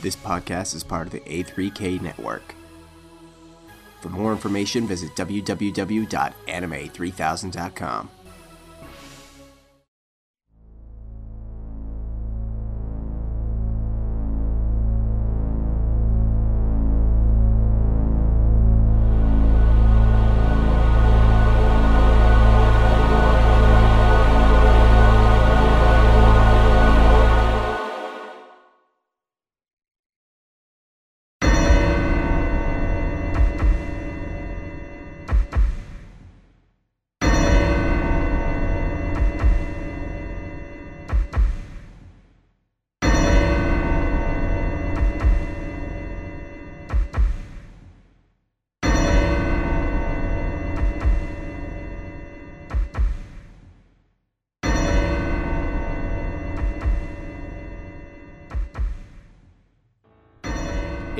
This 0.00 0.14
podcast 0.14 0.76
is 0.76 0.84
part 0.84 1.08
of 1.08 1.12
the 1.12 1.18
A3K 1.20 2.00
network. 2.00 2.54
For 4.00 4.10
more 4.10 4.30
information, 4.30 4.86
visit 4.86 5.10
www.anime3000.com. 5.16 8.10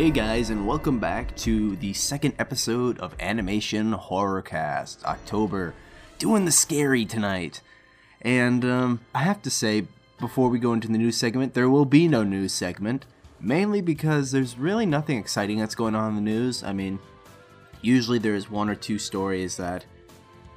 Hey 0.08 0.14
guys, 0.14 0.48
and 0.48 0.66
welcome 0.66 0.98
back 0.98 1.36
to 1.36 1.76
the 1.76 1.92
second 1.92 2.32
episode 2.38 2.98
of 2.98 3.14
Animation 3.20 3.92
Horrorcast, 3.92 5.04
October. 5.04 5.74
Doing 6.18 6.46
the 6.46 6.50
scary 6.50 7.04
tonight. 7.04 7.60
And 8.22 8.64
um, 8.64 9.00
I 9.14 9.18
have 9.18 9.42
to 9.42 9.50
say, 9.50 9.86
before 10.18 10.48
we 10.48 10.58
go 10.58 10.72
into 10.72 10.88
the 10.88 10.96
news 10.96 11.18
segment, 11.18 11.52
there 11.52 11.68
will 11.68 11.84
be 11.84 12.08
no 12.08 12.24
news 12.24 12.54
segment. 12.54 13.04
Mainly 13.38 13.82
because 13.82 14.32
there's 14.32 14.56
really 14.56 14.86
nothing 14.86 15.18
exciting 15.18 15.58
that's 15.58 15.74
going 15.74 15.94
on 15.94 16.08
in 16.08 16.14
the 16.14 16.22
news. 16.22 16.62
I 16.62 16.72
mean, 16.72 17.00
usually 17.82 18.18
there's 18.18 18.50
one 18.50 18.70
or 18.70 18.74
two 18.74 18.98
stories 18.98 19.58
that, 19.58 19.84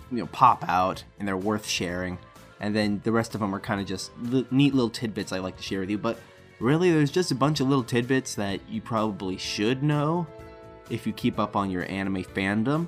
you 0.09 0.19
know, 0.19 0.27
pop 0.27 0.63
out 0.69 1.03
and 1.19 1.27
they're 1.27 1.35
worth 1.35 1.67
sharing. 1.67 2.19
And 2.61 2.73
then 2.73 3.01
the 3.03 3.11
rest 3.11 3.35
of 3.35 3.41
them 3.41 3.53
are 3.53 3.59
kind 3.59 3.81
of 3.81 3.85
just 3.85 4.11
neat 4.17 4.73
little 4.73 4.89
tidbits 4.89 5.33
I 5.33 5.39
like 5.39 5.57
to 5.57 5.63
share 5.63 5.81
with 5.81 5.89
you. 5.89 5.97
But 5.97 6.17
really 6.61 6.91
there's 6.91 7.11
just 7.11 7.31
a 7.31 7.35
bunch 7.35 7.59
of 7.59 7.67
little 7.67 7.83
tidbits 7.83 8.35
that 8.35 8.59
you 8.69 8.81
probably 8.81 9.35
should 9.35 9.81
know 9.81 10.27
if 10.89 11.07
you 11.07 11.13
keep 11.13 11.39
up 11.39 11.55
on 11.55 11.71
your 11.71 11.89
anime 11.89 12.23
fandom 12.23 12.87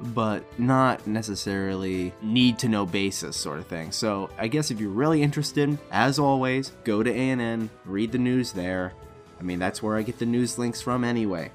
but 0.00 0.44
not 0.58 1.06
necessarily 1.06 2.12
need 2.20 2.58
to 2.58 2.68
know 2.68 2.84
basis 2.84 3.34
sort 3.36 3.58
of 3.58 3.66
thing. 3.66 3.92
So 3.92 4.30
i 4.38 4.48
guess 4.48 4.70
if 4.70 4.80
you're 4.80 4.90
really 4.90 5.22
interested 5.22 5.78
as 5.90 6.18
always 6.18 6.72
go 6.84 7.02
to 7.02 7.14
ann 7.14 7.70
read 7.84 8.12
the 8.12 8.18
news 8.18 8.52
there. 8.52 8.92
I 9.38 9.42
mean 9.42 9.58
that's 9.58 9.82
where 9.82 9.96
i 9.96 10.02
get 10.02 10.18
the 10.18 10.26
news 10.26 10.58
links 10.58 10.80
from 10.80 11.04
anyway. 11.04 11.50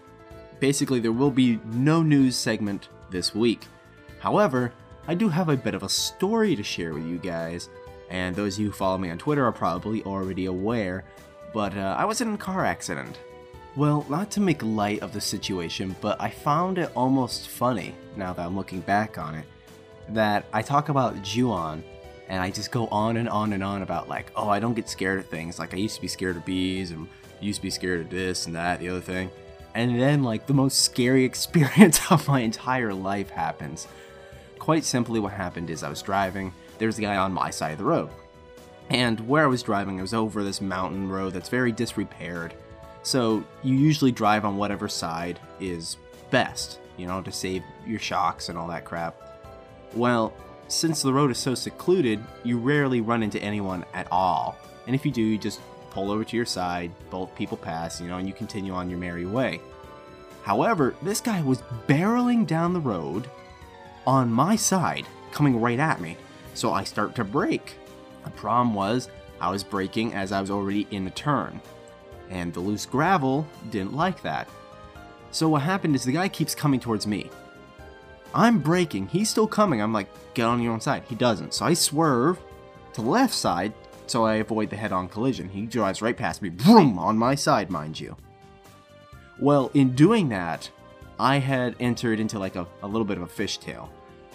Basically 0.59 1.00
there 1.00 1.11
will 1.11 1.31
be 1.31 1.59
no 1.66 2.03
news 2.03 2.36
segment 2.36 2.89
this 3.09 3.33
week. 3.33 3.66
However 4.20 4.73
i 5.08 5.16
do 5.16 5.30
have 5.30 5.50
a 5.50 5.58
bit 5.58 5.73
of 5.73 5.83
a 5.83 5.89
story 5.89 6.55
to 6.55 6.64
share 6.64 6.94
with 6.94 7.05
you 7.05 7.17
guys 7.17 7.70
and 8.09 8.36
those 8.36 8.55
of 8.55 8.61
you 8.61 8.67
who 8.67 8.73
follow 8.73 8.98
me 9.00 9.09
on 9.09 9.17
twitter 9.17 9.44
are 9.44 9.52
probably 9.52 10.03
already 10.03 10.45
aware 10.45 11.03
but 11.54 11.76
uh, 11.76 11.96
I 11.98 12.06
was 12.06 12.22
in 12.22 12.34
a 12.34 12.38
car 12.38 12.66
accident. 12.66 13.20
Well, 13.76 14.06
not 14.10 14.30
to 14.32 14.42
make 14.42 14.62
light 14.64 15.00
of 15.02 15.14
the 15.14 15.22
situation, 15.22 15.96
but 16.02 16.20
I 16.22 16.30
found 16.30 16.78
it 16.78 16.92
almost 16.96 17.48
funny, 17.48 17.96
now 18.16 18.34
that 18.34 18.46
I'm 18.46 18.56
looking 18.56 18.82
back 18.82 19.18
on 19.18 19.36
it, 19.36 19.46
that 20.10 20.46
I 20.52 20.61
talk 20.61 20.90
about 20.90 21.22
Ju-on, 21.22 21.84
and 22.28 22.42
I 22.42 22.50
just 22.52 22.72
go 22.72 22.88
on 22.88 23.17
and 23.17 23.30
on 23.30 23.54
and 23.54 23.64
on 23.64 23.82
about, 23.82 24.10
like, 24.10 24.32
oh, 24.36 24.50
I 24.50 24.60
don't 24.60 24.73
get 24.73 24.90
scared 24.90 25.20
of 25.20 25.26
things. 25.28 25.58
Like, 25.58 25.73
I 25.73 25.78
used 25.78 25.95
to 25.95 26.02
be 26.02 26.08
scared 26.08 26.36
of 26.36 26.45
bees, 26.45 26.92
and 26.92 27.08
used 27.40 27.60
to 27.60 27.64
be 27.64 27.70
scared 27.70 28.02
of 28.02 28.10
this 28.10 28.45
and 28.45 28.56
that, 28.56 28.80
the 28.80 28.90
other 28.90 29.02
thing. 29.02 29.32
And 29.73 30.00
then, 30.00 30.23
like, 30.23 30.48
the 30.48 30.54
most 30.54 30.82
scary 30.82 31.23
experience 31.32 32.11
of 32.11 32.28
my 32.28 32.42
entire 32.42 32.94
life 32.94 33.30
happens. 33.30 33.88
Quite 34.60 34.84
simply, 34.84 35.20
what 35.20 35.34
happened 35.34 35.70
is 35.70 35.84
I 35.84 35.90
was 35.90 36.02
driving, 36.02 36.54
there's 36.78 36.98
a 36.98 37.02
guy 37.02 37.16
on 37.16 37.32
my 37.32 37.50
side 37.50 37.73
of 37.73 37.78
the 37.78 37.86
road. 37.86 38.10
And 38.92 39.26
where 39.26 39.46
I 39.46 39.48
was 39.48 39.64
driving, 39.64 40.00
I 40.00 40.02
was 40.02 40.14
over 40.14 40.44
this 40.44 40.60
mountain 40.60 41.08
road 41.08 41.32
that's 41.32 41.48
very 41.48 41.72
disrepaired. 41.72 42.54
So 43.04 43.46
you 43.64 43.74
usually 43.74 44.12
drive 44.12 44.44
on 44.44 44.58
whatever 44.58 44.90
side 44.90 45.40
is 45.62 45.96
best, 46.30 46.78
you 46.98 47.08
know, 47.08 47.22
to 47.22 47.32
save 47.32 47.64
your 47.88 48.00
shocks 48.00 48.50
and 48.50 48.58
all 48.58 48.68
that 48.68 48.84
crap. 48.84 49.16
Well, 49.94 50.34
since 50.68 51.02
the 51.02 51.14
road 51.14 51.32
is 51.32 51.38
so 51.38 51.56
secluded, 51.56 52.22
you 52.44 52.58
rarely 52.58 53.00
run 53.00 53.24
into 53.24 53.42
anyone 53.42 53.86
at 53.94 54.10
all. 54.12 54.58
And 54.88 54.94
if 54.94 55.06
you 55.06 55.12
do, 55.12 55.22
you 55.22 55.38
just 55.38 55.62
pull 55.90 56.12
over 56.12 56.26
to 56.26 56.36
your 56.36 56.46
side, 56.46 56.92
both 57.10 57.34
people 57.34 57.56
pass, 57.56 58.02
you 58.02 58.10
know, 58.10 58.18
and 58.18 58.28
you 58.28 58.34
continue 58.34 58.73
on 58.73 58.90
your 58.90 59.00
merry 59.00 59.26
way. 59.26 59.62
However, 60.44 60.96
this 61.02 61.22
guy 61.22 61.42
was 61.42 61.62
barreling 61.88 62.46
down 62.46 62.73
the 62.73 62.82
road 62.82 63.30
on 64.06 64.34
my 64.34 64.58
side, 64.58 65.06
coming 65.32 65.62
right 65.62 65.80
at 65.80 66.02
me. 66.02 66.18
So 66.56 66.73
I 66.73 66.84
start 66.84 67.16
to 67.16 67.23
brake. 67.23 67.78
The 68.23 68.32
problem 68.32 68.73
was, 68.73 69.09
I 69.39 69.49
was 69.49 69.64
braking 69.64 70.14
as 70.14 70.32
I 70.32 70.42
was 70.42 70.52
already 70.52 70.87
in 70.92 71.04
the 71.04 71.11
turn, 71.11 71.59
and 72.30 72.54
the 72.54 72.59
loose 72.59 72.86
gravel 72.86 73.48
didn't 73.70 73.93
like 73.93 74.21
that. 74.21 74.48
So 75.32 75.49
what 75.49 75.61
happened 75.61 75.95
is 75.95 76.04
the 76.04 76.11
guy 76.11 76.30
keeps 76.30 76.54
coming 76.54 76.80
towards 76.80 77.08
me. 77.08 77.30
I'm 78.33 78.60
braking, 78.60 79.08
he's 79.08 79.30
still 79.30 79.48
coming. 79.48 79.81
I'm 79.81 79.93
like, 79.93 80.08
get 80.33 80.45
on 80.45 80.61
your 80.61 80.73
own 80.73 80.81
side. 80.81 81.04
He 81.10 81.15
doesn't. 81.15 81.54
So 81.54 81.65
I 81.65 81.73
swerve 81.73 82.39
to 82.93 83.02
the 83.02 83.10
left 83.10 83.33
side 83.33 83.73
so 84.08 84.26
I 84.26 84.36
avoid 84.36 84.70
the 84.70 84.76
head 84.76 84.92
on 84.92 85.08
collision. 85.08 85.48
He 85.48 85.65
drives 85.65 86.02
right 86.02 86.15
past 86.15 86.42
me, 86.42 86.49
boom, 86.49 86.99
on 86.99 87.17
my 87.17 87.33
side, 87.33 87.70
mind 87.70 87.99
you. 87.99 88.17
Well, 89.39 89.71
in 89.73 89.95
doing 89.95 90.30
that, 90.30 90.70
I 91.17 91.37
had 91.37 91.76
entered 91.80 92.20
into 92.20 92.37
like 92.37 92.58
a, 92.58 92.67
a 92.83 92.87
little 92.87 93.05
bit 93.05 93.17
of 93.17 93.23
a 93.23 93.27
fishtail. 93.27 93.89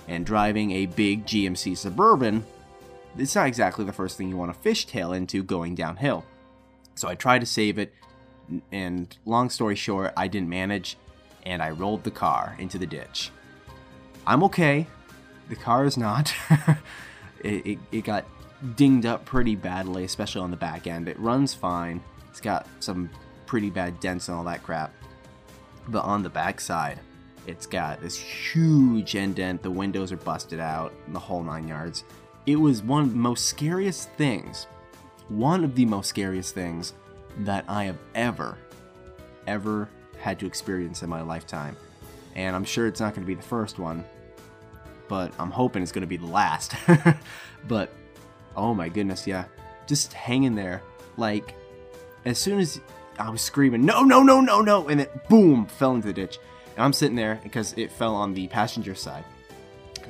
And 0.09 0.25
driving 0.25 0.71
a 0.71 0.87
big 0.87 1.27
GMC 1.27 1.77
Suburban 1.77 2.45
it's 3.19 3.35
not 3.35 3.47
exactly 3.47 3.85
the 3.85 3.93
first 3.93 4.17
thing 4.17 4.29
you 4.29 4.37
want 4.37 4.53
to 4.53 4.69
fishtail 4.69 5.17
into 5.17 5.43
going 5.43 5.75
downhill. 5.75 6.25
So 6.95 7.09
I 7.09 7.15
tried 7.15 7.41
to 7.41 7.47
save 7.47 7.79
it, 7.79 7.93
and 8.73 9.17
long 9.25 9.51
story 9.51 9.77
short, 9.77 10.13
I 10.17 10.29
didn't 10.29 10.49
manage, 10.49 10.97
and 11.45 11.63
I 11.63 11.71
rolled 11.71 12.05
the 12.05 12.11
car 12.11 12.57
into 12.59 12.79
the 12.79 12.87
ditch. 12.87 13.31
I'm 14.27 14.43
okay. 14.45 14.87
The 15.49 15.57
car 15.57 15.85
is 15.85 15.97
not. 15.97 16.35
it, 17.45 17.67
it, 17.67 17.79
it 17.93 18.05
got 18.05 18.25
dinged 18.75 19.07
up 19.07 19.25
pretty 19.25 19.55
badly, 19.55 20.05
especially 20.05 20.41
on 20.41 20.51
the 20.51 20.57
back 20.57 20.87
end. 20.87 21.09
It 21.09 21.19
runs 21.19 21.55
fine. 21.55 22.03
It's 22.31 22.41
got 22.41 22.67
some 22.81 23.11
pretty 23.47 23.71
bad 23.71 24.01
dents 24.01 24.29
and 24.29 24.37
all 24.37 24.45
that 24.45 24.63
crap. 24.63 24.93
But 25.89 26.05
on 26.05 26.23
the 26.23 26.31
back 26.31 26.61
side, 26.61 26.99
it's 27.47 27.67
got 27.67 28.01
this 28.01 28.19
huge 28.19 29.15
indent. 29.15 29.63
The 29.63 29.71
windows 29.71 30.11
are 30.11 30.17
busted 30.17 30.59
out, 30.59 30.93
the 31.09 31.19
whole 31.19 31.45
nine 31.45 31.69
yards. 31.69 32.05
It 32.47 32.57
was 32.57 32.81
one 32.81 33.03
of 33.03 33.11
the 33.11 33.19
most 33.19 33.47
scariest 33.47 34.09
things, 34.11 34.69
one 35.29 35.65
of 35.65 35.75
the 35.75 35.85
most 35.85 36.09
scariest 36.09 36.55
things 36.55 36.93
that 37.39 37.65
I 37.67 37.85
have 37.85 37.99
ever, 38.15 38.57
ever 39.49 39.89
had 40.19 40.39
to 40.39 40.47
experience 40.47 41.03
in 41.03 41.11
my 41.11 41.23
lifetime. 41.23 41.77
And 42.37 42.55
I'm 42.55 42.65
sure 42.65 42.87
it's 42.87 43.01
not 43.01 43.15
going 43.15 43.25
to 43.25 43.27
be 43.27 43.35
the 43.35 43.43
first 43.43 43.81
one, 43.81 44.05
but 45.09 45.33
I'm 45.41 45.51
hoping 45.51 45.83
it's 45.83 45.91
going 45.91 46.03
to 46.03 46.07
be 46.07 46.17
the 46.17 46.27
last. 46.27 46.75
but 47.69 47.93
oh 48.55 48.75
my 48.75 48.89
goodness, 48.89 49.27
yeah. 49.27 49.47
Just 49.89 50.13
hanging 50.13 50.55
there. 50.55 50.83
Like, 51.17 51.55
as 52.25 52.39
soon 52.39 52.61
as 52.61 52.81
I 53.19 53.29
was 53.29 53.41
screaming, 53.41 53.85
no, 53.85 54.03
no, 54.03 54.23
no, 54.23 54.41
no, 54.41 54.61
no, 54.61 54.89
and 54.89 55.01
it 55.01 55.29
boom 55.29 55.67
fell 55.67 55.95
into 55.95 56.07
the 56.07 56.13
ditch. 56.13 56.39
And 56.77 56.85
I'm 56.85 56.93
sitting 56.93 57.17
there 57.17 57.41
because 57.43 57.73
it 57.77 57.91
fell 57.91 58.15
on 58.15 58.35
the 58.35 58.47
passenger 58.49 58.95
side. 58.95 59.25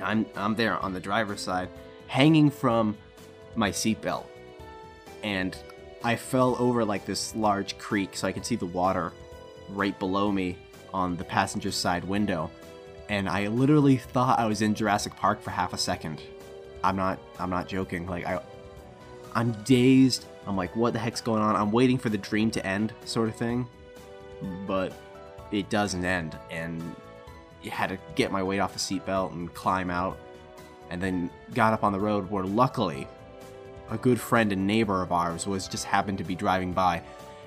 I'm, 0.02 0.26
I'm 0.36 0.54
there 0.54 0.76
on 0.78 0.92
the 0.92 1.00
driver's 1.00 1.40
side 1.40 1.70
hanging 2.06 2.50
from 2.50 2.96
my 3.54 3.70
seatbelt. 3.70 4.26
And 5.22 5.56
I 6.04 6.16
fell 6.16 6.56
over 6.58 6.84
like 6.84 7.04
this 7.04 7.34
large 7.34 7.78
creek 7.78 8.16
so 8.16 8.28
I 8.28 8.32
could 8.32 8.46
see 8.46 8.56
the 8.56 8.66
water 8.66 9.12
right 9.70 9.98
below 9.98 10.30
me 10.30 10.56
on 10.92 11.16
the 11.16 11.24
passenger 11.24 11.70
side 11.70 12.04
window. 12.04 12.50
And 13.08 13.28
I 13.28 13.48
literally 13.48 13.96
thought 13.96 14.38
I 14.38 14.46
was 14.46 14.62
in 14.62 14.74
Jurassic 14.74 15.16
Park 15.16 15.40
for 15.40 15.50
half 15.50 15.72
a 15.72 15.78
second. 15.78 16.22
I'm 16.84 16.96
not 16.96 17.18
I'm 17.38 17.50
not 17.50 17.68
joking. 17.68 18.06
Like 18.06 18.26
I 18.26 18.40
I'm 19.34 19.52
dazed. 19.64 20.26
I'm 20.46 20.56
like 20.56 20.74
what 20.76 20.92
the 20.92 20.98
heck's 20.98 21.20
going 21.20 21.42
on? 21.42 21.56
I'm 21.56 21.72
waiting 21.72 21.98
for 21.98 22.08
the 22.08 22.18
dream 22.18 22.50
to 22.52 22.66
end 22.66 22.92
sort 23.04 23.28
of 23.28 23.36
thing. 23.36 23.66
But 24.66 24.92
it 25.50 25.70
doesn't 25.70 26.04
end 26.04 26.36
and 26.50 26.82
you 27.62 27.70
had 27.70 27.88
to 27.88 27.98
get 28.14 28.30
my 28.30 28.42
weight 28.42 28.60
off 28.60 28.72
the 28.72 28.78
seatbelt 28.78 29.32
and 29.32 29.52
climb 29.54 29.90
out 29.90 30.18
and 30.90 31.02
then 31.02 31.30
got 31.54 31.72
up 31.72 31.84
on 31.84 31.92
the 31.92 32.00
road 32.00 32.30
where 32.30 32.44
luckily 32.44 33.06
a 33.90 33.96
good 33.96 34.20
friend 34.20 34.52
and 34.52 34.66
neighbor 34.66 35.02
of 35.02 35.12
ours 35.12 35.46
was 35.46 35.68
just 35.68 35.84
happened 35.84 36.18
to 36.18 36.24
be 36.24 36.34
driving 36.34 36.72
by 36.72 37.02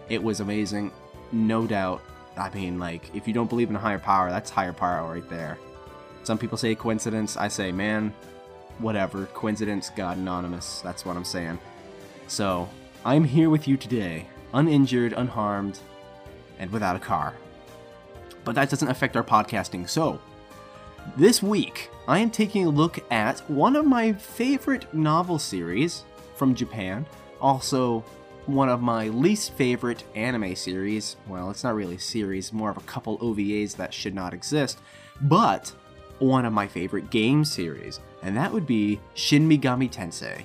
It 0.10 0.24
was 0.24 0.40
amazing, 0.40 0.92
no 1.32 1.68
doubt. 1.68 2.02
I 2.36 2.50
mean, 2.50 2.80
like, 2.80 3.14
if 3.16 3.28
you 3.28 3.34
don't 3.34 3.50
believe 3.50 3.70
in 3.70 3.76
a 3.76 3.80
higher 3.80 4.00
power, 4.00 4.30
that's 4.30 4.50
higher 4.50 4.74
power 4.74 5.12
right 5.12 5.30
there. 5.30 5.60
Some 6.24 6.38
people 6.38 6.58
say 6.58 6.74
coincidence. 6.74 7.38
I 7.38 7.48
say, 7.48 7.72
man, 7.72 8.14
whatever. 8.80 9.28
Coincidence, 9.28 9.92
God 9.96 10.18
anonymous. 10.18 10.82
That's 10.82 11.06
what 11.06 11.16
I'm 11.16 11.26
saying. 11.26 11.60
So, 12.28 12.68
I'm 13.06 13.24
here 13.24 13.50
with 13.50 13.68
you 13.68 13.78
today, 13.78 14.28
uninjured, 14.54 15.14
unharmed, 15.14 15.80
and 16.58 16.72
without 16.72 16.96
a 16.96 17.00
car. 17.00 17.36
But 18.44 18.56
that 18.56 18.70
doesn't 18.70 18.88
affect 18.90 19.16
our 19.16 19.24
podcasting. 19.24 19.88
So, 19.88 20.20
this 21.18 21.42
week, 21.42 21.90
I 22.08 22.20
am 22.20 22.32
taking 22.32 22.66
a 22.66 22.70
look 22.70 23.00
at 23.12 23.40
one 23.50 23.76
of 23.76 23.86
my 23.86 24.14
favorite 24.14 24.94
novel 24.94 25.40
series 25.40 26.04
from 26.36 26.56
Japan, 26.56 27.06
also 27.42 28.04
one 28.46 28.70
of 28.70 28.82
my 28.82 29.10
least 29.10 29.54
favorite 29.54 30.04
anime 30.16 30.56
series. 30.56 31.16
Well, 31.28 31.52
it's 31.52 31.64
not 31.64 31.76
really 31.76 31.96
a 31.96 32.00
series, 32.00 32.52
more 32.52 32.70
of 32.70 32.78
a 32.78 32.82
couple 32.82 33.18
OVAs 33.20 33.76
that 33.76 33.94
should 33.94 34.16
not 34.16 34.34
exist, 34.34 34.80
but 35.22 35.72
one 36.20 36.46
of 36.46 36.54
my 36.54 36.68
favorite 36.68 37.10
game 37.10 37.46
series, 37.46 38.00
and 38.24 38.36
that 38.36 38.52
would 38.52 38.66
be 38.66 39.00
Shin 39.14 39.48
Megami 39.48 39.92
Tensei. 39.92 40.44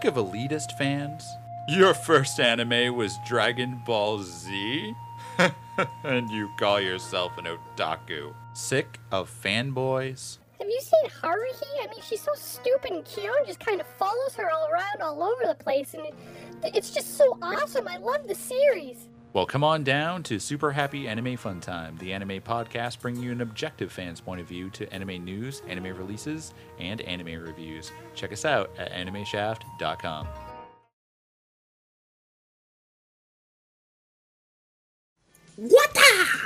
Sick 0.00 0.16
of 0.16 0.32
elitist 0.32 0.78
fans? 0.78 1.36
Your 1.68 1.92
first 1.92 2.40
anime 2.40 2.96
was 2.96 3.18
Dragon 3.26 3.82
Ball 3.84 4.22
Z? 4.22 4.94
and 6.04 6.30
you 6.30 6.48
call 6.58 6.80
yourself 6.80 7.36
an 7.36 7.44
otaku. 7.44 8.32
Sick 8.54 8.98
of 9.12 9.30
fanboys? 9.30 10.38
Have 10.58 10.68
you 10.68 10.80
seen 10.80 11.10
Haruhi? 11.10 11.82
I 11.82 11.88
mean, 11.88 12.00
she's 12.02 12.22
so 12.22 12.32
stupid 12.34 12.92
and 12.92 13.04
Kyon 13.04 13.44
just 13.46 13.60
kind 13.60 13.78
of 13.78 13.86
follows 13.98 14.34
her 14.36 14.50
all 14.50 14.68
around 14.68 15.02
all 15.02 15.22
over 15.22 15.42
the 15.46 15.62
place, 15.62 15.92
and 15.92 16.06
it, 16.06 16.14
it's 16.74 16.92
just 16.92 17.18
so 17.18 17.36
awesome. 17.42 17.86
I 17.86 17.98
love 17.98 18.26
the 18.26 18.34
series. 18.34 19.06
Well, 19.32 19.46
come 19.46 19.62
on 19.62 19.84
down 19.84 20.24
to 20.24 20.40
Super 20.40 20.72
Happy 20.72 21.06
Anime 21.06 21.36
Fun 21.36 21.60
Time, 21.60 21.96
the 21.98 22.12
anime 22.12 22.40
podcast 22.40 22.98
bringing 22.98 23.22
you 23.22 23.30
an 23.30 23.42
objective 23.42 23.92
fan's 23.92 24.20
point 24.20 24.40
of 24.40 24.48
view 24.48 24.70
to 24.70 24.92
anime 24.92 25.24
news, 25.24 25.62
anime 25.68 25.96
releases, 25.96 26.52
and 26.80 27.00
anime 27.02 27.40
reviews. 27.40 27.92
Check 28.16 28.32
us 28.32 28.44
out 28.44 28.70
at 28.76 28.92
animeshaft.com. 28.92 30.26
What 35.56 35.94
the? 35.94 36.39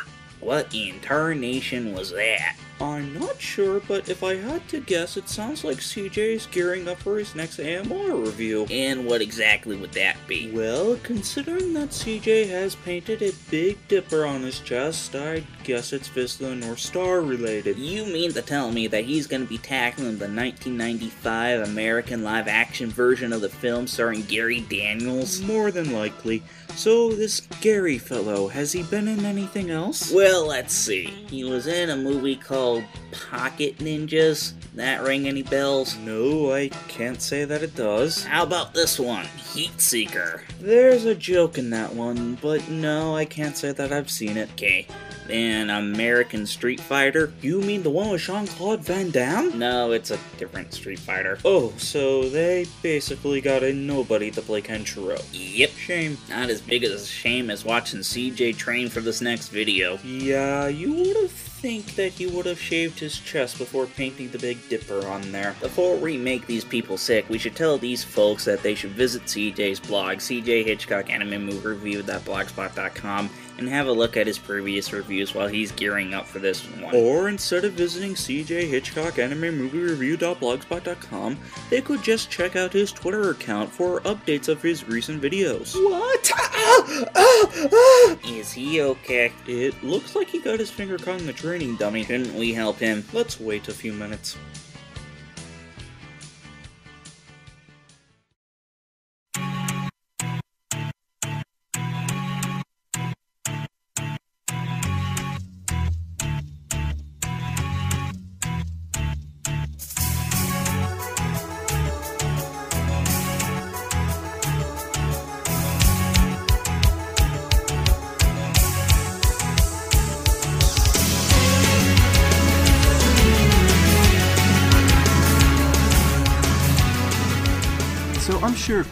What 0.44 0.74
in 0.74 1.00
tarnation 1.00 1.94
was 1.94 2.10
that? 2.10 2.56
I'm 2.78 3.14
not 3.18 3.40
sure, 3.40 3.80
but 3.80 4.10
if 4.10 4.22
I 4.22 4.34
had 4.34 4.68
to 4.68 4.80
guess, 4.80 5.16
it 5.16 5.28
sounds 5.28 5.64
like 5.64 5.78
CJ 5.78 6.16
is 6.34 6.46
gearing 6.46 6.86
up 6.86 6.98
for 6.98 7.18
his 7.18 7.34
next 7.34 7.58
AMR 7.58 8.14
review. 8.16 8.66
And 8.68 9.06
what 9.06 9.22
exactly 9.22 9.74
would 9.76 9.92
that 9.92 10.16
be? 10.26 10.50
Well, 10.50 10.98
considering 11.02 11.72
that 11.74 11.90
CJ 11.90 12.48
has 12.50 12.74
painted 12.74 13.22
a 13.22 13.32
Big 13.48 13.78
Dipper 13.88 14.26
on 14.26 14.42
his 14.42 14.60
chest, 14.60 15.14
I 15.14 15.44
guess 15.62 15.94
it's 15.94 16.08
Fist 16.08 16.42
of 16.42 16.58
North 16.58 16.80
Star 16.80 17.22
related. 17.22 17.78
You 17.78 18.04
mean 18.04 18.32
to 18.34 18.42
tell 18.42 18.70
me 18.70 18.86
that 18.88 19.04
he's 19.04 19.26
to 19.28 19.46
be 19.46 19.58
tackling 19.58 20.18
the 20.18 20.26
1995 20.26 21.68
American 21.68 22.22
live 22.22 22.48
action 22.48 22.90
version 22.90 23.32
of 23.32 23.40
the 23.40 23.48
film 23.48 23.86
starring 23.86 24.22
Gary 24.22 24.60
Daniels? 24.60 25.40
More 25.40 25.70
than 25.70 25.92
likely. 25.92 26.42
So, 26.76 27.12
this 27.12 27.40
Gary 27.60 27.98
fellow, 27.98 28.48
has 28.48 28.72
he 28.72 28.82
been 28.82 29.06
in 29.08 29.24
anything 29.24 29.70
else? 29.70 30.10
Well, 30.12 30.46
let's 30.46 30.74
see. 30.74 31.04
He 31.04 31.44
was 31.44 31.66
in 31.66 31.90
a 31.90 31.96
movie 31.96 32.36
called 32.36 32.82
Pocket 33.30 33.78
Ninjas. 33.78 34.52
That 34.74 35.02
ring 35.02 35.28
any 35.28 35.42
bells? 35.42 35.96
No, 35.98 36.52
I 36.52 36.68
can't 36.88 37.22
say 37.22 37.44
that 37.44 37.62
it 37.62 37.74
does. 37.76 38.24
How 38.24 38.42
about 38.42 38.74
this 38.74 38.98
one? 38.98 39.26
Heat 39.54 39.80
Seeker. 39.80 40.42
There's 40.60 41.04
a 41.04 41.14
joke 41.14 41.58
in 41.58 41.70
that 41.70 41.94
one, 41.94 42.36
but 42.42 42.68
no, 42.68 43.16
I 43.16 43.24
can't 43.24 43.56
say 43.56 43.72
that 43.72 43.92
I've 43.92 44.10
seen 44.10 44.36
it. 44.36 44.50
Okay. 44.52 44.86
Then 45.26 45.70
American 45.70 46.46
Street 46.46 46.80
Fighter. 46.80 47.32
You 47.40 47.60
mean 47.60 47.82
the 47.82 47.90
one 47.90 48.10
with 48.10 48.20
Jean 48.20 48.46
Claude 48.46 48.80
Van 48.80 49.10
Damme? 49.10 49.58
No, 49.58 49.92
it's 49.92 50.10
a 50.10 50.18
different 50.36 50.74
Street 50.74 50.98
Fighter. 50.98 51.38
Oh, 51.44 51.72
so 51.78 52.28
they 52.28 52.66
basically 52.82 53.40
got 53.40 53.62
a 53.62 53.72
nobody 53.72 54.30
to 54.32 54.42
play 54.42 54.60
Kenshiro. 54.60 55.24
Yep. 55.32 55.70
Shame. 55.70 56.18
Not 56.28 56.50
as 56.50 56.60
big 56.60 56.84
as 56.84 57.02
a 57.02 57.06
shame 57.06 57.48
as 57.50 57.64
watching 57.64 58.00
CJ 58.00 58.56
train 58.56 58.90
for 58.90 59.00
this 59.00 59.20
next 59.20 59.48
video. 59.48 59.98
Yeah, 60.04 60.68
you 60.68 60.92
would 60.92 61.16
have 61.16 61.53
think 61.64 61.94
that 61.94 62.12
he 62.12 62.26
would 62.26 62.44
have 62.44 62.60
shaved 62.60 63.00
his 63.00 63.18
chest 63.20 63.56
before 63.56 63.86
painting 63.86 64.28
the 64.28 64.38
Big 64.38 64.58
Dipper 64.68 65.06
on 65.06 65.32
there. 65.32 65.56
Before 65.62 65.96
we 65.96 66.18
make 66.18 66.46
these 66.46 66.62
people 66.62 66.98
sick, 66.98 67.24
we 67.30 67.38
should 67.38 67.56
tell 67.56 67.78
these 67.78 68.04
folks 68.04 68.44
that 68.44 68.62
they 68.62 68.74
should 68.74 68.90
visit 68.90 69.22
CJ's 69.22 69.80
blog, 69.80 70.18
CJ 70.18 70.66
Hitchcock 70.66 71.08
Anime 71.08 71.46
Movie 71.46 71.66
Review.blogspot.com, 71.66 73.30
and 73.58 73.68
have 73.68 73.86
a 73.86 73.92
look 73.92 74.16
at 74.16 74.26
his 74.26 74.38
previous 74.38 74.92
reviews 74.92 75.34
while 75.34 75.48
he's 75.48 75.72
gearing 75.72 76.14
up 76.14 76.26
for 76.26 76.38
this 76.38 76.62
one. 76.62 76.94
Or 76.94 77.28
instead 77.28 77.64
of 77.64 77.72
visiting 77.74 78.14
CJ 78.14 78.68
Hitchcock 78.68 79.18
Anime 79.18 79.56
Movie 79.56 79.78
Review.blogspot.com, 79.78 81.38
they 81.70 81.80
could 81.80 82.02
just 82.02 82.30
check 82.30 82.56
out 82.56 82.72
his 82.72 82.92
Twitter 82.92 83.30
account 83.30 83.70
for 83.70 84.00
updates 84.00 84.48
of 84.48 84.62
his 84.62 84.86
recent 84.88 85.22
videos. 85.22 85.74
What? 85.74 86.30
Ah, 86.36 87.08
ah, 87.14 87.68
ah. 87.72 88.16
Is 88.24 88.52
he 88.52 88.80
okay? 88.80 89.32
It 89.46 89.82
looks 89.82 90.14
like 90.14 90.28
he 90.28 90.40
got 90.40 90.58
his 90.58 90.70
finger 90.70 90.98
caught 90.98 91.20
in 91.20 91.26
the 91.26 91.32
training 91.32 91.76
dummy. 91.76 92.04
Shouldn't 92.04 92.34
we 92.34 92.52
help 92.52 92.78
him? 92.78 93.04
Let's 93.12 93.40
wait 93.40 93.68
a 93.68 93.72
few 93.72 93.92
minutes. 93.92 94.36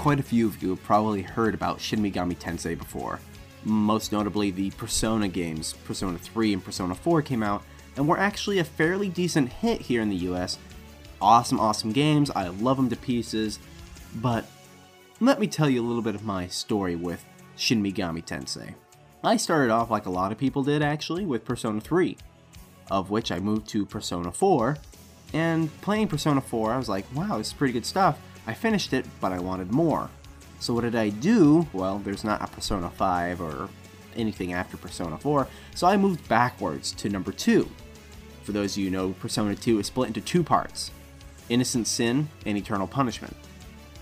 Quite 0.02 0.18
a 0.18 0.23
few 0.25 0.49
of 0.49 0.61
you 0.61 0.71
have 0.71 0.82
probably 0.82 1.23
heard 1.23 1.54
about 1.54 1.80
Shin 1.80 2.00
Megami 2.00 2.37
Tensei 2.37 2.76
before. 2.76 3.21
Most 3.62 4.11
notably, 4.11 4.50
the 4.50 4.73
Persona 4.73 5.28
games, 5.28 5.75
Persona 5.85 6.18
3 6.18 6.54
and 6.54 6.64
Persona 6.64 6.92
4 6.92 7.23
came 7.23 7.40
out, 7.40 7.62
and 7.97 8.09
were 8.09 8.18
actually 8.18 8.59
a 8.59 8.64
fairly 8.64 9.09
decent 9.09 9.49
hit 9.52 9.80
here 9.80 10.02
in 10.02 10.09
the 10.09 10.16
US. 10.16 10.59
Awesome, 11.21 11.61
awesome 11.61 11.92
games, 11.92 12.32
I 12.32 12.49
love 12.49 12.78
them 12.78 12.90
to 12.90 12.97
pieces, 12.97 13.61
but 14.16 14.44
let 15.21 15.38
me 15.38 15.47
tell 15.47 15.71
you 15.71 15.80
a 15.80 15.87
little 15.87 16.02
bit 16.02 16.16
of 16.16 16.25
my 16.25 16.49
story 16.49 16.97
with 16.97 17.25
Shin 17.54 17.80
Megami 17.80 18.26
Tensei. 18.26 18.75
I 19.23 19.37
started 19.37 19.71
off 19.71 19.88
like 19.88 20.06
a 20.06 20.11
lot 20.11 20.32
of 20.32 20.38
people 20.38 20.64
did 20.64 20.82
actually 20.82 21.25
with 21.26 21.44
Persona 21.44 21.80
3, 21.80 22.16
of 22.90 23.11
which 23.11 23.30
I 23.30 23.38
moved 23.38 23.68
to 23.68 23.87
Persona 23.87 24.32
4, 24.32 24.78
and 25.32 25.71
playing 25.80 26.09
Persona 26.09 26.40
4, 26.40 26.73
I 26.73 26.76
was 26.76 26.88
like, 26.88 27.04
wow, 27.14 27.38
this 27.38 27.47
is 27.47 27.52
pretty 27.52 27.73
good 27.73 27.87
stuff. 27.87 28.18
I 28.47 28.55
finished 28.55 28.93
it, 28.93 29.07
but 29.21 29.33
I 29.33 29.39
wanted 29.39 29.71
more. 29.71 30.11
So 30.61 30.75
what 30.75 30.83
did 30.83 30.95
I 30.95 31.09
do? 31.09 31.67
Well, 31.73 31.99
there's 31.99 32.25
not 32.25 32.43
a 32.43 32.47
Persona 32.47 32.91
5 32.91 33.41
or 33.41 33.69
anything 34.17 34.53
after 34.53 34.77
Persona 34.77 35.19
4, 35.19 35.49
so 35.75 35.87
I 35.87 35.97
moved 35.97 36.29
backwards 36.29 36.93
to 36.93 37.09
number 37.09 37.33
2. 37.33 37.69
For 38.43 38.53
those 38.53 38.77
of 38.77 38.83
you 38.83 38.91
know, 38.91 39.13
Persona 39.21 39.55
2 39.55 39.81
is 39.81 39.87
split 39.87 40.09
into 40.09 40.21
two 40.21 40.43
parts 40.43 40.91
Innocent 41.49 41.87
Sin 41.87 42.29
and 42.47 42.57
Eternal 42.57 42.87
Punishment. 42.87 43.37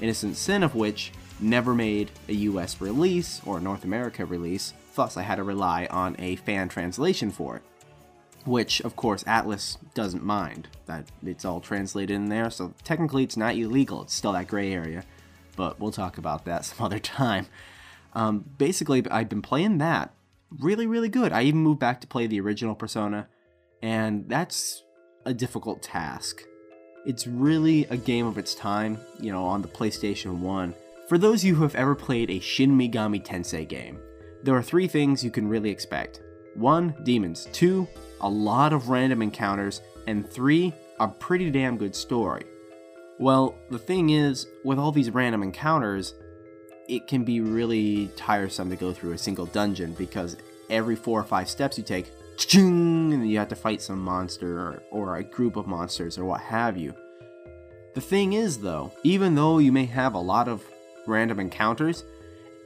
Innocent 0.00 0.36
Sin, 0.36 0.62
of 0.62 0.74
which 0.74 1.12
never 1.40 1.74
made 1.74 2.10
a 2.28 2.34
US 2.34 2.80
release 2.80 3.40
or 3.44 3.58
a 3.58 3.60
North 3.60 3.84
America 3.84 4.24
release, 4.24 4.74
thus, 4.94 5.16
I 5.16 5.22
had 5.22 5.36
to 5.36 5.42
rely 5.42 5.86
on 5.90 6.16
a 6.18 6.36
fan 6.36 6.68
translation 6.68 7.30
for 7.30 7.56
it 7.56 7.62
which 8.44 8.80
of 8.80 8.96
course 8.96 9.22
Atlus 9.24 9.76
doesn't 9.94 10.24
mind 10.24 10.68
that 10.86 11.06
it's 11.24 11.44
all 11.44 11.60
translated 11.60 12.14
in 12.14 12.28
there. 12.28 12.50
So 12.50 12.74
technically, 12.84 13.22
it's 13.24 13.36
not 13.36 13.56
illegal. 13.56 14.02
It's 14.02 14.14
still 14.14 14.32
that 14.32 14.48
gray 14.48 14.72
area, 14.72 15.04
but 15.56 15.78
we'll 15.78 15.92
talk 15.92 16.18
about 16.18 16.44
that 16.44 16.64
some 16.66 16.84
other 16.84 16.98
time. 16.98 17.46
Um, 18.12 18.44
basically, 18.58 19.04
I've 19.10 19.28
been 19.28 19.42
playing 19.42 19.78
that 19.78 20.12
really, 20.58 20.86
really 20.86 21.08
good. 21.08 21.32
I 21.32 21.42
even 21.42 21.60
moved 21.60 21.80
back 21.80 22.00
to 22.00 22.06
play 22.06 22.26
the 22.26 22.40
original 22.40 22.74
Persona, 22.74 23.28
and 23.82 24.28
that's 24.28 24.82
a 25.24 25.34
difficult 25.34 25.82
task. 25.82 26.42
It's 27.06 27.26
really 27.26 27.84
a 27.86 27.96
game 27.96 28.26
of 28.26 28.36
its 28.36 28.54
time, 28.54 28.98
you 29.20 29.32
know, 29.32 29.44
on 29.44 29.62
the 29.62 29.68
PlayStation 29.68 30.38
1. 30.38 30.74
For 31.08 31.18
those 31.18 31.42
of 31.42 31.48
you 31.48 31.54
who 31.54 31.62
have 31.62 31.74
ever 31.74 31.94
played 31.94 32.30
a 32.30 32.40
Shin 32.40 32.76
Megami 32.76 33.24
Tensei 33.24 33.66
game, 33.66 33.98
there 34.42 34.54
are 34.54 34.62
three 34.62 34.86
things 34.86 35.24
you 35.24 35.30
can 35.30 35.48
really 35.48 35.70
expect. 35.70 36.20
One, 36.54 36.94
demons. 37.04 37.48
Two, 37.52 37.88
a 38.20 38.28
lot 38.28 38.72
of 38.72 38.88
random 38.88 39.22
encounters. 39.22 39.82
And 40.06 40.28
three, 40.28 40.72
a 40.98 41.08
pretty 41.08 41.50
damn 41.50 41.76
good 41.76 41.94
story. 41.94 42.44
Well, 43.18 43.54
the 43.70 43.78
thing 43.78 44.10
is, 44.10 44.46
with 44.64 44.78
all 44.78 44.92
these 44.92 45.10
random 45.10 45.42
encounters, 45.42 46.14
it 46.88 47.06
can 47.06 47.22
be 47.22 47.40
really 47.40 48.08
tiresome 48.16 48.70
to 48.70 48.76
go 48.76 48.92
through 48.92 49.12
a 49.12 49.18
single 49.18 49.46
dungeon 49.46 49.92
because 49.92 50.36
every 50.70 50.96
four 50.96 51.20
or 51.20 51.24
five 51.24 51.48
steps 51.48 51.76
you 51.76 51.84
take, 51.84 52.10
and 52.54 53.30
you 53.30 53.38
have 53.38 53.48
to 53.48 53.56
fight 53.56 53.82
some 53.82 54.00
monster 54.00 54.58
or, 54.58 54.82
or 54.90 55.16
a 55.16 55.22
group 55.22 55.56
of 55.56 55.66
monsters 55.66 56.16
or 56.16 56.24
what 56.24 56.40
have 56.40 56.78
you. 56.78 56.94
The 57.94 58.00
thing 58.00 58.32
is, 58.32 58.58
though, 58.58 58.92
even 59.02 59.34
though 59.34 59.58
you 59.58 59.72
may 59.72 59.84
have 59.84 60.14
a 60.14 60.18
lot 60.18 60.48
of 60.48 60.64
random 61.06 61.40
encounters, 61.40 62.04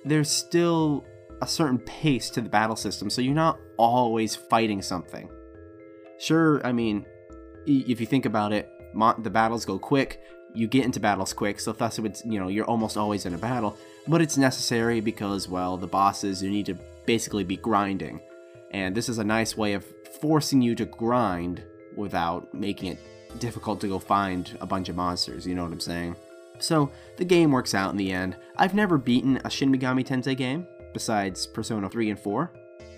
there's 0.04 0.30
still 0.30 1.04
a 1.42 1.46
certain 1.46 1.78
pace 1.78 2.30
to 2.30 2.40
the 2.40 2.48
battle 2.48 2.76
system, 2.76 3.10
so 3.10 3.20
you're 3.20 3.34
not 3.34 3.58
always 3.76 4.36
fighting 4.36 4.80
something. 4.82 5.28
Sure, 6.18 6.64
I 6.66 6.72
mean, 6.72 7.06
if 7.66 8.00
you 8.00 8.06
think 8.06 8.26
about 8.26 8.52
it, 8.52 8.70
the 9.18 9.30
battles 9.30 9.64
go 9.64 9.78
quick, 9.78 10.20
you 10.54 10.68
get 10.68 10.84
into 10.84 11.00
battles 11.00 11.32
quick, 11.32 11.58
so 11.58 11.72
thus 11.72 11.98
it's 11.98 12.24
you 12.24 12.38
know 12.38 12.48
you're 12.48 12.64
almost 12.64 12.96
always 12.96 13.26
in 13.26 13.34
a 13.34 13.38
battle, 13.38 13.76
but 14.06 14.22
it's 14.22 14.36
necessary 14.36 15.00
because 15.00 15.48
well 15.48 15.76
the 15.76 15.86
bosses 15.86 16.42
you 16.42 16.50
need 16.50 16.66
to 16.66 16.78
basically 17.06 17.44
be 17.44 17.56
grinding, 17.56 18.20
and 18.70 18.94
this 18.94 19.08
is 19.08 19.18
a 19.18 19.24
nice 19.24 19.56
way 19.56 19.72
of 19.72 19.84
forcing 20.20 20.62
you 20.62 20.74
to 20.76 20.84
grind 20.84 21.64
without 21.96 22.54
making 22.54 22.92
it 22.92 22.98
difficult 23.40 23.80
to 23.80 23.88
go 23.88 23.98
find 23.98 24.56
a 24.60 24.66
bunch 24.66 24.88
of 24.88 24.96
monsters. 24.96 25.44
You 25.46 25.56
know 25.56 25.64
what 25.64 25.72
I'm 25.72 25.80
saying? 25.80 26.14
So 26.60 26.92
the 27.16 27.24
game 27.24 27.50
works 27.50 27.74
out 27.74 27.90
in 27.90 27.96
the 27.96 28.12
end. 28.12 28.36
I've 28.56 28.74
never 28.74 28.96
beaten 28.96 29.40
a 29.44 29.50
Shin 29.50 29.72
Megami 29.72 30.06
Tensei 30.06 30.36
game 30.36 30.68
besides 30.92 31.46
Persona 31.48 31.90
3 31.90 32.10
and 32.10 32.18
4, 32.18 32.52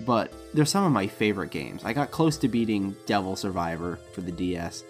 but 0.05 0.33
they're 0.55 0.65
some 0.65 0.85
of 0.85 0.93
my 0.93 1.07
favorite 1.07 1.51
games. 1.51 1.85
I 1.85 1.93
got 1.93 2.11
close 2.11 2.37
to 2.39 2.49
beating 2.49 2.97
Devil 3.07 3.37
Survivor 3.37 3.99
for 4.13 4.21
the 4.21 4.33
DS, 4.33 4.85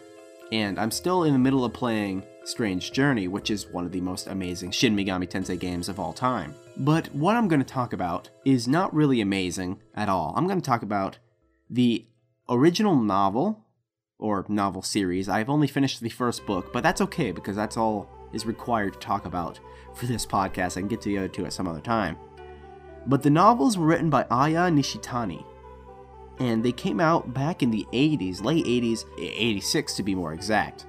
and 0.52 0.78
I'm 0.78 0.90
still 0.90 1.25
in 1.25 1.32
the 1.32 1.38
middle 1.38 1.64
of 1.64 1.72
playing 1.72 2.25
Strange 2.44 2.92
Journey, 2.92 3.28
which 3.28 3.50
is 3.50 3.66
one 3.66 3.84
of 3.84 3.92
the 3.92 4.00
most 4.00 4.28
amazing 4.28 4.70
Shin 4.70 4.96
Megami 4.96 5.28
Tensei 5.28 5.58
games 5.58 5.88
of 5.88 5.98
all 5.98 6.12
time. 6.12 6.54
But 6.76 7.12
what 7.14 7.36
I'm 7.36 7.48
going 7.48 7.60
to 7.60 7.66
talk 7.66 7.92
about 7.92 8.30
is 8.44 8.68
not 8.68 8.94
really 8.94 9.20
amazing 9.20 9.80
at 9.94 10.08
all. 10.08 10.32
I'm 10.36 10.46
going 10.46 10.60
to 10.60 10.66
talk 10.66 10.82
about 10.82 11.18
the 11.68 12.06
original 12.48 12.96
novel 12.96 13.64
or 14.18 14.46
novel 14.48 14.82
series. 14.82 15.28
I've 15.28 15.50
only 15.50 15.66
finished 15.66 16.00
the 16.00 16.08
first 16.08 16.46
book, 16.46 16.72
but 16.72 16.82
that's 16.82 17.00
okay 17.00 17.32
because 17.32 17.56
that's 17.56 17.76
all 17.76 18.08
is 18.32 18.46
required 18.46 18.92
to 18.94 18.98
talk 18.98 19.26
about 19.26 19.58
for 19.94 20.06
this 20.06 20.26
podcast. 20.26 20.76
I 20.76 20.80
can 20.80 20.88
get 20.88 21.00
to 21.02 21.08
the 21.08 21.18
other 21.18 21.28
two 21.28 21.46
at 21.46 21.52
some 21.52 21.68
other 21.68 21.80
time. 21.80 22.16
But 23.06 23.22
the 23.22 23.30
novels 23.30 23.78
were 23.78 23.86
written 23.86 24.10
by 24.10 24.26
Aya 24.30 24.70
Nishitani, 24.70 25.44
and 26.38 26.64
they 26.64 26.72
came 26.72 27.00
out 27.00 27.32
back 27.32 27.62
in 27.62 27.70
the 27.70 27.86
80s, 27.92 28.42
late 28.42 28.66
80s, 28.66 29.04
86 29.18 29.94
to 29.94 30.02
be 30.02 30.14
more 30.14 30.32
exact. 30.32 30.86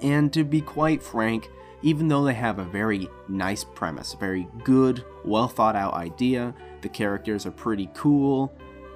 And 0.00 0.32
to 0.32 0.44
be 0.44 0.60
quite 0.60 1.02
frank, 1.02 1.50
even 1.82 2.08
though 2.08 2.24
they 2.24 2.34
have 2.34 2.58
a 2.58 2.64
very 2.64 3.08
nice 3.28 3.62
premise, 3.62 4.14
a 4.14 4.16
very 4.16 4.48
good, 4.64 5.04
well 5.24 5.48
thought 5.48 5.76
out 5.76 5.94
idea, 5.94 6.54
the 6.80 6.88
characters 6.88 7.46
are 7.46 7.50
pretty 7.52 7.90
cool, 7.94 8.52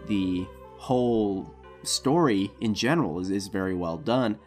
the 0.07 0.47
whole 0.77 1.55
story 1.83 2.51
in 2.61 2.75
general 2.75 3.21
is, 3.21 3.31
is 3.31 3.49
very 3.49 3.75
well 3.75 3.97
done, 3.97 4.39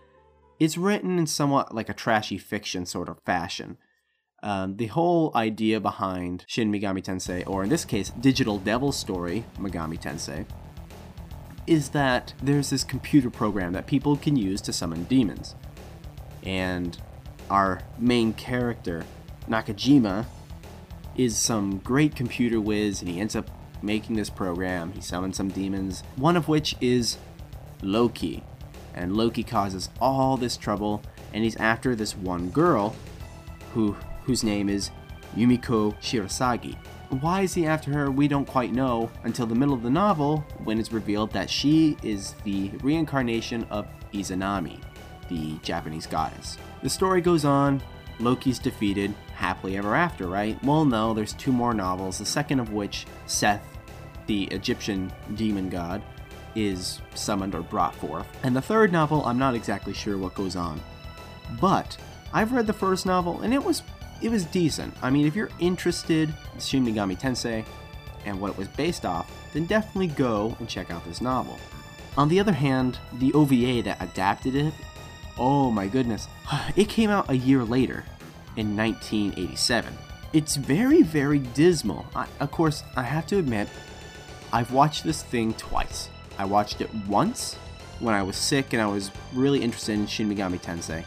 it's 0.59 0.77
written 0.77 1.19
in 1.19 1.27
somewhat 1.27 1.73
like 1.75 1.89
a 1.89 1.93
trashy 1.93 2.37
fiction 2.37 2.85
sort 2.85 3.09
of 3.09 3.19
fashion. 3.25 3.77
Um, 4.45 4.77
the 4.77 4.85
whole 4.85 5.31
idea 5.33 5.79
behind 5.79 6.45
Shin 6.47 6.71
Megami 6.71 7.03
Tensei, 7.03 7.43
or 7.47 7.63
in 7.63 7.69
this 7.69 7.83
case, 7.83 8.11
Digital 8.11 8.59
Devil 8.59 8.91
Story 8.91 9.43
Megami 9.57 9.99
Tensei, 9.99 10.45
is 11.65 11.89
that 11.89 12.35
there's 12.43 12.69
this 12.69 12.83
computer 12.83 13.31
program 13.31 13.73
that 13.73 13.87
people 13.87 14.15
can 14.15 14.35
use 14.35 14.61
to 14.61 14.71
summon 14.71 15.05
demons. 15.05 15.55
And 16.43 16.95
our 17.49 17.81
main 17.97 18.33
character, 18.33 19.03
Nakajima, 19.49 20.27
is 21.15 21.39
some 21.39 21.79
great 21.79 22.15
computer 22.15 22.61
whiz, 22.61 23.01
and 23.01 23.09
he 23.09 23.19
ends 23.19 23.35
up 23.35 23.49
making 23.81 24.15
this 24.15 24.29
program. 24.29 24.91
He 24.91 25.01
summons 25.01 25.37
some 25.37 25.49
demons, 25.49 26.03
one 26.17 26.37
of 26.37 26.47
which 26.47 26.75
is 26.79 27.17
Loki. 27.81 28.43
And 28.93 29.17
Loki 29.17 29.43
causes 29.43 29.89
all 29.99 30.37
this 30.37 30.55
trouble, 30.55 31.01
and 31.33 31.43
he's 31.43 31.55
after 31.55 31.95
this 31.95 32.15
one 32.15 32.49
girl 32.51 32.95
who 33.73 33.95
whose 34.25 34.43
name 34.43 34.69
is 34.69 34.91
Yumiko 35.35 35.95
Shirasagi. 36.01 36.75
Why 37.21 37.41
is 37.41 37.53
he 37.53 37.65
after 37.65 37.91
her? 37.93 38.09
We 38.11 38.27
don't 38.27 38.47
quite 38.47 38.73
know 38.73 39.11
until 39.23 39.45
the 39.45 39.55
middle 39.55 39.73
of 39.73 39.83
the 39.83 39.89
novel 39.89 40.43
when 40.63 40.79
it's 40.79 40.91
revealed 40.91 41.31
that 41.31 41.49
she 41.49 41.97
is 42.03 42.33
the 42.43 42.69
reincarnation 42.81 43.65
of 43.69 43.87
Izanami, 44.13 44.79
the 45.29 45.57
Japanese 45.61 46.07
goddess. 46.07 46.57
The 46.81 46.89
story 46.89 47.21
goes 47.21 47.45
on, 47.45 47.81
Loki's 48.19 48.59
defeated, 48.59 49.13
happily 49.35 49.77
ever 49.77 49.95
after, 49.95 50.27
right? 50.27 50.61
Well, 50.63 50.85
no, 50.85 51.13
there's 51.13 51.33
two 51.33 51.51
more 51.51 51.73
novels, 51.73 52.17
the 52.17 52.25
second 52.25 52.59
of 52.59 52.73
which, 52.73 53.05
Seth, 53.27 53.77
the 54.25 54.45
Egyptian 54.45 55.11
demon 55.35 55.69
god, 55.69 56.01
is 56.55 57.01
summoned 57.13 57.53
or 57.53 57.61
brought 57.61 57.93
forth. 57.95 58.27
And 58.43 58.55
the 58.55 58.61
third 58.61 58.91
novel, 58.91 59.23
I'm 59.25 59.37
not 59.37 59.55
exactly 59.55 59.93
sure 59.93 60.17
what 60.17 60.33
goes 60.33 60.55
on. 60.55 60.81
But 61.59 61.97
I've 62.33 62.53
read 62.53 62.67
the 62.67 62.73
first 62.73 63.05
novel 63.05 63.41
and 63.41 63.53
it 63.53 63.63
was 63.63 63.83
it 64.21 64.29
was 64.29 64.45
decent. 64.45 64.93
I 65.01 65.09
mean, 65.09 65.25
if 65.27 65.35
you're 65.35 65.49
interested 65.59 66.33
in 66.53 66.59
Shin 66.59 66.85
Megami 66.85 67.19
Tensei 67.19 67.65
and 68.25 68.39
what 68.39 68.51
it 68.51 68.57
was 68.57 68.67
based 68.69 69.05
off, 69.05 69.31
then 69.53 69.65
definitely 69.65 70.07
go 70.07 70.55
and 70.59 70.67
check 70.67 70.91
out 70.91 71.05
this 71.05 71.21
novel. 71.21 71.59
On 72.17 72.29
the 72.29 72.39
other 72.39 72.53
hand, 72.53 72.99
the 73.13 73.33
OVA 73.33 73.81
that 73.83 74.01
adapted 74.01 74.55
it, 74.55 74.73
oh 75.37 75.71
my 75.71 75.87
goodness, 75.87 76.27
it 76.75 76.89
came 76.89 77.09
out 77.09 77.29
a 77.29 77.37
year 77.37 77.63
later 77.63 78.03
in 78.55 78.75
1987. 78.75 79.93
It's 80.33 80.55
very, 80.55 81.01
very 81.01 81.39
dismal. 81.39 82.05
I, 82.15 82.27
of 82.39 82.51
course, 82.51 82.83
I 82.95 83.03
have 83.03 83.27
to 83.27 83.37
admit, 83.37 83.69
I've 84.51 84.71
watched 84.71 85.03
this 85.03 85.23
thing 85.23 85.53
twice. 85.53 86.09
I 86.37 86.45
watched 86.45 86.81
it 86.81 86.93
once 87.07 87.55
when 87.99 88.13
I 88.13 88.23
was 88.23 88.35
sick 88.35 88.73
and 88.73 88.81
I 88.81 88.87
was 88.87 89.11
really 89.33 89.61
interested 89.61 89.93
in 89.93 90.07
Shin 90.07 90.29
Megami 90.29 90.61
Tensei. 90.61 91.05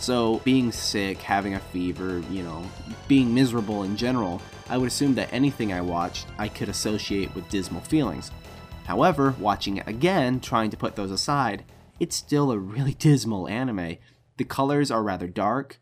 So, 0.00 0.40
being 0.44 0.72
sick, 0.72 1.18
having 1.18 1.54
a 1.54 1.60
fever, 1.60 2.22
you 2.30 2.42
know, 2.42 2.64
being 3.06 3.34
miserable 3.34 3.82
in 3.82 3.98
general, 3.98 4.40
I 4.70 4.78
would 4.78 4.88
assume 4.88 5.14
that 5.16 5.30
anything 5.30 5.74
I 5.74 5.82
watched 5.82 6.26
I 6.38 6.48
could 6.48 6.70
associate 6.70 7.34
with 7.34 7.50
dismal 7.50 7.82
feelings. 7.82 8.30
However, 8.84 9.34
watching 9.38 9.76
it 9.76 9.86
again, 9.86 10.40
trying 10.40 10.70
to 10.70 10.76
put 10.78 10.96
those 10.96 11.10
aside, 11.10 11.64
it's 12.00 12.16
still 12.16 12.50
a 12.50 12.58
really 12.58 12.94
dismal 12.98 13.46
anime. 13.46 13.98
The 14.38 14.44
colors 14.44 14.90
are 14.90 15.02
rather 15.02 15.28
dark. 15.28 15.78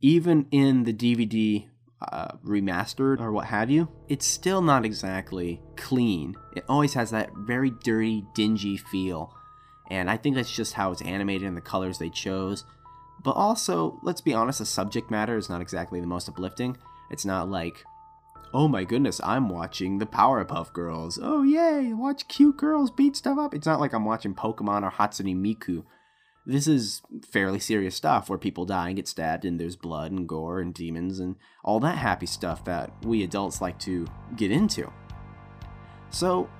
Even 0.00 0.48
in 0.50 0.82
the 0.82 0.92
DVD 0.92 1.68
uh, 2.00 2.32
remastered 2.44 3.20
or 3.20 3.30
what 3.30 3.46
have 3.46 3.70
you, 3.70 3.88
it's 4.08 4.26
still 4.26 4.60
not 4.60 4.84
exactly 4.84 5.62
clean. 5.76 6.34
It 6.56 6.64
always 6.68 6.94
has 6.94 7.12
that 7.12 7.30
very 7.36 7.70
dirty, 7.70 8.24
dingy 8.34 8.76
feel. 8.76 9.32
And 9.88 10.10
I 10.10 10.16
think 10.16 10.34
that's 10.34 10.50
just 10.50 10.74
how 10.74 10.90
it's 10.90 11.02
animated 11.02 11.46
and 11.46 11.56
the 11.56 11.60
colors 11.60 11.98
they 11.98 12.10
chose. 12.10 12.64
But 13.22 13.32
also, 13.32 13.98
let's 14.02 14.20
be 14.20 14.34
honest, 14.34 14.58
the 14.58 14.66
subject 14.66 15.10
matter 15.10 15.36
is 15.36 15.48
not 15.48 15.60
exactly 15.60 16.00
the 16.00 16.06
most 16.06 16.28
uplifting. 16.28 16.76
It's 17.10 17.24
not 17.24 17.48
like, 17.48 17.84
oh 18.52 18.68
my 18.68 18.84
goodness, 18.84 19.20
I'm 19.22 19.48
watching 19.48 19.98
the 19.98 20.06
Powerpuff 20.06 20.72
Girls. 20.72 21.18
Oh 21.22 21.42
yay, 21.42 21.92
watch 21.92 22.28
cute 22.28 22.56
girls 22.56 22.90
beat 22.90 23.16
stuff 23.16 23.38
up. 23.38 23.54
It's 23.54 23.66
not 23.66 23.80
like 23.80 23.92
I'm 23.92 24.04
watching 24.04 24.34
Pokemon 24.34 24.82
or 24.82 24.90
Hatsune 24.90 25.36
Miku. 25.36 25.84
This 26.44 26.66
is 26.66 27.02
fairly 27.30 27.60
serious 27.60 27.94
stuff 27.94 28.28
where 28.28 28.38
people 28.38 28.64
die 28.64 28.88
and 28.88 28.96
get 28.96 29.06
stabbed 29.06 29.44
and 29.44 29.60
there's 29.60 29.76
blood 29.76 30.10
and 30.10 30.28
gore 30.28 30.60
and 30.60 30.74
demons 30.74 31.20
and 31.20 31.36
all 31.62 31.78
that 31.80 31.98
happy 31.98 32.26
stuff 32.26 32.64
that 32.64 32.90
we 33.04 33.22
adults 33.22 33.60
like 33.60 33.78
to 33.80 34.06
get 34.34 34.50
into. 34.50 34.90
So, 36.10 36.50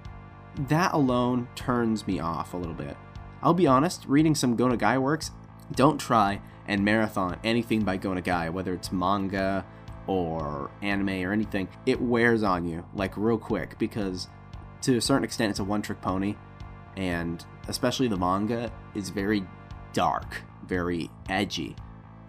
that 0.69 0.93
alone 0.93 1.49
turns 1.57 2.07
me 2.07 2.21
off 2.21 2.55
a 2.55 2.57
little 2.57 2.75
bit. 2.75 2.97
I'll 3.43 3.55
be 3.55 3.67
honest, 3.67 4.05
reading 4.07 4.37
some 4.37 4.55
Go 4.55 4.67
Nagai 4.67 5.01
works, 5.01 5.33
don't 5.73 5.99
try 5.99 6.41
and 6.67 6.85
marathon 6.85 7.39
anything 7.45 7.83
by 7.83 7.97
Go 7.97 8.11
Nagai, 8.11 8.53
whether 8.53 8.73
it's 8.73 8.93
manga 8.93 9.65
or 10.07 10.71
anime 10.81 11.25
or 11.25 11.33
anything. 11.33 11.69
It 11.87 12.01
wears 12.01 12.43
on 12.43 12.67
you 12.67 12.85
like 12.95 13.17
real 13.17 13.39
quick 13.39 13.79
because 13.79 14.29
to 14.83 14.97
a 14.97 15.01
certain 15.01 15.25
extent 15.25 15.51
it's 15.51 15.61
a 15.61 15.65
one 15.65 15.83
trick 15.83 16.01
pony 16.01 16.35
and 16.97 17.45
especially 17.69 18.09
the 18.09 18.17
manga 18.17 18.71
is 18.95 19.11
very 19.11 19.45
dark, 19.93 20.43
very 20.67 21.11
edgy. 21.29 21.77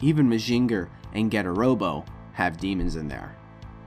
Even 0.01 0.29
Mazinger 0.29 0.89
and 1.13 1.31
Getter 1.31 1.53
Robo 1.53 2.05
have 2.33 2.57
demons 2.57 2.95
in 2.95 3.07
there. 3.07 3.35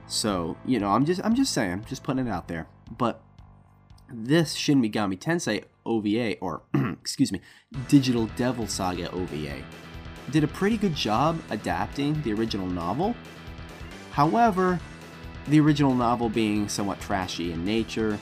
So, 0.07 0.57
you 0.65 0.79
know, 0.79 0.89
I'm 0.89 1.05
just 1.05 1.21
I'm 1.23 1.35
just 1.35 1.53
saying, 1.53 1.85
just 1.87 2.03
putting 2.03 2.27
it 2.27 2.29
out 2.29 2.47
there. 2.47 2.67
But 2.97 3.21
this 4.09 4.53
Shin 4.53 4.81
Megami 4.81 5.19
Tensei 5.19 5.65
OVA 5.87 6.37
or 6.39 6.61
excuse 7.01 7.31
me, 7.31 7.41
Digital 7.87 8.27
Devil 8.35 8.67
Saga 8.67 9.09
OVA 9.11 9.63
did 10.31 10.43
a 10.43 10.47
pretty 10.47 10.77
good 10.77 10.93
job 10.93 11.39
adapting 11.49 12.21
the 12.23 12.33
original 12.33 12.67
novel. 12.67 13.15
However, 14.11 14.79
the 15.47 15.59
original 15.59 15.95
novel 15.95 16.29
being 16.29 16.67
somewhat 16.67 16.99
trashy 16.99 17.53
in 17.53 17.63
nature, 17.63 18.19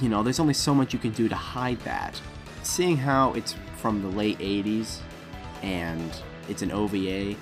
you 0.00 0.08
know, 0.08 0.22
there's 0.22 0.40
only 0.40 0.54
so 0.54 0.74
much 0.74 0.92
you 0.92 0.98
can 0.98 1.10
do 1.10 1.28
to 1.28 1.34
hide 1.34 1.80
that. 1.80 2.20
Seeing 2.62 2.96
how 2.96 3.32
it's 3.32 3.56
from 3.78 4.02
the 4.02 4.08
late 4.08 4.38
80s 4.38 4.98
and 5.62 6.10
it's 6.48 6.62
an 6.62 6.70
OVA, 6.70 7.34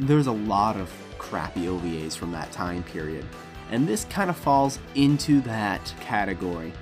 there's 0.00 0.26
a 0.26 0.32
lot 0.32 0.76
of 0.76 0.90
crappy 1.18 1.66
OVAs 1.66 2.16
from 2.16 2.32
that 2.32 2.50
time 2.52 2.82
period. 2.82 3.24
And 3.70 3.88
this 3.88 4.04
kind 4.06 4.28
of 4.28 4.36
falls 4.36 4.78
into 4.94 5.40
that 5.42 5.94
category. 6.00 6.72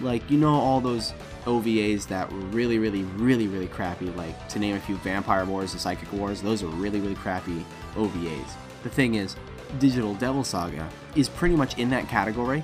Like, 0.00 0.28
you 0.30 0.38
know, 0.38 0.54
all 0.54 0.80
those 0.80 1.12
OVAs 1.44 2.06
that 2.08 2.30
were 2.32 2.38
really, 2.38 2.78
really, 2.78 3.02
really, 3.02 3.46
really 3.46 3.68
crappy, 3.68 4.06
like 4.10 4.48
to 4.48 4.58
name 4.58 4.76
a 4.76 4.80
few 4.80 4.96
Vampire 4.96 5.44
Wars 5.44 5.72
and 5.72 5.80
Psychic 5.80 6.12
Wars, 6.12 6.42
those 6.42 6.62
are 6.62 6.68
really, 6.68 7.00
really 7.00 7.14
crappy 7.14 7.64
OVAs. 7.94 8.52
The 8.82 8.90
thing 8.90 9.14
is, 9.14 9.36
Digital 9.78 10.14
Devil 10.14 10.44
Saga 10.44 10.88
is 11.16 11.28
pretty 11.28 11.56
much 11.56 11.78
in 11.78 11.90
that 11.90 12.08
category, 12.08 12.62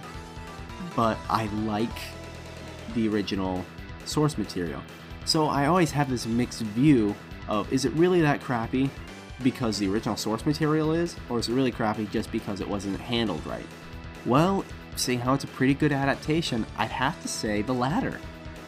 but 0.94 1.16
I 1.28 1.46
like 1.64 1.88
the 2.94 3.08
original 3.08 3.64
source 4.04 4.36
material. 4.38 4.82
So 5.24 5.46
I 5.46 5.66
always 5.66 5.90
have 5.92 6.08
this 6.10 6.26
mixed 6.26 6.62
view 6.62 7.14
of 7.48 7.72
is 7.72 7.84
it 7.84 7.92
really 7.92 8.20
that 8.20 8.40
crappy 8.40 8.90
because 9.42 9.78
the 9.78 9.88
original 9.88 10.16
source 10.16 10.44
material 10.44 10.92
is, 10.92 11.16
or 11.28 11.38
is 11.38 11.48
it 11.48 11.54
really 11.54 11.70
crappy 11.70 12.06
just 12.06 12.30
because 12.32 12.60
it 12.60 12.68
wasn't 12.68 12.98
handled 13.00 13.44
right? 13.46 13.66
Well, 14.26 14.64
seeing 14.98 15.20
how 15.20 15.34
it's 15.34 15.44
a 15.44 15.48
pretty 15.48 15.74
good 15.74 15.92
adaptation, 15.92 16.66
I'd 16.76 16.90
have 16.90 17.20
to 17.22 17.28
say 17.28 17.62
the 17.62 17.72
latter. 17.72 18.18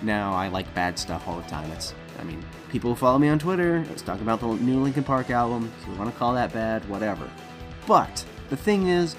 Now, 0.03 0.33
I 0.33 0.49
like 0.49 0.73
bad 0.75 0.99
stuff 0.99 1.29
all 1.29 1.39
the 1.39 1.49
time. 1.49 1.71
It's, 1.73 1.95
I 2.19 2.25
mean, 2.25 2.43
people 2.71 2.91
who 2.91 2.97
follow 2.97 3.19
me 3.19 3.29
on 3.29 3.39
Twitter, 3.39 3.85
I 3.89 3.93
was 3.93 4.03
talking 4.03 4.23
about 4.23 4.41
the 4.41 4.47
new 4.47 4.81
Linkin 4.81 5.05
Park 5.05 5.31
album, 5.31 5.71
so 5.85 5.93
you 5.93 5.99
want 5.99 6.13
to 6.13 6.19
call 6.19 6.33
that 6.35 6.53
bad, 6.53 6.89
whatever. 6.89 7.29
But, 7.87 8.25
the 8.49 8.57
thing 8.57 8.89
is, 8.89 9.17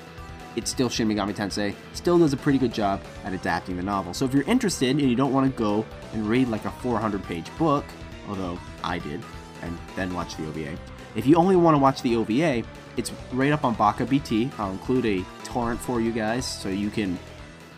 it's 0.56 0.70
still 0.70 0.90
Shin 0.90 1.08
Megami 1.08 1.34
Tensei, 1.34 1.76
still 1.94 2.20
does 2.20 2.34
a 2.34 2.38
pretty 2.38 2.58
good 2.58 2.74
job 2.74 3.02
at 3.24 3.34
adapting 3.34 3.78
the 3.78 3.84
novel. 3.84 4.14
So 4.14 4.26
if 4.26 4.34
you're 4.34 4.44
interested 4.44 4.90
and 4.90 5.02
you 5.02 5.16
don't 5.16 5.34
want 5.34 5.52
to 5.52 5.58
go 5.58 5.86
and 6.14 6.28
read 6.28 6.50
like 6.50 6.66
a 6.66 6.72
400 6.72 7.24
page 7.24 7.46
book, 7.58 7.86
although 8.28 8.60
I 8.84 9.00
did, 9.00 9.22
and 9.62 9.78
then 9.96 10.14
watch 10.14 10.36
the 10.36 10.48
OVA, 10.48 10.78
if 11.16 11.26
you 11.26 11.36
only 11.36 11.56
want 11.56 11.76
to 11.76 11.80
watch 11.80 12.02
the 12.02 12.16
OVA, 12.16 12.64
it's 12.98 13.12
right 13.32 13.52
up 13.52 13.64
on 13.64 13.74
Baka 13.76 14.06
BT. 14.06 14.50
I'll 14.58 14.72
include 14.72 15.06
a 15.06 15.26
torrent 15.52 15.80
for 15.80 16.00
you 16.00 16.12
guys 16.12 16.46
so 16.46 16.70
you 16.70 16.90
can 16.90 17.20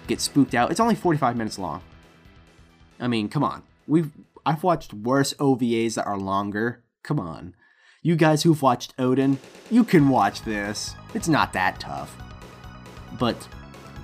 get 0.08 0.22
spooked 0.22 0.53
out. 0.53 0.72
It's 0.72 0.80
only 0.80 0.96
45 0.96 1.36
minutes 1.36 1.58
long. 1.58 1.82
I 3.00 3.08
mean, 3.08 3.30
come 3.30 3.44
on. 3.44 3.63
We've 3.88 4.12
I've 4.46 4.63
watched 4.63 4.94
worse 4.94 5.34
OVAs 5.36 5.96
that 5.96 6.06
are 6.06 6.18
longer. 6.18 6.84
Come 7.01 7.20
on. 7.20 7.56
You 8.01 8.15
guys 8.15 8.44
who've 8.44 8.62
watched 8.62 8.94
Odin, 9.00 9.39
you 9.72 9.84
can 9.84 10.10
watch 10.10 10.42
this. 10.44 10.96
It's 11.13 11.30
not 11.30 11.53
that 11.53 11.80
tough. 11.80 12.15
But 13.18 13.48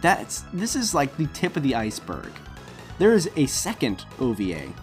that's 0.01 0.45
this 0.53 0.75
is 0.75 0.93
like 0.93 1.15
the 1.17 1.27
tip 1.27 1.55
of 1.55 1.63
the 1.63 1.75
iceberg. 1.75 2.31
There 2.97 3.13
is 3.13 3.29
a 3.35 3.45
second 3.45 4.05
OVA 4.19 4.73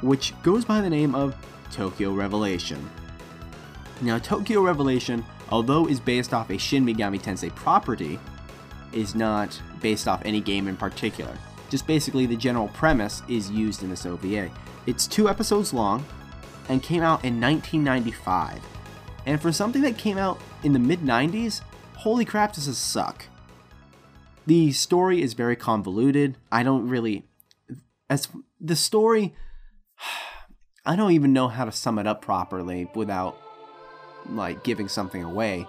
which 0.00 0.34
goes 0.42 0.64
by 0.64 0.80
the 0.80 0.90
name 0.90 1.14
of 1.14 1.36
Tokyo 1.70 2.12
Revelation. 2.12 2.90
Now, 4.00 4.18
Tokyo 4.18 4.62
Revelation, 4.62 5.24
although 5.52 5.86
is 5.86 6.00
based 6.00 6.32
off 6.32 6.50
a 6.50 6.58
Shin 6.58 6.84
Megami 6.84 7.20
Tensei 7.20 7.54
property, 7.54 8.18
is 8.92 9.14
not 9.14 9.60
based 9.80 10.08
off 10.08 10.22
any 10.24 10.40
game 10.40 10.66
in 10.66 10.76
particular. 10.76 11.36
Just 11.68 11.86
basically 11.86 12.26
the 12.26 12.36
general 12.36 12.68
premise 12.68 13.22
is 13.28 13.50
used 13.50 13.82
in 13.82 13.90
this 13.90 14.06
OVA. 14.06 14.50
It's 14.86 15.06
two 15.06 15.28
episodes 15.28 15.72
long 15.72 16.04
and 16.68 16.82
came 16.82 17.02
out 17.02 17.24
in 17.24 17.40
1995. 17.40 18.60
And 19.26 19.40
for 19.40 19.52
something 19.52 19.82
that 19.82 19.98
came 19.98 20.18
out 20.18 20.40
in 20.62 20.72
the 20.72 20.78
mid 20.78 21.00
90s, 21.00 21.60
holy 21.96 22.24
crap, 22.24 22.54
this 22.54 22.76
suck. 22.76 23.26
The 24.46 24.72
story 24.72 25.22
is 25.22 25.34
very 25.34 25.54
convoluted. 25.54 26.36
I 26.50 26.62
don't 26.62 26.88
really. 26.88 27.26
As 28.08 28.26
the 28.60 28.76
story. 28.76 29.34
I 30.84 30.96
don't 30.96 31.12
even 31.12 31.32
know 31.32 31.46
how 31.46 31.64
to 31.64 31.70
sum 31.70 31.96
it 32.00 32.08
up 32.08 32.22
properly 32.22 32.90
without 32.96 33.36
like 34.28 34.64
giving 34.64 34.88
something 34.88 35.22
away, 35.22 35.66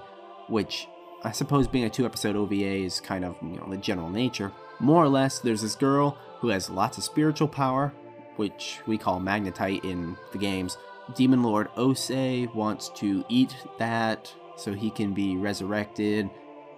which 0.48 0.88
I 1.24 1.32
suppose 1.32 1.68
being 1.68 1.86
a 1.86 1.90
two 1.90 2.06
episode 2.06 2.36
OVA 2.36 2.56
is 2.56 3.00
kind 3.00 3.24
of, 3.24 3.36
you 3.42 3.58
know, 3.58 3.68
the 3.70 3.78
general 3.78 4.10
nature. 4.10 4.52
More 4.80 5.04
or 5.04 5.10
less, 5.10 5.40
there's 5.40 5.62
this 5.62 5.76
girl 5.76 6.18
who 6.40 6.50
has 6.50 6.70
lots 6.70 6.98
of 6.98 7.04
spiritual 7.04 7.48
power, 7.48 7.94
which 8.36 8.80
we 8.86 8.98
call 8.98 9.20
magnetite 9.20 9.86
in 9.86 10.18
the 10.32 10.38
games. 10.38 10.78
Demon 11.16 11.44
Lord 11.44 11.70
Ose 11.76 12.48
wants 12.54 12.90
to 12.96 13.24
eat 13.30 13.56
that 13.78 14.34
so 14.56 14.74
he 14.74 14.90
can 14.90 15.14
be 15.14 15.36
resurrected, 15.36 16.30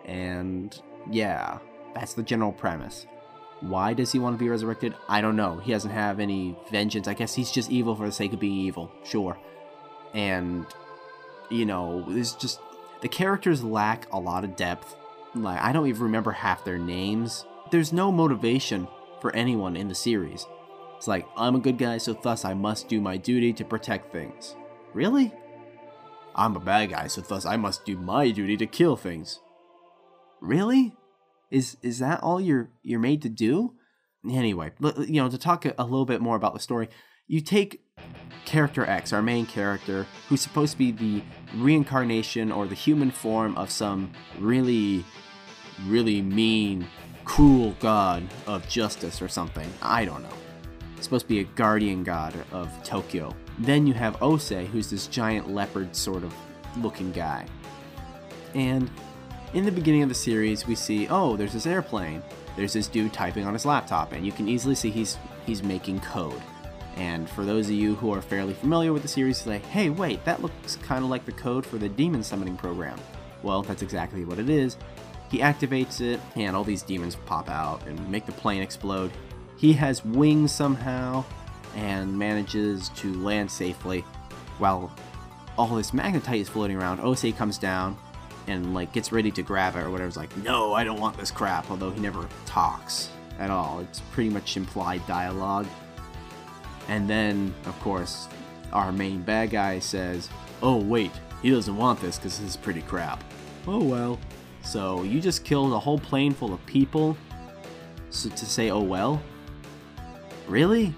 and 0.06 0.80
yeah, 1.10 1.60
that's 1.94 2.14
the 2.14 2.24
general 2.24 2.52
premise. 2.52 3.06
Why 3.62 3.94
does 3.94 4.12
he 4.12 4.20
want 4.20 4.38
to 4.38 4.44
be 4.44 4.50
resurrected? 4.50 4.96
I 5.08 5.22
don't 5.22 5.36
know. 5.36 5.58
He 5.60 5.72
doesn't 5.72 5.92
have 5.92 6.20
any 6.20 6.56
vengeance. 6.72 7.08
I 7.08 7.14
guess 7.14 7.34
he's 7.34 7.52
just 7.52 7.72
evil 7.72 7.96
for 7.96 8.06
the 8.06 8.12
sake 8.12 8.34
of 8.34 8.40
being 8.40 8.60
evil. 8.60 8.92
Sure. 9.04 9.38
And 10.14 10.66
you 11.50 11.66
know, 11.66 12.06
there's 12.08 12.34
just 12.34 12.60
the 13.02 13.08
characters 13.08 13.64
lack 13.64 14.12
a 14.14 14.20
lot 14.20 14.44
of 14.44 14.56
depth. 14.56 14.96
Like 15.34 15.62
I 15.62 15.72
don't 15.72 15.88
even 15.88 16.04
remember 16.04 16.32
half 16.32 16.64
their 16.64 16.78
names. 16.78 17.46
There's 17.72 17.92
no 17.92 18.12
motivation 18.12 18.88
for 19.22 19.36
anyone 19.36 19.76
in 19.76 19.88
the 19.88 19.96
series. 19.96 20.46
It's 20.98 21.08
like 21.08 21.28
I'm 21.36 21.56
a 21.56 21.60
good 21.60 21.78
guy, 21.78 21.98
so 21.98 22.14
thus 22.14 22.46
I 22.46 22.54
must 22.54 22.88
do 22.88 23.02
my 23.02 23.18
duty 23.18 23.54
to 23.54 23.66
protect 23.66 24.12
things. 24.12 24.56
Really? 24.94 25.34
I'm 26.36 26.56
a 26.56 26.60
bad 26.60 26.90
guy, 26.90 27.08
so 27.08 27.22
thus 27.22 27.46
I 27.46 27.56
must 27.58 27.86
do 27.86 27.98
my 27.98 28.30
duty 28.32 28.58
to 28.58 28.66
kill 28.66 28.96
things. 28.96 29.40
Really? 30.42 30.96
Is 31.52 31.78
is 31.82 32.00
that 32.00 32.22
all 32.24 32.42
you're 32.42 32.70
you're 32.84 33.00
made 33.00 33.22
to 33.22 33.30
do? 33.30 33.74
Anyway, 34.30 34.72
you 34.82 35.22
know, 35.22 35.30
to 35.30 35.38
talk 35.38 35.66
a 35.66 35.84
little 35.84 36.06
bit 36.06 36.22
more 36.22 36.36
about 36.36 36.54
the 36.54 36.60
story, 36.60 36.90
you 37.28 37.42
take 37.42 37.85
character 38.46 38.86
X, 38.86 39.12
our 39.12 39.22
main 39.22 39.46
character, 39.46 40.06
who's 40.30 40.42
supposed 40.42 40.74
to 40.74 40.78
be 40.78 40.92
the 40.92 41.24
reincarnation 41.56 42.52
or 42.52 42.68
the 42.68 42.76
human 42.76 43.12
form 43.12 43.58
of 43.58 43.72
some 43.72 44.12
really, 44.40 45.04
really 45.88 46.22
mean, 46.22 46.88
cruel 47.24 47.76
god 47.80 48.24
of 48.48 48.68
justice 48.70 49.22
or 49.22 49.28
something. 49.28 49.72
I 49.82 50.06
don't 50.06 50.24
know. 50.24 50.30
It's 50.96 51.06
supposed 51.06 51.26
to 51.26 51.30
be 51.30 51.40
a 51.40 51.44
guardian 51.44 52.04
god 52.04 52.34
of 52.52 52.72
Tokyo. 52.84 53.36
Then 53.60 53.88
you 53.88 53.94
have 53.94 54.22
Ose, 54.22 54.50
who's 54.50 54.90
this 54.90 55.08
giant 55.08 55.50
leopard 55.50 55.96
sort 55.96 56.24
of 56.24 56.34
looking 56.78 57.12
guy. 57.12 57.46
And 58.54 58.90
in 59.54 59.66
the 59.66 59.72
beginning 59.72 60.04
of 60.04 60.10
the 60.10 60.16
series, 60.16 60.68
we 60.68 60.76
see, 60.76 61.08
oh, 61.10 61.36
there's 61.36 61.54
this 61.54 61.66
airplane. 61.66 62.22
There's 62.56 62.74
this 62.74 62.88
dude 62.88 63.14
typing 63.14 63.46
on 63.46 63.54
his 63.54 63.66
laptop, 63.66 64.14
and 64.14 64.26
you 64.26 64.32
can 64.32 64.48
easily 64.48 64.76
see 64.76 64.90
he's 64.90 65.18
he's 65.46 65.62
making 65.62 66.00
code. 66.00 66.42
And 66.96 67.30
for 67.30 67.44
those 67.44 67.68
of 67.68 67.76
you 67.76 67.96
who 67.96 68.14
are 68.14 68.22
fairly 68.22 68.54
familiar 68.54 68.94
with 68.94 69.02
the 69.02 69.08
series, 69.08 69.38
say, 69.38 69.60
hey, 69.60 69.90
wait, 69.90 70.24
that 70.26 70.42
looks 70.42 70.78
kind 70.78 71.04
of 71.04 71.10
like 71.10 71.26
the 71.26 71.32
code 71.34 71.66
for 71.66 71.78
the 71.78 71.90
demon 71.90 72.24
summoning 72.24 72.56
program. 72.56 73.00
Well, 73.44 73.64
that's 73.64 73.82
exactly 73.82 74.24
what 74.24 74.40
it 74.40 74.50
is. 74.50 74.78
He 75.30 75.40
activates 75.40 76.00
it, 76.02 76.20
and 76.36 76.56
all 76.56 76.64
these 76.64 76.84
demons 76.84 77.16
pop 77.26 77.50
out 77.50 77.86
and 77.86 78.10
make 78.10 78.26
the 78.26 78.32
plane 78.32 78.62
explode. 78.62 79.12
He 79.58 79.74
has 79.74 80.06
wings 80.06 80.52
somehow 80.52 81.26
and 81.76 82.18
manages 82.18 82.90
to 82.90 83.14
land 83.16 83.52
safely 83.52 84.02
while 84.58 84.94
all 85.58 85.76
this 85.76 85.92
magnetite 85.92 86.40
is 86.40 86.50
floating 86.50 86.78
around. 86.78 87.02
Ose 87.02 87.34
comes 87.38 87.58
down 87.58 87.98
and 88.48 88.74
like 88.74 88.94
gets 88.94 89.12
ready 89.12 89.32
to 89.32 89.42
grab 89.42 89.76
it 89.76 89.80
or 89.80 89.90
whatever. 89.90 90.08
It's 90.08 90.18
like, 90.18 90.36
no, 90.38 90.74
I 90.74 90.84
don't 90.84 91.00
want 91.00 91.18
this 91.18 91.32
crap. 91.32 91.70
Although 91.70 91.92
he 91.92 92.00
never 92.00 92.28
talks 92.46 93.10
at 93.40 93.50
all. 93.50 93.80
It's 93.80 94.00
pretty 94.12 94.30
much 94.30 94.56
implied 94.56 95.06
dialogue. 95.08 95.68
And 96.88 97.10
then, 97.10 97.54
of 97.66 97.80
course, 97.82 98.28
our 98.74 98.92
main 98.92 99.22
bad 99.22 99.50
guy 99.52 99.80
says, 99.80 100.30
Oh, 100.62 100.78
wait, 100.78 101.12
he 101.42 101.52
doesn't 101.52 101.76
want 101.76 102.02
this 102.02 102.18
because 102.18 102.40
this 102.40 102.50
is 102.50 102.58
pretty 102.58 102.82
crap. 102.82 103.24
Oh 103.68 103.84
well. 103.84 104.20
So 104.64 105.04
you 105.04 105.22
just 105.22 105.44
killed 105.44 105.74
a 105.74 105.80
whole 105.80 106.00
plane 106.00 106.34
full 106.34 106.54
of 106.54 106.66
people 106.66 107.18
so 108.16 108.30
to 108.30 108.46
say, 108.46 108.72
oh 108.72 108.82
well? 108.82 109.22
Really? 110.48 110.94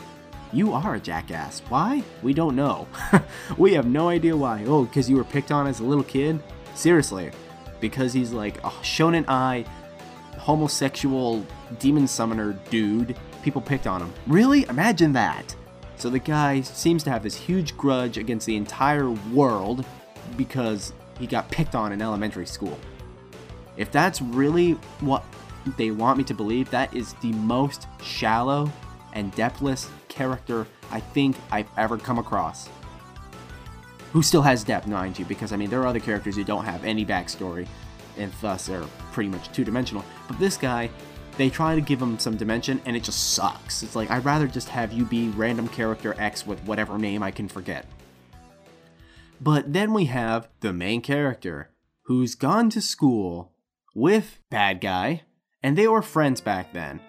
You 0.53 0.73
are 0.73 0.95
a 0.95 0.99
jackass. 0.99 1.61
Why? 1.67 2.03
We 2.21 2.33
don't 2.33 2.55
know. 2.55 2.87
we 3.57 3.73
have 3.73 3.87
no 3.87 4.09
idea 4.09 4.37
why. 4.37 4.63
Oh, 4.67 4.85
because 4.85 5.09
you 5.09 5.17
were 5.17 5.23
picked 5.23 5.51
on 5.51 5.67
as 5.67 5.79
a 5.79 5.83
little 5.83 6.03
kid? 6.03 6.41
Seriously. 6.75 7.31
Because 7.81 8.13
he's 8.13 8.31
like 8.31 8.57
a 8.59 8.69
shonen 8.81 9.25
ai, 9.27 9.65
homosexual 10.37 11.45
demon 11.79 12.07
summoner 12.07 12.53
dude. 12.69 13.17
People 13.41 13.61
picked 13.61 13.87
on 13.87 14.01
him. 14.01 14.13
Really? 14.27 14.67
Imagine 14.69 15.11
that. 15.13 15.55
So 15.97 16.09
the 16.09 16.19
guy 16.19 16.61
seems 16.61 17.03
to 17.03 17.09
have 17.09 17.23
this 17.23 17.35
huge 17.35 17.75
grudge 17.75 18.17
against 18.17 18.45
the 18.45 18.55
entire 18.55 19.09
world 19.09 19.83
because 20.35 20.93
he 21.19 21.25
got 21.25 21.49
picked 21.49 21.73
on 21.73 21.91
in 21.91 22.01
elementary 22.01 22.45
school. 22.45 22.77
If 23.77 23.91
that's 23.91 24.21
really 24.21 24.73
what 24.99 25.23
they 25.77 25.91
want 25.91 26.17
me 26.17 26.23
to 26.25 26.33
believe, 26.33 26.69
that 26.69 26.93
is 26.95 27.13
the 27.21 27.31
most 27.33 27.87
shallow 28.01 28.71
and 29.13 29.33
depthless 29.35 29.89
character 30.07 30.67
I 30.91 30.99
think 30.99 31.35
I've 31.51 31.67
ever 31.77 31.97
come 31.97 32.19
across. 32.19 32.69
who 34.13 34.23
still 34.23 34.41
has 34.41 34.63
depth, 34.63 34.87
mind 34.87 35.19
you, 35.19 35.25
because 35.25 35.51
I 35.51 35.57
mean, 35.57 35.69
there 35.69 35.81
are 35.81 35.87
other 35.87 35.99
characters 35.99 36.35
who 36.35 36.43
don't 36.43 36.65
have 36.65 36.83
any 36.83 37.05
backstory 37.05 37.67
and 38.17 38.31
thus 38.41 38.69
are 38.69 38.83
pretty 39.11 39.29
much 39.29 39.51
two 39.51 39.63
dimensional. 39.63 40.03
But 40.27 40.39
this 40.39 40.57
guy, 40.57 40.89
they 41.37 41.49
try 41.49 41.75
to 41.75 41.81
give 41.81 42.01
him 42.01 42.19
some 42.19 42.35
dimension 42.35 42.81
and 42.85 42.95
it 42.95 43.03
just 43.03 43.33
sucks. 43.33 43.83
It's 43.83 43.95
like, 43.95 44.11
I'd 44.11 44.25
rather 44.25 44.47
just 44.47 44.69
have 44.69 44.91
you 44.91 45.05
be 45.05 45.29
random 45.29 45.67
character 45.67 46.15
X 46.17 46.45
with 46.45 46.59
whatever 46.63 46.97
name 46.97 47.23
I 47.23 47.31
can 47.31 47.47
forget. 47.47 47.85
But 49.39 49.71
then 49.71 49.93
we 49.93 50.05
have 50.05 50.49
the 50.61 50.73
main 50.73 51.01
character 51.01 51.69
who's 52.03 52.35
gone 52.35 52.69
to 52.71 52.81
school 52.81 53.51
with 53.93 54.39
bad 54.49 54.81
guy, 54.81 55.23
and 55.61 55.77
they 55.77 55.87
were 55.87 56.01
friends 56.01 56.41
back 56.41 56.73
then. 56.73 56.99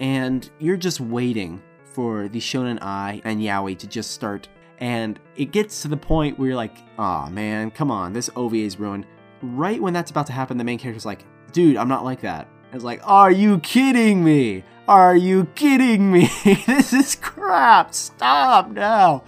And 0.00 0.48
you're 0.58 0.76
just 0.76 1.00
waiting 1.00 1.62
for 1.84 2.28
the 2.28 2.40
Shonen 2.40 2.82
Ai 2.82 3.22
and 3.24 3.40
Yaoi 3.40 3.78
to 3.78 3.86
just 3.86 4.10
start. 4.10 4.48
And 4.78 5.18
it 5.36 5.52
gets 5.52 5.82
to 5.82 5.88
the 5.88 5.96
point 5.96 6.38
where 6.38 6.48
you're 6.48 6.56
like, 6.56 6.76
oh, 6.98 7.30
man, 7.30 7.70
come 7.70 7.90
on, 7.90 8.12
this 8.12 8.28
OVA 8.36 8.56
is 8.56 8.78
ruined. 8.78 9.06
Right 9.40 9.80
when 9.80 9.92
that's 9.92 10.10
about 10.10 10.26
to 10.26 10.32
happen, 10.32 10.58
the 10.58 10.64
main 10.64 10.78
character's 10.78 11.06
like, 11.06 11.24
dude, 11.52 11.76
I'm 11.76 11.88
not 11.88 12.04
like 12.04 12.20
that. 12.22 12.48
It's 12.74 12.82
like, 12.84 13.00
are 13.04 13.30
you 13.30 13.60
kidding 13.60 14.24
me? 14.24 14.64
Are 14.88 15.16
you 15.16 15.46
kidding 15.54 16.10
me? 16.10 16.28
this 16.66 16.92
is 16.92 17.14
crap. 17.14 17.94
Stop 17.94 18.70
now. 18.70 19.22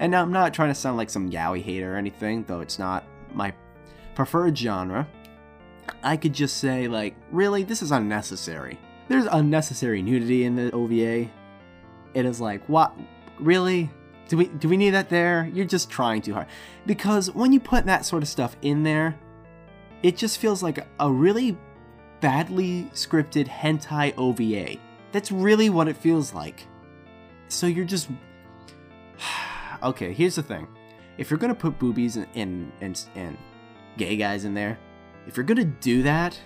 And 0.00 0.14
I'm 0.16 0.32
not 0.32 0.52
trying 0.52 0.70
to 0.70 0.74
sound 0.74 0.96
like 0.96 1.08
some 1.08 1.30
yaoi 1.30 1.62
hater 1.62 1.94
or 1.94 1.96
anything, 1.96 2.44
though 2.44 2.60
it's 2.60 2.78
not 2.78 3.04
my 3.32 3.52
preferred 4.16 4.58
genre. 4.58 5.06
I 6.02 6.16
could 6.16 6.32
just 6.32 6.58
say, 6.58 6.88
like, 6.88 7.14
really, 7.30 7.62
this 7.62 7.82
is 7.82 7.92
unnecessary. 7.92 8.78
There's 9.06 9.26
unnecessary 9.26 10.02
nudity 10.02 10.44
in 10.44 10.56
the 10.56 10.72
OVA. 10.72 11.30
It 12.14 12.24
is 12.24 12.40
like, 12.40 12.68
what? 12.68 12.92
Really? 13.38 13.90
Do 14.28 14.36
we 14.36 14.46
do 14.46 14.68
we 14.68 14.76
need 14.76 14.90
that 14.90 15.08
there? 15.08 15.48
You're 15.54 15.64
just 15.66 15.88
trying 15.88 16.20
too 16.20 16.34
hard. 16.34 16.48
Because 16.84 17.30
when 17.30 17.52
you 17.52 17.60
put 17.60 17.86
that 17.86 18.04
sort 18.04 18.22
of 18.22 18.28
stuff 18.28 18.56
in 18.60 18.82
there, 18.82 19.18
it 20.02 20.16
just 20.16 20.38
feels 20.38 20.62
like 20.62 20.86
a 21.00 21.10
really 21.10 21.56
badly 22.20 22.84
scripted 22.92 23.48
hentai 23.48 24.14
OVA. 24.16 24.80
That's 25.12 25.32
really 25.32 25.70
what 25.70 25.88
it 25.88 25.96
feels 25.96 26.34
like. 26.34 26.66
So 27.48 27.66
you're 27.66 27.84
just 27.84 28.08
okay, 29.82 30.12
here's 30.12 30.36
the 30.36 30.42
thing. 30.42 30.68
If 31.16 31.30
you're 31.30 31.38
gonna 31.38 31.54
put 31.54 31.78
boobies 31.78 32.16
and 32.16 32.72
and, 32.80 33.38
gay 33.96 34.16
guys 34.16 34.44
in 34.44 34.54
there, 34.54 34.78
if 35.26 35.36
you're 35.36 35.44
gonna 35.44 35.64
do 35.64 36.02
that, 36.04 36.38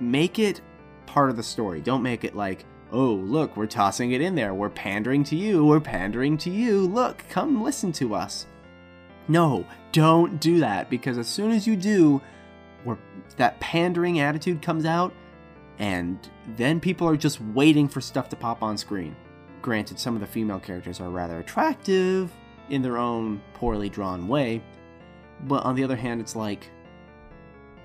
make 0.00 0.38
it 0.38 0.60
part 1.06 1.30
of 1.30 1.36
the 1.36 1.42
story. 1.42 1.80
Don't 1.80 2.02
make 2.02 2.24
it 2.24 2.36
like, 2.36 2.64
oh, 2.92 3.14
look, 3.14 3.56
we're 3.56 3.66
tossing 3.66 4.12
it 4.12 4.20
in 4.20 4.34
there. 4.34 4.54
We're 4.54 4.70
pandering 4.70 5.24
to 5.24 5.36
you. 5.36 5.64
We're 5.64 5.80
pandering 5.80 6.38
to 6.38 6.50
you. 6.50 6.86
Look, 6.86 7.24
come 7.28 7.62
listen 7.62 7.92
to 7.92 8.14
us. 8.14 8.46
No, 9.28 9.66
don't 9.90 10.40
do 10.40 10.60
that 10.60 10.88
because 10.88 11.18
as 11.18 11.26
soon 11.26 11.50
as 11.50 11.66
you 11.66 11.74
do, 11.76 12.20
where 12.86 12.98
that 13.36 13.60
pandering 13.60 14.20
attitude 14.20 14.62
comes 14.62 14.86
out, 14.86 15.12
and 15.78 16.18
then 16.56 16.80
people 16.80 17.06
are 17.06 17.16
just 17.16 17.40
waiting 17.40 17.88
for 17.88 18.00
stuff 18.00 18.28
to 18.30 18.36
pop 18.36 18.62
on 18.62 18.78
screen. 18.78 19.14
Granted, 19.60 19.98
some 19.98 20.14
of 20.14 20.20
the 20.20 20.26
female 20.26 20.60
characters 20.60 21.00
are 21.00 21.10
rather 21.10 21.38
attractive, 21.38 22.32
in 22.70 22.82
their 22.82 22.96
own 22.96 23.40
poorly 23.54 23.88
drawn 23.88 24.28
way. 24.28 24.62
But 25.44 25.64
on 25.64 25.74
the 25.74 25.84
other 25.84 25.96
hand, 25.96 26.20
it's 26.20 26.36
like, 26.36 26.70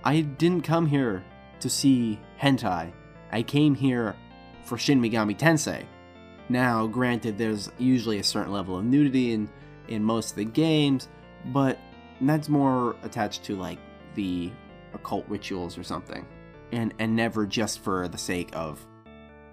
I 0.03 0.21
didn't 0.21 0.61
come 0.61 0.85
here 0.85 1.23
to 1.59 1.69
see 1.69 2.19
hentai. 2.39 2.91
I 3.31 3.43
came 3.43 3.75
here 3.75 4.15
for 4.63 4.77
Shin 4.77 5.01
Megami 5.01 5.37
Tensei. 5.37 5.85
Now, 6.49 6.87
granted, 6.87 7.37
there's 7.37 7.71
usually 7.77 8.19
a 8.19 8.23
certain 8.23 8.51
level 8.51 8.77
of 8.77 8.85
nudity 8.85 9.33
in, 9.33 9.49
in 9.87 10.03
most 10.03 10.31
of 10.31 10.35
the 10.37 10.45
games, 10.45 11.07
but 11.45 11.77
that's 12.19 12.49
more 12.49 12.95
attached 13.03 13.43
to 13.45 13.55
like 13.55 13.79
the 14.15 14.51
occult 14.93 15.25
rituals 15.27 15.77
or 15.77 15.83
something. 15.83 16.25
And, 16.71 16.93
and 16.99 17.15
never 17.15 17.45
just 17.45 17.79
for 17.79 18.07
the 18.07 18.17
sake 18.17 18.49
of 18.53 18.85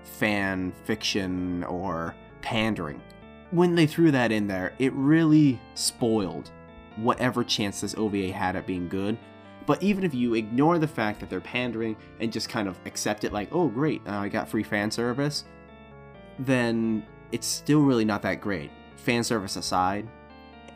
fan 0.02 0.72
fiction 0.84 1.64
or 1.64 2.14
pandering 2.42 3.02
when 3.50 3.74
they 3.74 3.86
threw 3.86 4.10
that 4.10 4.32
in 4.32 4.46
there, 4.46 4.74
it 4.78 4.92
really 4.92 5.60
spoiled 5.74 6.50
whatever 6.96 7.44
chance 7.44 7.80
this 7.80 7.94
OVA 7.96 8.32
had 8.32 8.56
at 8.56 8.66
being 8.66 8.88
good. 8.88 9.16
But 9.66 9.82
even 9.82 10.04
if 10.04 10.14
you 10.14 10.34
ignore 10.34 10.78
the 10.78 10.88
fact 10.88 11.20
that 11.20 11.30
they're 11.30 11.40
pandering 11.40 11.96
and 12.20 12.32
just 12.32 12.48
kind 12.48 12.68
of 12.68 12.78
accept 12.86 13.24
it 13.24 13.32
like, 13.32 13.48
oh, 13.52 13.68
great, 13.68 14.02
uh, 14.06 14.12
I 14.12 14.28
got 14.28 14.48
free 14.48 14.62
fan 14.62 14.90
service, 14.90 15.44
then 16.38 17.04
it's 17.32 17.46
still 17.46 17.80
really 17.80 18.04
not 18.04 18.22
that 18.22 18.40
great. 18.40 18.70
Fan 18.96 19.22
service 19.22 19.56
aside, 19.56 20.08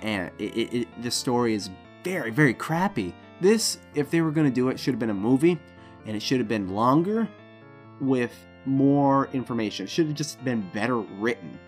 and 0.00 0.30
it, 0.38 0.56
it, 0.56 0.74
it, 0.74 1.02
the 1.02 1.10
story 1.10 1.54
is 1.54 1.70
very, 2.04 2.30
very 2.30 2.54
crappy. 2.54 3.14
This, 3.42 3.78
if 3.96 4.08
they 4.08 4.20
were 4.20 4.30
going 4.30 4.46
to 4.46 4.54
do 4.54 4.68
it, 4.68 4.78
should 4.78 4.94
have 4.94 5.00
been 5.00 5.10
a 5.10 5.14
movie, 5.14 5.58
and 6.06 6.14
it 6.14 6.22
should 6.22 6.38
have 6.38 6.46
been 6.46 6.68
longer 6.68 7.28
with 8.00 8.32
more 8.66 9.28
information. 9.32 9.86
It 9.86 9.90
should 9.90 10.06
have 10.06 10.14
just 10.14 10.42
been 10.44 10.70
better 10.72 10.98
written. 10.98 11.58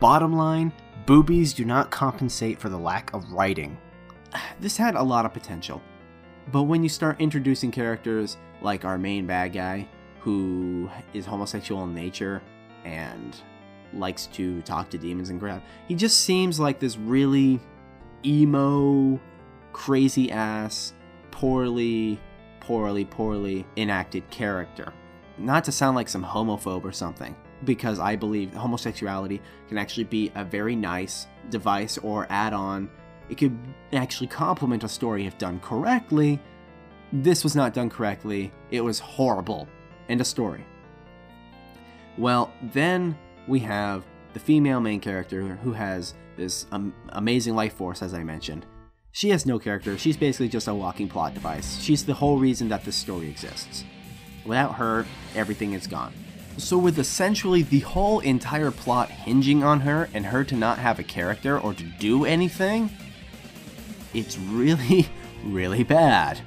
Bottom 0.00 0.32
line, 0.32 0.72
boobies 1.04 1.52
do 1.52 1.66
not 1.66 1.90
compensate 1.90 2.58
for 2.58 2.70
the 2.70 2.78
lack 2.78 3.12
of 3.12 3.30
writing. 3.30 3.76
This 4.58 4.78
had 4.78 4.94
a 4.94 5.02
lot 5.02 5.26
of 5.26 5.34
potential, 5.34 5.82
but 6.50 6.62
when 6.62 6.82
you 6.82 6.88
start 6.88 7.20
introducing 7.20 7.70
characters 7.70 8.38
like 8.62 8.86
our 8.86 8.96
main 8.96 9.26
bad 9.26 9.52
guy, 9.52 9.86
who 10.20 10.90
is 11.12 11.26
homosexual 11.26 11.84
in 11.84 11.94
nature 11.94 12.40
and 12.86 13.36
likes 13.92 14.28
to 14.28 14.62
talk 14.62 14.88
to 14.90 14.98
demons 14.98 15.28
and 15.28 15.38
grab, 15.38 15.60
he 15.88 15.94
just 15.94 16.20
seems 16.20 16.58
like 16.58 16.78
this 16.80 16.96
really 16.96 17.60
emo, 18.24 19.20
crazy 19.76 20.32
ass, 20.32 20.94
poorly, 21.30 22.18
poorly, 22.60 23.04
poorly 23.04 23.66
enacted 23.76 24.28
character. 24.30 24.90
Not 25.36 25.64
to 25.64 25.70
sound 25.70 25.96
like 25.96 26.08
some 26.08 26.24
homophobe 26.24 26.82
or 26.82 26.92
something, 26.92 27.36
because 27.62 28.00
I 28.00 28.16
believe 28.16 28.54
homosexuality 28.54 29.42
can 29.68 29.76
actually 29.76 30.04
be 30.04 30.32
a 30.34 30.44
very 30.44 30.74
nice 30.74 31.26
device 31.50 31.98
or 31.98 32.26
add 32.30 32.54
on. 32.54 32.88
It 33.28 33.36
could 33.36 33.56
actually 33.92 34.28
complement 34.28 34.82
a 34.82 34.88
story 34.88 35.26
if 35.26 35.36
done 35.36 35.60
correctly. 35.60 36.40
This 37.12 37.44
was 37.44 37.54
not 37.54 37.74
done 37.74 37.90
correctly, 37.90 38.52
it 38.70 38.80
was 38.80 38.98
horrible. 38.98 39.68
End 40.08 40.22
of 40.22 40.26
story. 40.26 40.64
Well, 42.16 42.50
then 42.62 43.16
we 43.46 43.60
have 43.60 44.06
the 44.32 44.40
female 44.40 44.80
main 44.80 45.00
character 45.00 45.58
who 45.62 45.74
has 45.74 46.14
this 46.34 46.64
um, 46.72 46.94
amazing 47.10 47.54
life 47.54 47.74
force, 47.74 48.00
as 48.00 48.14
I 48.14 48.24
mentioned. 48.24 48.64
She 49.16 49.30
has 49.30 49.46
no 49.46 49.58
character, 49.58 49.96
she's 49.96 50.18
basically 50.18 50.50
just 50.50 50.68
a 50.68 50.74
walking 50.74 51.08
plot 51.08 51.32
device. 51.32 51.80
She's 51.80 52.04
the 52.04 52.12
whole 52.12 52.36
reason 52.38 52.68
that 52.68 52.84
this 52.84 52.96
story 52.96 53.30
exists. 53.30 53.82
Without 54.44 54.74
her, 54.74 55.06
everything 55.34 55.72
is 55.72 55.86
gone. 55.86 56.12
So, 56.58 56.76
with 56.76 56.98
essentially 56.98 57.62
the 57.62 57.80
whole 57.80 58.20
entire 58.20 58.70
plot 58.70 59.08
hinging 59.08 59.64
on 59.64 59.80
her 59.80 60.10
and 60.12 60.26
her 60.26 60.44
to 60.44 60.54
not 60.54 60.76
have 60.76 60.98
a 60.98 61.02
character 61.02 61.58
or 61.58 61.72
to 61.72 61.82
do 61.82 62.26
anything, 62.26 62.90
it's 64.12 64.36
really, 64.36 65.08
really 65.46 65.82
bad. 65.82 66.38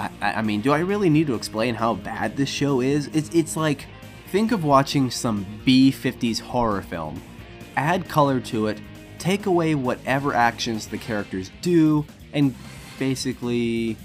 I, 0.00 0.08
I 0.22 0.40
mean, 0.40 0.62
do 0.62 0.72
I 0.72 0.78
really 0.78 1.10
need 1.10 1.26
to 1.26 1.34
explain 1.34 1.74
how 1.74 1.96
bad 1.96 2.34
this 2.34 2.48
show 2.48 2.80
is? 2.80 3.08
It's, 3.08 3.28
it's 3.34 3.58
like, 3.58 3.84
think 4.28 4.52
of 4.52 4.64
watching 4.64 5.10
some 5.10 5.44
B 5.66 5.92
50s 5.92 6.40
horror 6.40 6.80
film, 6.80 7.20
add 7.76 8.08
color 8.08 8.40
to 8.40 8.68
it, 8.68 8.80
take 9.18 9.46
away 9.46 9.74
whatever 9.74 10.34
actions 10.34 10.86
the 10.86 10.98
characters 10.98 11.50
do, 11.62 12.04
and 12.32 12.54
basically 12.98 13.96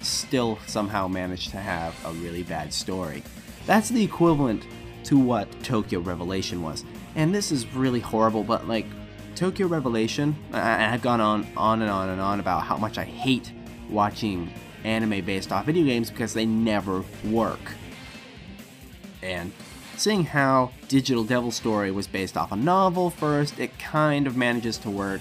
still 0.00 0.58
somehow 0.66 1.08
manage 1.08 1.48
to 1.48 1.56
have 1.56 1.94
a 2.04 2.12
really 2.12 2.42
bad 2.42 2.72
story. 2.72 3.22
That's 3.66 3.88
the 3.88 4.02
equivalent 4.02 4.66
to 5.04 5.18
what 5.18 5.48
Tokyo 5.62 6.00
Revelation 6.00 6.62
was. 6.62 6.84
And 7.14 7.34
this 7.34 7.52
is 7.52 7.66
really 7.74 8.00
horrible, 8.00 8.42
but 8.42 8.66
like 8.66 8.86
Tokyo 9.34 9.66
Revelation, 9.66 10.36
I, 10.52 10.92
I've 10.92 11.02
gone 11.02 11.20
on 11.20 11.46
on 11.56 11.82
and 11.82 11.90
on 11.90 12.08
and 12.10 12.20
on 12.20 12.40
about 12.40 12.62
how 12.62 12.76
much 12.76 12.98
I 12.98 13.04
hate 13.04 13.52
watching 13.90 14.52
anime 14.84 15.24
based 15.24 15.52
off 15.52 15.66
video 15.66 15.84
games 15.84 16.10
because 16.10 16.34
they 16.34 16.46
never 16.46 17.04
work. 17.24 17.60
And 19.22 19.52
seeing 19.98 20.24
how 20.24 20.70
Digital 20.88 21.24
Devil 21.24 21.50
Story 21.50 21.90
was 21.90 22.06
based 22.06 22.36
off 22.36 22.52
a 22.52 22.56
novel 22.56 23.10
first, 23.10 23.58
it 23.58 23.78
kind 23.78 24.26
of 24.26 24.36
manages 24.36 24.78
to 24.78 24.90
work, 24.90 25.20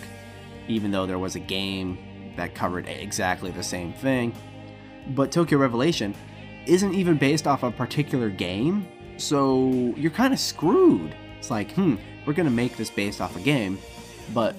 even 0.68 0.92
though 0.92 1.06
there 1.06 1.20
was 1.20 1.36
a 1.36 1.40
game 1.40 1.98
that 2.36 2.56
covered 2.56 2.88
exactly 2.88 3.52
the 3.52 3.64
same 3.64 3.94
thing. 3.94 4.34
But 5.10 5.32
Tokyo 5.32 5.58
Revelation 5.58 6.16
isn't 6.66 6.94
even 6.94 7.18
based 7.18 7.48
off 7.48 7.64
a 7.64 7.72
particular 7.72 8.30
game, 8.30 8.88
so 9.18 9.94
you're 9.98 10.12
kind 10.12 10.34
of 10.34 10.40
screwed. 10.40 11.16
It's 11.38 11.52
like, 11.52 11.72
hmm, 11.74 11.96
we're 12.26 12.34
gonna 12.34 12.50
make 12.50 12.78
this 12.78 12.90
based 12.90 13.22
off 13.22 13.36
a 13.36 13.42
game, 13.42 13.78
but 14.34 14.56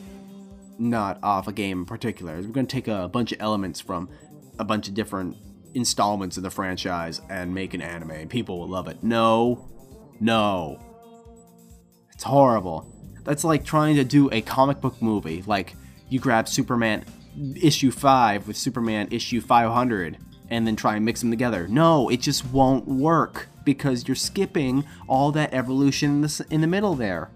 not 0.78 1.18
off 1.22 1.48
a 1.48 1.52
game 1.52 1.80
in 1.80 1.84
particular. 1.86 2.36
We're 2.36 2.48
gonna 2.48 2.66
take 2.66 2.88
a 2.88 3.08
bunch 3.08 3.32
of 3.32 3.40
elements 3.40 3.80
from 3.80 4.08
a 4.58 4.64
bunch 4.64 4.88
of 4.88 4.94
different 4.94 5.36
installments 5.74 6.36
of 6.36 6.42
the 6.42 6.50
franchise 6.50 7.20
and 7.28 7.52
make 7.52 7.74
an 7.74 7.82
anime, 7.82 8.28
people 8.28 8.58
will 8.58 8.68
love 8.68 8.88
it. 8.88 9.02
No, 9.02 9.68
no. 10.20 10.80
It's 12.12 12.24
horrible. 12.24 12.90
That's 13.24 13.44
like 13.44 13.64
trying 13.64 13.96
to 13.96 14.04
do 14.04 14.28
a 14.30 14.40
comic 14.40 14.80
book 14.80 15.00
movie. 15.00 15.42
Like, 15.46 15.74
you 16.08 16.20
grab 16.20 16.48
Superman 16.48 17.04
issue 17.60 17.90
5 17.90 18.46
with 18.46 18.56
Superman 18.56 19.08
issue 19.10 19.40
500 19.40 20.18
and 20.50 20.66
then 20.66 20.76
try 20.76 20.96
and 20.96 21.04
mix 21.04 21.20
them 21.20 21.30
together. 21.30 21.66
No, 21.68 22.08
it 22.08 22.20
just 22.20 22.46
won't 22.46 22.86
work 22.86 23.48
because 23.64 24.06
you're 24.06 24.14
skipping 24.14 24.84
all 25.08 25.32
that 25.32 25.54
evolution 25.54 26.10
in 26.10 26.20
the, 26.20 26.46
in 26.50 26.60
the 26.60 26.66
middle 26.66 26.94
there. 26.94 27.30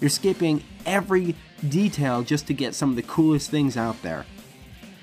You're 0.00 0.10
skipping 0.10 0.64
every 0.86 1.34
detail 1.68 2.22
just 2.22 2.46
to 2.46 2.54
get 2.54 2.74
some 2.74 2.90
of 2.90 2.96
the 2.96 3.02
coolest 3.02 3.50
things 3.50 3.76
out 3.76 4.00
there. 4.02 4.24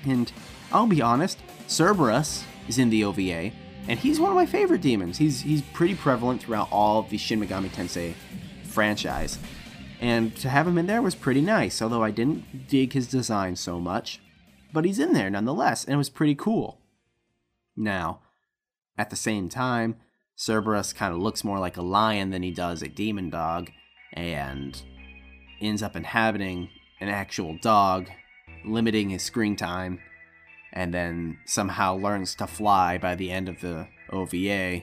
And 0.04 0.32
I'll 0.72 0.86
be 0.86 1.02
honest, 1.02 1.38
Cerberus 1.66 2.44
is 2.66 2.78
in 2.78 2.90
the 2.90 3.04
OVA, 3.04 3.52
and 3.88 3.98
he's 3.98 4.20
one 4.20 4.30
of 4.30 4.36
my 4.36 4.46
favorite 4.46 4.82
demons. 4.82 5.16
He's 5.16 5.40
he's 5.40 5.62
pretty 5.62 5.94
prevalent 5.94 6.42
throughout 6.42 6.68
all 6.70 7.02
the 7.02 7.16
Shin 7.16 7.40
Megami 7.40 7.70
Tensei 7.70 8.14
franchise. 8.64 9.38
And 10.00 10.36
to 10.36 10.48
have 10.48 10.68
him 10.68 10.78
in 10.78 10.86
there 10.86 11.02
was 11.02 11.16
pretty 11.16 11.40
nice, 11.40 11.82
although 11.82 12.04
I 12.04 12.12
didn't 12.12 12.68
dig 12.68 12.92
his 12.92 13.08
design 13.08 13.56
so 13.56 13.80
much. 13.80 14.20
But 14.72 14.84
he's 14.84 14.98
in 14.98 15.14
there 15.14 15.30
nonetheless, 15.30 15.84
and 15.84 15.94
it 15.94 15.96
was 15.96 16.10
pretty 16.10 16.34
cool. 16.34 16.78
Now, 17.76 18.20
at 18.96 19.10
the 19.10 19.16
same 19.16 19.48
time, 19.48 19.96
Cerberus 20.36 20.92
kind 20.92 21.12
of 21.12 21.20
looks 21.20 21.42
more 21.42 21.58
like 21.58 21.76
a 21.76 21.82
lion 21.82 22.30
than 22.30 22.42
he 22.42 22.52
does 22.52 22.82
a 22.82 22.88
demon 22.88 23.30
dog, 23.30 23.70
and 24.12 24.80
ends 25.60 25.82
up 25.82 25.96
inhabiting 25.96 26.68
an 27.00 27.08
actual 27.08 27.56
dog, 27.60 28.08
limiting 28.64 29.10
his 29.10 29.22
screen 29.22 29.56
time, 29.56 29.98
and 30.72 30.92
then 30.92 31.38
somehow 31.46 31.96
learns 31.96 32.34
to 32.36 32.46
fly 32.46 32.98
by 32.98 33.14
the 33.14 33.30
end 33.30 33.48
of 33.48 33.60
the 33.60 33.88
OVA, 34.10 34.82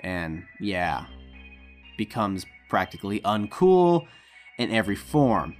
and 0.00 0.44
yeah, 0.60 1.06
becomes 1.96 2.46
practically 2.68 3.20
uncool 3.20 4.06
in 4.58 4.70
every 4.70 4.96
form. 4.96 5.54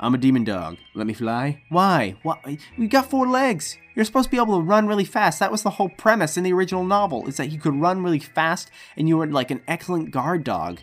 I'm 0.00 0.14
a 0.14 0.18
demon 0.18 0.42
dog. 0.42 0.78
Let 0.96 1.06
me 1.06 1.12
fly? 1.14 1.62
Why? 1.68 2.16
Why? 2.22 2.58
You 2.76 2.88
got 2.88 3.08
four 3.08 3.28
legs. 3.28 3.78
You're 3.94 4.04
supposed 4.04 4.26
to 4.26 4.30
be 4.30 4.36
able 4.36 4.58
to 4.58 4.64
run 4.64 4.88
really 4.88 5.04
fast. 5.04 5.38
That 5.38 5.52
was 5.52 5.62
the 5.62 5.70
whole 5.70 5.90
premise 5.90 6.36
in 6.36 6.42
the 6.42 6.52
original 6.52 6.84
novel, 6.84 7.28
is 7.28 7.36
that 7.36 7.52
you 7.52 7.58
could 7.60 7.80
run 7.80 8.02
really 8.02 8.18
fast 8.18 8.70
and 8.96 9.08
you 9.08 9.16
were 9.16 9.26
like 9.26 9.52
an 9.52 9.62
excellent 9.68 10.10
guard 10.10 10.42
dog. 10.42 10.80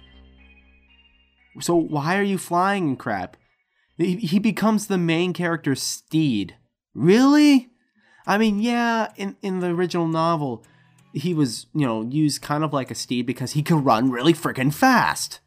So 1.60 1.76
why 1.76 2.18
are 2.18 2.24
you 2.24 2.38
flying 2.38 2.90
and 2.90 3.00
crap? 3.00 3.36
He 3.98 4.40
becomes 4.40 4.88
the 4.88 4.98
main 4.98 5.34
character's 5.34 5.82
steed. 5.82 6.56
Really? 6.94 7.69
I 8.30 8.38
mean, 8.38 8.60
yeah, 8.60 9.12
in, 9.18 9.36
in 9.42 9.60
the 9.60 9.70
original 9.70 10.08
novel, 10.08 10.64
he 11.14 11.34
was, 11.34 11.66
you 11.74 11.84
know, 11.88 12.04
used 12.04 12.44
kind 12.44 12.64
of 12.64 12.72
like 12.72 12.92
a 12.92 12.96
steed 12.96 13.26
because 13.26 13.54
he 13.54 13.64
could 13.64 13.84
run 13.84 14.12
really 14.12 14.34
freaking 14.34 14.72
fast. 14.72 15.40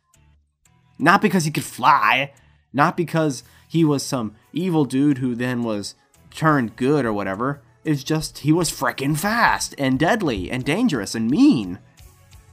Not 0.99 1.23
because 1.23 1.45
he 1.45 1.53
could 1.53 1.62
fly, 1.62 2.33
not 2.73 2.97
because 2.97 3.45
he 3.68 3.85
was 3.85 4.03
some 4.03 4.35
evil 4.53 4.85
dude 4.85 5.18
who 5.18 5.37
then 5.37 5.62
was 5.62 5.95
turned 6.35 6.75
good 6.75 7.05
or 7.05 7.12
whatever. 7.12 7.62
It's 7.85 8.03
just 8.03 8.38
he 8.38 8.51
was 8.51 8.68
freaking 8.68 9.16
fast 9.16 9.77
and 9.79 9.97
deadly 9.97 10.51
and 10.51 10.64
dangerous 10.64 11.14
and 11.14 11.31
mean. 11.31 11.79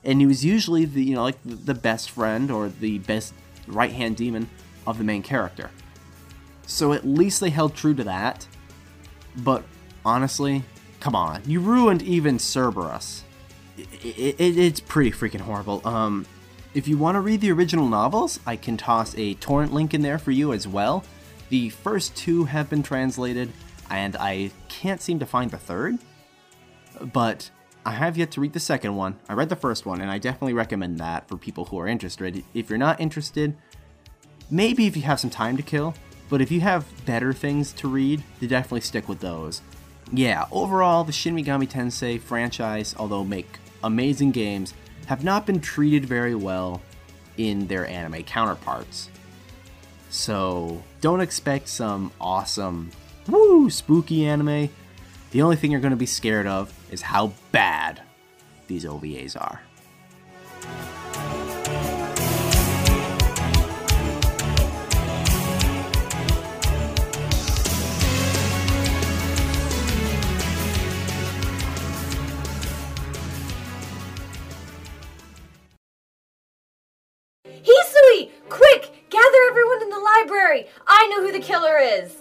And 0.04 0.22
he 0.22 0.28
was 0.28 0.46
usually 0.46 0.86
the, 0.86 1.04
you 1.04 1.15
know, 1.15 1.24
like 1.24 1.39
the 1.44 1.74
best 1.74 2.12
friend 2.12 2.52
or 2.52 2.70
the 2.70 3.00
best 3.00 3.34
right 3.65 3.92
hand 3.92 4.18
demon 4.18 4.48
of 4.86 5.00
the 5.00 5.04
main 5.04 5.24
character. 5.24 5.72
So 6.68 6.94
at 6.94 7.04
least 7.04 7.39
they 7.39 7.50
held 7.50 7.74
true 7.74 7.96
to 7.96 8.04
that. 8.04 8.48
But 9.38 9.63
honestly, 10.06 10.64
come 11.00 11.16
on, 11.16 11.42
you 11.46 11.60
ruined 11.60 12.02
even 12.02 12.38
Cerberus. 12.40 13.24
It, 13.78 14.36
it, 14.40 14.58
it's 14.58 14.80
pretty 14.80 15.12
freaking 15.12 15.42
horrible. 15.42 15.82
Um, 15.88 16.26
if 16.74 16.88
you 16.88 16.98
want 16.98 17.16
to 17.16 17.22
read 17.22 17.42
the 17.42 17.52
original 17.52 17.88
novels, 17.88 18.40
I 18.46 18.56
can 18.56 18.78
toss 18.78 19.16
a 19.18 19.34
torrent 19.36 19.74
link 19.74 19.94
in 19.94 20.02
there 20.02 20.20
for 20.20 20.32
you 20.32 20.54
as 20.54 20.68
well. 20.68 21.04
The 21.50 21.70
first 21.70 22.16
two 22.16 22.46
have 22.46 22.70
been 22.70 22.84
translated, 22.84 23.52
and 23.90 24.16
I 24.18 24.52
can't 24.68 25.02
seem 25.02 25.20
to 25.20 25.26
find 25.26 25.50
the 25.50 25.58
third. 25.58 25.98
But 27.02 27.50
I 27.86 27.92
have 27.92 28.18
yet 28.18 28.32
to 28.32 28.42
read 28.42 28.54
the 28.54 28.60
second 28.60 28.96
one. 28.96 29.18
I 29.28 29.34
read 29.34 29.50
the 29.50 29.56
first 29.56 29.86
one, 29.86 30.02
and 30.02 30.12
I 30.12 30.20
definitely 30.20 30.54
recommend 30.54 31.00
that 31.00 31.28
for 31.28 31.38
people 31.38 31.66
who 31.66 31.80
are 31.80 31.88
interested. 31.88 32.44
If 32.54 32.70
you're 32.70 32.78
not 32.78 33.00
interested, 33.00 33.56
maybe 34.52 34.86
if 34.86 34.96
you 34.96 35.04
have 35.04 35.20
some 35.20 35.30
time 35.30 35.58
to 35.58 35.64
kill, 35.64 35.96
but 36.30 36.42
if 36.42 36.52
you 36.52 36.62
have 36.62 36.86
better 37.06 37.34
things 37.34 37.72
to 37.74 37.88
read, 37.88 38.24
then 38.40 38.50
definitely 38.50 38.82
stick 38.82 39.10
with 39.10 39.22
those. 39.22 39.62
Yeah, 40.12 40.45
overall, 40.52 41.04
the 41.04 41.12
Shin 41.12 41.36
Megami 41.36 41.69
Tensei 41.69 42.19
franchise, 42.19 42.95
although 42.98 43.24
make 43.24 43.60
amazing 43.84 44.32
games, 44.32 44.74
have 45.06 45.24
not 45.24 45.45
been 45.45 45.60
treated 45.60 46.06
very 46.06 46.36
well 46.36 46.82
in 47.38 47.67
their 47.67 47.86
anime 47.88 48.24
counterparts. 48.24 49.10
So, 50.10 50.84
don't 51.02 51.22
expect 51.22 51.69
some 51.69 52.12
awesome, 52.19 52.91
woo, 53.28 53.69
spooky 53.69 54.26
anime. 54.26 54.69
The 55.32 55.41
only 55.43 55.56
thing 55.56 55.72
you're 55.72 55.80
going 55.80 55.91
to 55.91 55.98
be 55.98 56.08
scared 56.08 56.48
of 56.48 56.74
is 56.91 57.04
how 57.04 57.34
bad 57.52 58.02
these 58.67 58.86
OVAs 58.86 59.39
are. 59.39 59.62
Hisui! 77.63 78.32
Quick! 78.50 79.10
Gather 79.10 79.38
everyone 79.50 79.82
in 79.82 79.89
the 79.89 80.00
library! 80.00 80.67
I 80.88 81.08
know 81.08 81.26
who 81.26 81.32
the 81.32 81.39
killer 81.39 81.78
is! 81.78 82.15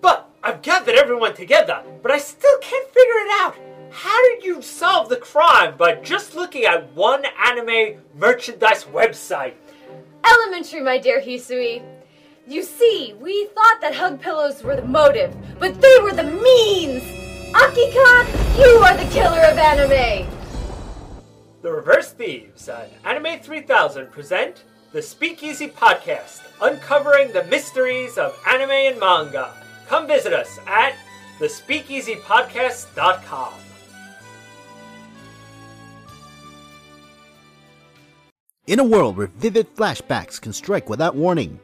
But 0.00 0.28
I've 0.42 0.62
gathered 0.62 0.94
everyone 0.94 1.34
together, 1.34 1.82
but 2.02 2.10
I 2.10 2.18
still 2.18 2.58
can't 2.58 2.88
figure 2.88 3.00
it 3.00 3.30
out. 3.40 3.56
How 3.90 4.20
did 4.28 4.44
you 4.44 4.60
solve 4.60 5.08
the 5.08 5.16
crime 5.16 5.76
by 5.76 5.94
just 5.94 6.34
looking 6.34 6.64
at 6.64 6.92
one 6.94 7.24
anime 7.42 8.02
merchandise 8.14 8.84
website? 8.84 9.54
Elementary, 10.24 10.82
my 10.82 10.98
dear 10.98 11.20
Hisui. 11.20 11.82
You 12.46 12.62
see, 12.62 13.14
we 13.20 13.46
thought 13.46 13.80
that 13.80 13.94
hug 13.94 14.20
pillows 14.20 14.62
were 14.62 14.76
the 14.76 14.82
motive, 14.82 15.34
but 15.58 15.80
they 15.80 15.98
were 16.00 16.12
the 16.12 16.24
means! 16.24 17.02
Akika, 17.54 18.58
you 18.58 18.78
are 18.84 18.96
the 18.96 19.10
killer 19.12 19.40
of 19.40 19.56
anime! 19.56 20.35
The 21.66 21.72
Reverse 21.72 22.12
Thieves 22.12 22.68
and 22.68 22.92
Anime 23.04 23.40
3000 23.40 24.12
present 24.12 24.62
the 24.92 25.02
Speakeasy 25.02 25.66
Podcast, 25.66 26.42
uncovering 26.62 27.32
the 27.32 27.42
mysteries 27.46 28.18
of 28.18 28.40
anime 28.46 28.70
and 28.70 29.00
manga. 29.00 29.52
Come 29.88 30.06
visit 30.06 30.32
us 30.32 30.60
at 30.68 30.94
thespeakeasypodcast.com. 31.40 33.52
In 38.68 38.78
a 38.78 38.84
world 38.84 39.16
where 39.16 39.26
vivid 39.26 39.74
flashbacks 39.74 40.40
can 40.40 40.52
strike 40.52 40.88
without 40.88 41.16
warning. 41.16 41.58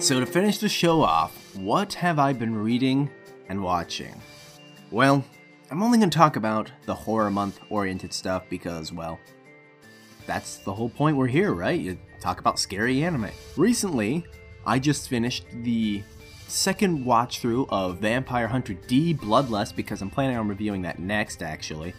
So 0.02 0.18
to 0.18 0.26
finish 0.26 0.58
the 0.58 0.68
show 0.68 1.00
off, 1.00 1.54
what 1.54 1.94
have 1.94 2.18
I 2.18 2.32
been 2.32 2.56
reading 2.56 3.08
and 3.48 3.62
watching? 3.62 4.20
Well, 4.90 5.24
I'm 5.70 5.80
only 5.80 5.96
going 5.98 6.10
to 6.10 6.18
talk 6.18 6.34
about 6.34 6.72
the 6.86 6.94
horror 6.94 7.30
month 7.30 7.60
oriented 7.70 8.12
stuff 8.12 8.42
because, 8.50 8.92
well, 8.92 9.20
that's 10.26 10.56
the 10.58 10.74
whole 10.74 10.88
point 10.88 11.16
we're 11.16 11.28
here, 11.28 11.52
right? 11.52 11.80
You 11.80 11.96
talk 12.18 12.40
about 12.40 12.58
scary 12.58 13.04
anime. 13.04 13.28
Recently, 13.56 14.26
I 14.66 14.80
just 14.80 15.08
finished 15.08 15.46
the 15.62 16.02
second 16.48 17.04
watch 17.04 17.38
through 17.38 17.68
of 17.68 17.98
Vampire 17.98 18.48
Hunter 18.48 18.74
D 18.74 19.14
Bloodlust 19.14 19.76
because 19.76 20.02
I'm 20.02 20.10
planning 20.10 20.36
on 20.36 20.48
reviewing 20.48 20.82
that 20.82 20.98
next, 20.98 21.44
actually. 21.44 21.94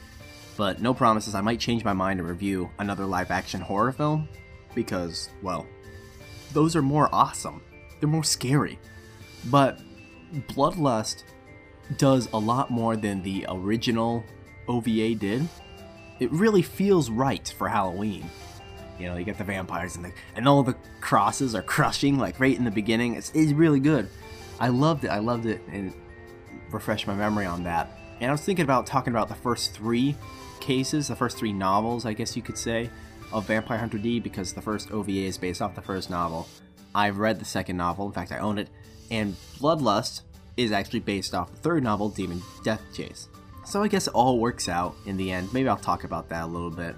But 0.57 0.81
no 0.81 0.93
promises, 0.93 1.35
I 1.35 1.41
might 1.41 1.61
change 1.61 1.85
my 1.85 1.93
mind 1.93 2.19
and 2.19 2.27
review 2.27 2.69
another 2.79 3.05
live 3.05 3.31
action 3.31 3.61
horror 3.61 3.93
film 3.93 4.27
because, 4.75 5.29
well, 5.41 5.65
those 6.51 6.75
are 6.75 6.81
more 6.81 7.07
awesome. 7.13 7.61
They're 8.03 8.09
more 8.09 8.25
scary. 8.25 8.79
But 9.45 9.79
Bloodlust 10.49 11.23
does 11.97 12.27
a 12.33 12.37
lot 12.37 12.69
more 12.69 12.97
than 12.97 13.23
the 13.23 13.45
original 13.47 14.25
OVA 14.67 15.15
did. 15.15 15.47
It 16.19 16.29
really 16.33 16.61
feels 16.61 17.09
right 17.09 17.47
for 17.57 17.69
Halloween. 17.69 18.29
You 18.99 19.07
know, 19.07 19.15
you 19.15 19.23
get 19.23 19.37
the 19.37 19.45
vampires 19.45 19.95
and 19.95 20.03
the, 20.03 20.11
and 20.35 20.49
all 20.49 20.63
the 20.63 20.75
crosses 20.99 21.55
are 21.55 21.61
crushing 21.61 22.19
like 22.19 22.41
right 22.41 22.57
in 22.57 22.65
the 22.65 22.71
beginning. 22.71 23.15
It's, 23.15 23.31
it's 23.33 23.53
really 23.53 23.79
good. 23.79 24.09
I 24.59 24.67
loved 24.67 25.05
it. 25.05 25.07
I 25.07 25.19
loved 25.19 25.45
it 25.45 25.61
and 25.71 25.93
refreshed 26.71 27.07
my 27.07 27.15
memory 27.15 27.45
on 27.45 27.63
that. 27.63 27.89
And 28.19 28.27
I 28.29 28.33
was 28.33 28.41
thinking 28.41 28.63
about 28.63 28.85
talking 28.85 29.13
about 29.13 29.29
the 29.29 29.35
first 29.35 29.71
three 29.71 30.13
cases, 30.59 31.07
the 31.07 31.15
first 31.15 31.37
three 31.37 31.53
novels, 31.53 32.05
I 32.05 32.11
guess 32.11 32.35
you 32.35 32.41
could 32.41 32.57
say, 32.57 32.89
of 33.31 33.47
Vampire 33.47 33.77
Hunter 33.77 33.97
D 33.97 34.19
because 34.19 34.51
the 34.51 34.61
first 34.61 34.91
OVA 34.91 35.09
is 35.09 35.37
based 35.37 35.61
off 35.61 35.73
the 35.73 35.81
first 35.81 36.09
novel. 36.09 36.49
I've 36.95 37.17
read 37.17 37.39
the 37.39 37.45
second 37.45 37.77
novel, 37.77 38.05
in 38.05 38.11
fact, 38.11 38.31
I 38.31 38.37
own 38.37 38.57
it, 38.57 38.69
and 39.09 39.35
Bloodlust 39.59 40.21
is 40.57 40.71
actually 40.71 40.99
based 40.99 41.33
off 41.33 41.51
the 41.51 41.57
third 41.57 41.83
novel, 41.83 42.09
Demon 42.09 42.41
Death 42.63 42.81
Chase. 42.93 43.27
So 43.65 43.81
I 43.81 43.87
guess 43.87 44.07
it 44.07 44.13
all 44.13 44.39
works 44.39 44.67
out 44.69 44.95
in 45.05 45.17
the 45.17 45.31
end. 45.31 45.53
Maybe 45.53 45.69
I'll 45.69 45.77
talk 45.77 46.03
about 46.03 46.29
that 46.29 46.43
a 46.43 46.47
little 46.47 46.69
bit. 46.69 46.95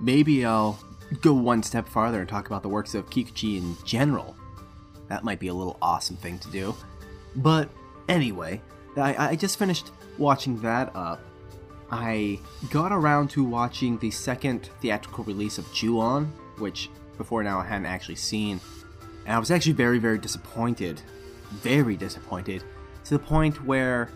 Maybe 0.00 0.44
I'll 0.44 0.78
go 1.20 1.32
one 1.32 1.62
step 1.62 1.88
farther 1.88 2.20
and 2.20 2.28
talk 2.28 2.46
about 2.46 2.62
the 2.62 2.68
works 2.68 2.94
of 2.94 3.08
Kikuchi 3.08 3.58
in 3.58 3.76
general. 3.84 4.36
That 5.08 5.24
might 5.24 5.38
be 5.38 5.48
a 5.48 5.54
little 5.54 5.76
awesome 5.80 6.16
thing 6.16 6.38
to 6.40 6.50
do. 6.50 6.74
But 7.36 7.70
anyway, 8.08 8.60
I, 8.96 9.30
I 9.30 9.36
just 9.36 9.58
finished 9.58 9.90
watching 10.18 10.60
that 10.62 10.94
up. 10.94 11.20
I 11.90 12.40
got 12.70 12.90
around 12.90 13.30
to 13.30 13.44
watching 13.44 13.98
the 13.98 14.10
second 14.10 14.70
theatrical 14.80 15.22
release 15.24 15.58
of 15.58 15.72
Ju-On, 15.72 16.26
which 16.58 16.90
before 17.16 17.44
now 17.44 17.60
I 17.60 17.64
hadn't 17.64 17.86
actually 17.86 18.16
seen. 18.16 18.60
And 19.26 19.34
I 19.34 19.38
was 19.38 19.50
actually 19.50 19.72
very, 19.72 19.98
very 19.98 20.18
disappointed. 20.18 21.02
Very 21.50 21.96
disappointed. 21.96 22.62
To 23.04 23.10
the 23.10 23.18
point 23.18 23.64
where 23.64 24.08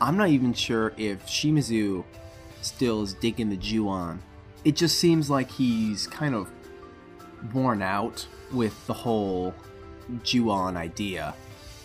I'm 0.00 0.16
not 0.16 0.28
even 0.28 0.52
sure 0.52 0.92
if 0.96 1.24
Shimizu 1.26 2.04
still 2.62 3.02
is 3.02 3.14
digging 3.14 3.50
the 3.50 3.56
Ju-On. 3.56 4.20
It 4.64 4.74
just 4.74 4.98
seems 4.98 5.30
like 5.30 5.50
he's 5.50 6.06
kind 6.06 6.34
of 6.34 6.50
worn 7.52 7.82
out 7.82 8.26
with 8.52 8.86
the 8.86 8.92
whole 8.92 9.54
Ju-On 10.22 10.76
idea. 10.76 11.34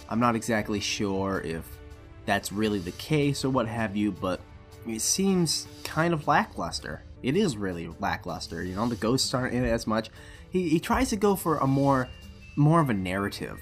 I'm 0.10 0.20
not 0.20 0.36
exactly 0.36 0.80
sure 0.80 1.42
if 1.42 1.66
that's 2.26 2.52
really 2.52 2.80
the 2.80 2.92
case 2.92 3.44
or 3.44 3.50
what 3.50 3.68
have 3.68 3.96
you, 3.96 4.12
but 4.12 4.40
it 4.88 5.02
seems 5.02 5.68
kind 5.84 6.14
of 6.14 6.28
lackluster. 6.28 7.04
It 7.24 7.36
is 7.36 7.58
really 7.58 7.90
lackluster. 8.00 8.64
You 8.64 8.76
know, 8.76 8.88
the 8.88 8.96
ghosts 8.96 9.34
aren't 9.34 9.54
in 9.54 9.66
it 9.66 9.70
as 9.70 9.88
much. 9.88 10.10
He, 10.50 10.70
he 10.70 10.80
tries 10.80 11.10
to 11.10 11.16
go 11.16 11.36
for 11.36 11.58
a 11.58 11.68
more 11.68 12.08
more 12.58 12.82
of 12.82 12.90
a 12.90 12.94
narrative, 12.94 13.62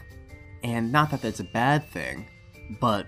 and 0.63 0.91
not 0.91 1.11
that 1.11 1.21
that's 1.21 1.41
a 1.41 1.43
bad 1.43 1.87
thing, 1.89 2.27
but 2.79 3.07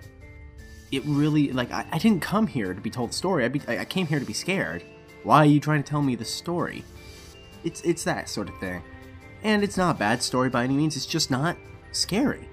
it 0.92 1.04
really 1.06 1.52
like 1.52 1.72
I, 1.72 1.86
I 1.92 1.98
didn't 1.98 2.22
come 2.22 2.46
here 2.46 2.74
to 2.74 2.82
be 2.82 2.90
told 2.90 3.14
story. 3.14 3.46
I, 3.46 3.48
be, 3.48 3.62
I 3.68 3.86
came 3.86 4.06
here 4.06 4.20
to 4.20 4.26
be 4.26 4.34
scared. 4.34 4.84
Why 5.24 5.38
are 5.38 5.46
you 5.46 5.60
trying 5.60 5.84
to 5.84 5.90
tell 5.90 6.02
me 6.02 6.16
the 6.16 6.26
story? 6.26 6.84
It's 7.64 7.82
it's 7.82 8.04
that 8.04 8.30
sort 8.30 8.50
of 8.50 8.58
thing, 8.60 8.84
and 9.44 9.64
it's 9.64 9.78
not 9.78 9.96
a 9.96 10.00
bad 10.00 10.22
story 10.22 10.50
by 10.50 10.64
any 10.64 10.76
means. 10.76 10.96
It's 10.96 11.06
just 11.06 11.32
not 11.32 11.58
scary. 11.92 12.48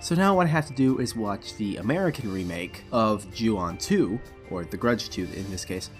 So 0.00 0.14
now 0.14 0.34
what 0.34 0.46
I 0.46 0.50
have 0.50 0.66
to 0.66 0.74
do 0.74 0.98
is 0.98 1.14
watch 1.14 1.56
the 1.56 1.76
American 1.76 2.32
remake 2.32 2.84
of 2.90 3.30
Ju-On 3.34 3.76
2, 3.76 4.18
or 4.50 4.64
The 4.64 4.78
Grudge 4.78 5.10
2 5.10 5.24
in 5.24 5.50
this 5.50 5.62
case, 5.64 5.90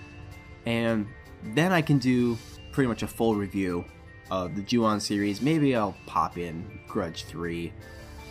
and 0.64 1.07
then 1.55 1.70
I 1.70 1.83
can 1.83 1.99
do 1.99 2.38
pretty 2.73 2.88
much 2.88 3.03
a 3.03 3.07
full 3.07 3.35
review 3.35 3.85
of 4.30 4.54
the 4.54 4.62
Ju-On 4.62 5.00
series. 5.00 5.40
Maybe 5.40 5.74
I'll 5.74 5.96
pop 6.06 6.38
in 6.38 6.80
Grudge 6.86 7.24
3 7.24 7.72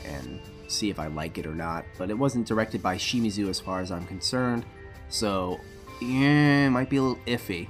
and 0.06 0.40
see 0.68 0.90
if 0.90 1.00
I 1.00 1.08
like 1.08 1.38
it 1.38 1.46
or 1.46 1.56
not, 1.56 1.86
but 1.98 2.10
it 2.10 2.18
wasn't 2.18 2.48
directed 2.48 2.82
by 2.82 2.96
Shimizu 2.96 3.50
as 3.50 3.60
far 3.60 3.82
as 3.82 3.92
I'm 3.92 4.06
concerned, 4.06 4.66
so 5.10 5.60
yeah, 6.02 6.68
it 6.68 6.70
might 6.70 6.90
be 6.90 6.98
a 6.98 7.02
little 7.02 7.24
iffy. 7.26 7.68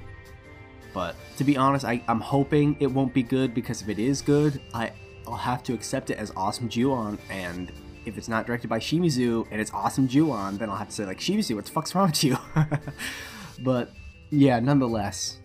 But 0.92 1.14
to 1.36 1.44
be 1.44 1.56
honest, 1.56 1.84
I, 1.84 2.02
I'm 2.08 2.20
hoping 2.20 2.76
it 2.80 2.88
won't 2.88 3.14
be 3.14 3.22
good 3.22 3.54
because 3.54 3.82
if 3.82 3.88
it 3.88 3.98
is 3.98 4.22
good, 4.22 4.60
I, 4.74 4.92
I'll 5.26 5.36
have 5.36 5.62
to 5.64 5.74
accept 5.74 6.10
it 6.10 6.18
as 6.18 6.32
awesome 6.36 6.68
Ju-On 6.68 7.18
and 7.30 7.72
if 8.06 8.16
it's 8.16 8.28
not 8.28 8.46
directed 8.46 8.68
by 8.68 8.78
Shimizu 8.78 9.46
and 9.50 9.60
it's 9.60 9.72
awesome 9.72 10.08
Ju-On, 10.08 10.56
then 10.58 10.70
I'll 10.70 10.76
have 10.76 10.88
to 10.88 10.94
say 10.94 11.04
like 11.04 11.18
Shimizu, 11.18 11.54
what 11.54 11.66
the 11.66 11.70
fuck's 11.70 11.94
wrong 11.94 12.08
with 12.08 12.24
you? 12.24 12.36
but 13.60 13.90
yeah, 14.30 14.58
nonetheless, 14.58 15.38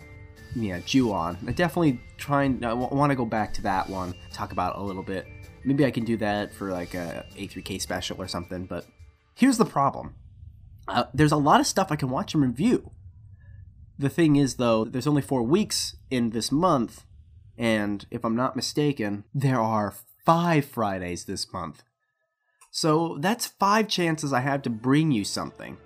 yeah, 0.56 0.80
Ju-On. 0.80 1.38
I 1.48 1.52
definitely 1.52 2.00
trying. 2.18 2.64
I 2.64 2.70
w- 2.70 2.90
want 2.90 3.12
to 3.12 3.16
go 3.16 3.26
back 3.26 3.54
to 3.56 3.62
that 3.64 3.90
one, 3.90 4.16
talk 4.32 4.52
about 4.52 4.78
a 4.78 4.82
little 4.82 5.04
bit. 5.04 5.28
Maybe 5.64 5.86
I 5.86 5.92
can 5.92 6.06
do 6.06 6.18
that 6.18 6.54
for 6.54 6.72
like 6.72 6.94
a 6.94 7.26
A3K 7.36 7.82
special 7.82 8.22
or 8.22 8.28
something. 8.28 8.66
But 8.66 8.86
here's 9.36 9.58
the 9.58 9.66
problem: 9.66 10.16
uh, 10.88 11.06
there's 11.14 11.34
a 11.34 11.38
lot 11.38 11.60
of 11.60 11.68
stuff 11.68 11.92
I 11.92 11.98
can 11.98 12.10
watch 12.10 12.34
and 12.34 12.44
review. 12.44 12.92
The 13.98 14.10
thing 14.10 14.36
is, 14.36 14.56
though, 14.56 14.86
there's 14.86 15.08
only 15.08 15.22
four 15.22 15.44
weeks 15.44 15.96
in 16.10 16.32
this 16.32 16.52
month, 16.52 17.06
and 17.58 18.06
if 18.10 18.24
I'm 18.24 18.36
not 18.36 18.56
mistaken, 18.56 19.26
there 19.34 19.60
are 19.60 19.94
five 20.26 20.66
Fridays 20.66 21.26
this 21.26 21.52
month. 21.52 21.84
So 22.72 23.18
that's 23.20 23.48
five 23.48 23.88
chances 23.88 24.34
I 24.34 24.42
have 24.42 24.62
to 24.64 24.70
bring 24.70 25.12
you 25.12 25.24
something. 25.24 25.78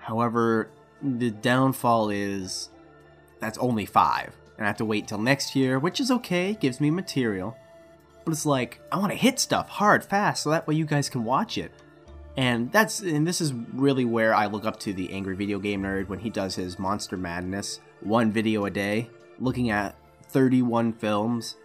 However, 0.00 0.70
the 1.02 1.30
downfall 1.30 2.10
is 2.10 2.68
that's 3.44 3.58
only 3.58 3.86
five. 3.86 4.34
And 4.56 4.66
I 4.66 4.68
have 4.68 4.76
to 4.78 4.84
wait 4.84 5.08
till 5.08 5.18
next 5.18 5.54
year, 5.54 5.78
which 5.78 6.00
is 6.00 6.10
okay, 6.10 6.54
gives 6.54 6.80
me 6.80 6.90
material. 6.90 7.56
But 8.24 8.32
it's 8.32 8.46
like, 8.46 8.80
I 8.90 8.98
want 8.98 9.12
to 9.12 9.18
hit 9.18 9.38
stuff 9.38 9.68
hard, 9.68 10.04
fast, 10.04 10.42
so 10.42 10.50
that 10.50 10.66
way 10.66 10.74
you 10.74 10.86
guys 10.86 11.08
can 11.08 11.24
watch 11.24 11.58
it. 11.58 11.72
And 12.36 12.72
that's 12.72 13.00
and 13.00 13.26
this 13.26 13.40
is 13.40 13.52
really 13.52 14.04
where 14.04 14.34
I 14.34 14.46
look 14.46 14.64
up 14.64 14.80
to 14.80 14.92
the 14.92 15.12
angry 15.12 15.36
video 15.36 15.58
game 15.60 15.82
nerd 15.82 16.08
when 16.08 16.18
he 16.18 16.30
does 16.30 16.56
his 16.56 16.78
monster 16.78 17.16
madness, 17.16 17.78
one 18.00 18.32
video 18.32 18.64
a 18.64 18.70
day, 18.70 19.08
looking 19.38 19.70
at 19.70 19.96
31 20.30 20.94
films 20.94 21.56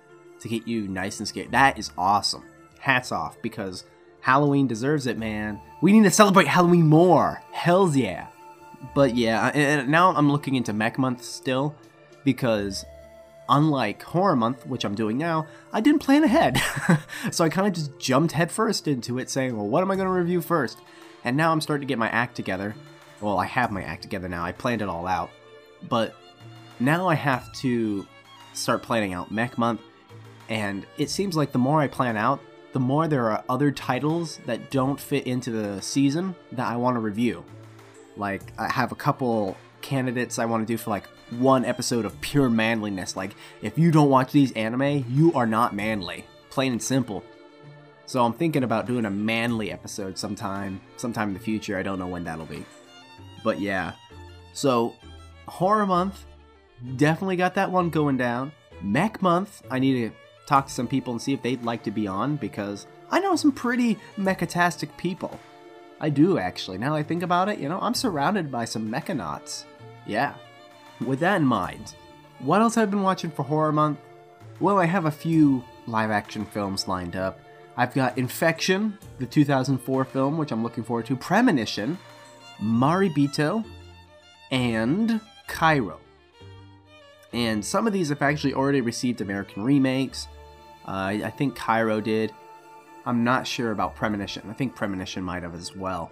to 0.41 0.47
get 0.47 0.67
you 0.67 0.87
nice 0.87 1.19
and 1.19 1.27
scared. 1.27 1.51
That 1.51 1.79
is 1.79 1.91
awesome. 1.97 2.43
Hats 2.79 3.11
off 3.11 3.41
because 3.41 3.85
Halloween 4.21 4.67
deserves 4.67 5.07
it, 5.07 5.17
man. 5.17 5.59
We 5.81 5.91
need 5.91 6.03
to 6.03 6.11
celebrate 6.11 6.47
Halloween 6.47 6.87
more. 6.87 7.41
Hells 7.51 7.95
yeah. 7.95 8.27
But 8.93 9.15
yeah, 9.15 9.47
and 9.53 9.89
now 9.89 10.13
I'm 10.15 10.31
looking 10.31 10.55
into 10.55 10.73
Mech 10.73 10.97
Month 10.97 11.23
still 11.23 11.75
because 12.23 12.85
unlike 13.49 14.03
Horror 14.03 14.35
Month, 14.35 14.65
which 14.65 14.85
I'm 14.85 14.95
doing 14.95 15.17
now, 15.17 15.47
I 15.73 15.81
didn't 15.81 16.01
plan 16.01 16.23
ahead. 16.23 16.61
so 17.31 17.43
I 17.43 17.49
kind 17.49 17.67
of 17.67 17.73
just 17.73 17.97
jumped 17.99 18.33
headfirst 18.33 18.87
into 18.87 19.17
it 19.19 19.29
saying, 19.29 19.57
well, 19.57 19.67
what 19.67 19.81
am 19.81 19.91
I 19.91 19.95
going 19.95 20.07
to 20.07 20.13
review 20.13 20.41
first? 20.41 20.79
And 21.23 21.35
now 21.35 21.51
I'm 21.51 21.61
starting 21.61 21.87
to 21.87 21.91
get 21.91 21.97
my 21.97 22.09
act 22.09 22.35
together. 22.35 22.75
Well, 23.19 23.37
I 23.37 23.45
have 23.45 23.71
my 23.71 23.83
act 23.83 24.03
together 24.03 24.29
now. 24.29 24.43
I 24.43 24.51
planned 24.53 24.81
it 24.81 24.87
all 24.87 25.07
out. 25.07 25.31
But 25.89 26.15
now 26.79 27.07
I 27.07 27.15
have 27.15 27.51
to 27.55 28.07
start 28.53 28.83
planning 28.83 29.13
out 29.13 29.31
Mech 29.31 29.57
Month. 29.57 29.81
And 30.47 30.85
it 30.97 31.09
seems 31.09 31.35
like 31.35 31.51
the 31.51 31.59
more 31.59 31.81
I 31.81 31.87
plan 31.87 32.17
out, 32.17 32.39
the 32.71 32.79
more 32.79 33.07
there 33.07 33.29
are 33.31 33.43
other 33.49 33.71
titles 33.71 34.39
that 34.45 34.71
don't 34.71 34.99
fit 34.99 35.27
into 35.27 35.51
the 35.51 35.81
season 35.81 36.35
that 36.51 36.67
I 36.67 36.75
want 36.77 36.95
to 36.95 36.99
review. 36.99 37.43
Like, 38.19 38.41
I 38.57 38.69
have 38.69 38.91
a 38.91 38.95
couple 38.95 39.57
candidates 39.81 40.37
I 40.37 40.45
want 40.45 40.67
to 40.67 40.71
do 40.71 40.77
for 40.77 40.89
like 40.89 41.07
one 41.31 41.63
episode 41.65 42.05
of 42.05 42.19
pure 42.21 42.49
manliness. 42.49 43.15
Like, 43.15 43.35
if 43.61 43.77
you 43.77 43.91
don't 43.91 44.09
watch 44.09 44.31
these 44.31 44.51
anime, 44.53 45.05
you 45.09 45.33
are 45.33 45.47
not 45.47 45.73
manly. 45.73 46.25
Plain 46.49 46.73
and 46.73 46.83
simple. 46.83 47.23
So 48.05 48.25
I'm 48.25 48.33
thinking 48.33 48.63
about 48.63 48.87
doing 48.87 49.05
a 49.05 49.11
manly 49.11 49.71
episode 49.71 50.17
sometime, 50.17 50.81
sometime 50.97 51.29
in 51.29 51.33
the 51.35 51.39
future. 51.39 51.77
I 51.77 51.83
don't 51.83 51.99
know 51.99 52.07
when 52.07 52.23
that'll 52.23 52.45
be. 52.45 52.65
But 53.43 53.61
yeah. 53.61 53.93
So, 54.53 54.95
horror 55.47 55.85
month, 55.85 56.25
definitely 56.97 57.35
got 57.35 57.55
that 57.55 57.71
one 57.71 57.89
going 57.89 58.17
down. 58.17 58.51
Mech 58.81 59.21
month, 59.21 59.61
I 59.69 59.79
need 59.79 60.09
to 60.09 60.15
talk 60.47 60.65
to 60.67 60.73
some 60.73 60.87
people 60.87 61.13
and 61.13 61.21
see 61.21 61.33
if 61.33 61.41
they'd 61.43 61.63
like 61.63 61.83
to 61.83 61.91
be 61.91 62.07
on 62.07 62.35
because 62.35 62.87
I 63.11 63.19
know 63.19 63.35
some 63.35 63.51
pretty 63.51 63.97
mechatastic 64.17 64.95
people. 64.97 65.39
I 65.99 66.09
do 66.09 66.37
actually. 66.37 66.77
Now 66.77 66.95
I 66.95 67.03
think 67.03 67.23
about 67.23 67.49
it, 67.49 67.59
you 67.59 67.69
know, 67.69 67.79
I'm 67.81 67.93
surrounded 67.93 68.51
by 68.51 68.65
some 68.65 68.89
mechanauts. 68.89 69.65
Yeah. 70.05 70.35
With 71.05 71.19
that 71.19 71.37
in 71.37 71.45
mind, 71.45 71.95
what 72.39 72.61
else 72.61 72.75
have 72.75 72.87
I 72.87 72.91
been 72.91 73.03
watching 73.03 73.31
for 73.31 73.43
horror 73.43 73.71
month? 73.71 73.99
Well, 74.59 74.77
I 74.77 74.85
have 74.85 75.05
a 75.05 75.11
few 75.11 75.63
live 75.87 76.11
action 76.11 76.45
films 76.45 76.87
lined 76.87 77.15
up. 77.15 77.39
I've 77.77 77.93
got 77.93 78.17
Infection, 78.17 78.97
the 79.19 79.25
2004 79.25 80.05
film, 80.05 80.37
which 80.37 80.51
I'm 80.51 80.63
looking 80.63 80.83
forward 80.83 81.05
to, 81.05 81.15
Premonition, 81.15 81.97
Marebito, 82.61 83.63
and 84.51 85.21
Kairo. 85.47 85.97
And 87.31 87.63
some 87.63 87.87
of 87.87 87.93
these 87.93 88.09
have 88.09 88.21
actually 88.21 88.53
already 88.53 88.81
received 88.81 89.21
American 89.21 89.63
remakes. 89.63 90.27
Uh, 90.85 91.19
I 91.23 91.33
think 91.37 91.55
Kairo 91.57 92.03
did. 92.03 92.33
I'm 93.09 93.23
not 93.23 93.47
sure 93.47 93.71
about 93.71 93.95
Premonition. 93.95 94.47
I 94.51 94.53
think 94.53 94.75
Premonition 94.75 95.23
might 95.23 95.41
have 95.41 95.55
as 95.55 95.75
well. 95.75 96.11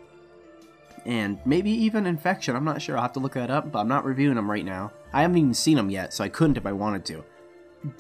And 1.06 1.40
maybe 1.46 1.70
even 1.70 2.08
Infection. 2.08 2.56
I'm 2.56 2.64
not 2.64 2.82
sure. 2.82 2.96
I'll 2.96 3.04
have 3.04 3.14
to 3.14 3.20
look 3.20 3.36
that 3.36 3.52
up, 3.52 3.72
but 3.72 3.78
I'm 3.78 3.88
not 3.88 4.04
reviewing 4.04 4.34
them 4.34 4.50
right 4.50 4.66
now. 4.66 4.92
I 5.14 5.22
haven't 5.22 5.38
even 5.38 5.54
seen 5.54 5.78
them 5.78 5.92
yet, 5.92 6.12
so 6.12 6.24
I 6.24 6.30
couldn't 6.30 6.58
if 6.58 6.66
I 6.66 6.72
wanted 6.72 7.06
to. 7.06 7.24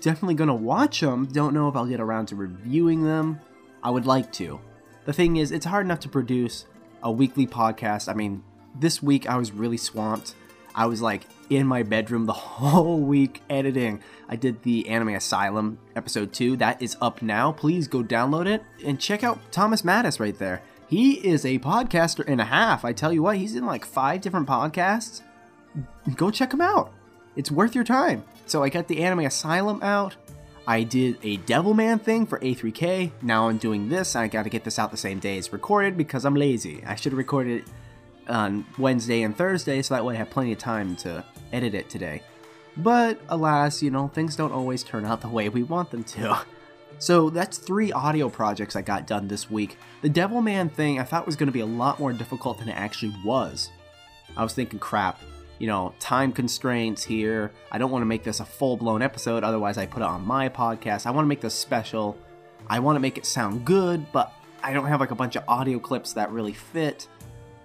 Definitely 0.01 0.33
gonna 0.33 0.55
watch 0.55 0.99
them. 1.01 1.27
Don't 1.27 1.53
know 1.53 1.69
if 1.69 1.75
I'll 1.75 1.85
get 1.85 1.99
around 1.99 2.25
to 2.29 2.35
reviewing 2.35 3.03
them. 3.03 3.39
I 3.83 3.91
would 3.91 4.07
like 4.07 4.31
to. 4.33 4.59
The 5.05 5.13
thing 5.13 5.37
is, 5.37 5.51
it's 5.51 5.67
hard 5.67 5.85
enough 5.85 5.99
to 5.99 6.09
produce 6.09 6.65
a 7.03 7.11
weekly 7.11 7.45
podcast. 7.45 8.09
I 8.09 8.15
mean, 8.15 8.43
this 8.73 9.03
week 9.03 9.29
I 9.29 9.37
was 9.37 9.51
really 9.51 9.77
swamped. 9.77 10.33
I 10.73 10.87
was 10.87 11.03
like 11.03 11.21
in 11.49 11.67
my 11.67 11.83
bedroom 11.83 12.25
the 12.25 12.33
whole 12.33 12.99
week 12.99 13.41
editing. 13.49 14.01
I 14.29 14.35
did 14.35 14.63
the 14.63 14.87
Anime 14.89 15.15
Asylum 15.15 15.79
episode 15.95 16.33
2. 16.33 16.57
That 16.57 16.81
is 16.81 16.97
up 17.01 17.21
now. 17.21 17.51
Please 17.51 17.87
go 17.87 18.03
download 18.03 18.47
it 18.47 18.63
and 18.85 18.99
check 18.99 19.23
out 19.23 19.39
Thomas 19.51 19.81
Mattis 19.81 20.19
right 20.19 20.37
there. 20.37 20.61
He 20.87 21.13
is 21.15 21.45
a 21.45 21.59
podcaster 21.59 22.23
and 22.27 22.39
a 22.39 22.45
half. 22.45 22.85
I 22.85 22.93
tell 22.93 23.11
you 23.11 23.21
what, 23.23 23.37
he's 23.37 23.55
in 23.55 23.65
like 23.65 23.85
five 23.85 24.21
different 24.21 24.47
podcasts. 24.47 25.21
Go 26.15 26.31
check 26.31 26.53
him 26.53 26.61
out. 26.61 26.93
It's 27.35 27.51
worth 27.51 27.75
your 27.75 27.83
time. 27.83 28.23
So 28.45 28.63
I 28.63 28.69
got 28.69 28.87
the 28.87 29.03
Anime 29.03 29.25
Asylum 29.25 29.81
out. 29.83 30.15
I 30.65 30.83
did 30.83 31.17
a 31.23 31.37
Devilman 31.37 32.01
thing 32.01 32.25
for 32.25 32.39
A3K. 32.39 33.11
Now 33.21 33.47
I'm 33.47 33.57
doing 33.57 33.89
this. 33.89 34.15
I 34.15 34.27
got 34.27 34.43
to 34.43 34.49
get 34.49 34.63
this 34.63 34.79
out 34.79 34.91
the 34.91 34.97
same 34.97 35.19
day 35.19 35.37
it's 35.37 35.53
recorded 35.53 35.97
because 35.97 36.25
I'm 36.25 36.35
lazy. 36.35 36.83
I 36.85 36.95
should 36.95 37.13
have 37.13 37.17
recorded 37.17 37.61
it 37.61 37.67
on 38.29 38.65
Wednesday 38.77 39.21
and 39.21 39.37
Thursday 39.37 39.81
so 39.81 39.93
that 39.93 40.03
way 40.03 40.15
I 40.15 40.17
have 40.17 40.29
plenty 40.29 40.51
of 40.51 40.57
time 40.57 40.95
to 40.97 41.23
edit 41.51 41.73
it 41.73 41.89
today. 41.89 42.21
But 42.77 43.19
alas, 43.29 43.81
you 43.81 43.89
know, 43.89 44.07
things 44.07 44.35
don't 44.35 44.51
always 44.51 44.83
turn 44.83 45.05
out 45.05 45.21
the 45.21 45.29
way 45.29 45.49
we 45.49 45.63
want 45.63 45.91
them 45.91 46.03
to. 46.03 46.39
So 46.99 47.29
that's 47.29 47.57
three 47.57 47.91
audio 47.91 48.27
projects 48.27 48.75
I 48.75 48.81
got 48.81 49.05
done 49.05 49.27
this 49.27 49.51
week. 49.51 49.77
The 50.01 50.09
Devilman 50.09 50.71
thing 50.71 50.99
I 50.99 51.03
thought 51.03 51.25
was 51.25 51.35
going 51.35 51.47
to 51.47 51.53
be 51.53 51.59
a 51.59 51.65
lot 51.65 51.99
more 51.99 52.11
difficult 52.11 52.57
than 52.57 52.69
it 52.69 52.75
actually 52.75 53.13
was. 53.23 53.69
I 54.35 54.43
was 54.43 54.53
thinking, 54.53 54.79
crap, 54.79 55.21
you 55.59 55.67
know, 55.67 55.93
time 55.99 56.31
constraints 56.31 57.03
here. 57.03 57.51
I 57.71 57.77
don't 57.77 57.91
want 57.91 58.01
to 58.01 58.07
make 58.07 58.23
this 58.23 58.39
a 58.39 58.45
full 58.45 58.77
blown 58.77 59.01
episode, 59.01 59.43
otherwise, 59.43 59.77
I 59.77 59.85
put 59.85 60.01
it 60.01 60.07
on 60.07 60.25
my 60.25 60.49
podcast. 60.49 61.05
I 61.05 61.11
want 61.11 61.25
to 61.25 61.29
make 61.29 61.41
this 61.41 61.53
special. 61.53 62.17
I 62.67 62.79
want 62.79 62.95
to 62.95 62.99
make 62.99 63.17
it 63.17 63.25
sound 63.25 63.63
good, 63.65 64.11
but 64.11 64.33
I 64.63 64.73
don't 64.73 64.85
have 64.85 64.99
like 64.99 65.11
a 65.11 65.15
bunch 65.15 65.35
of 65.35 65.43
audio 65.47 65.79
clips 65.79 66.13
that 66.13 66.31
really 66.31 66.53
fit. 66.53 67.07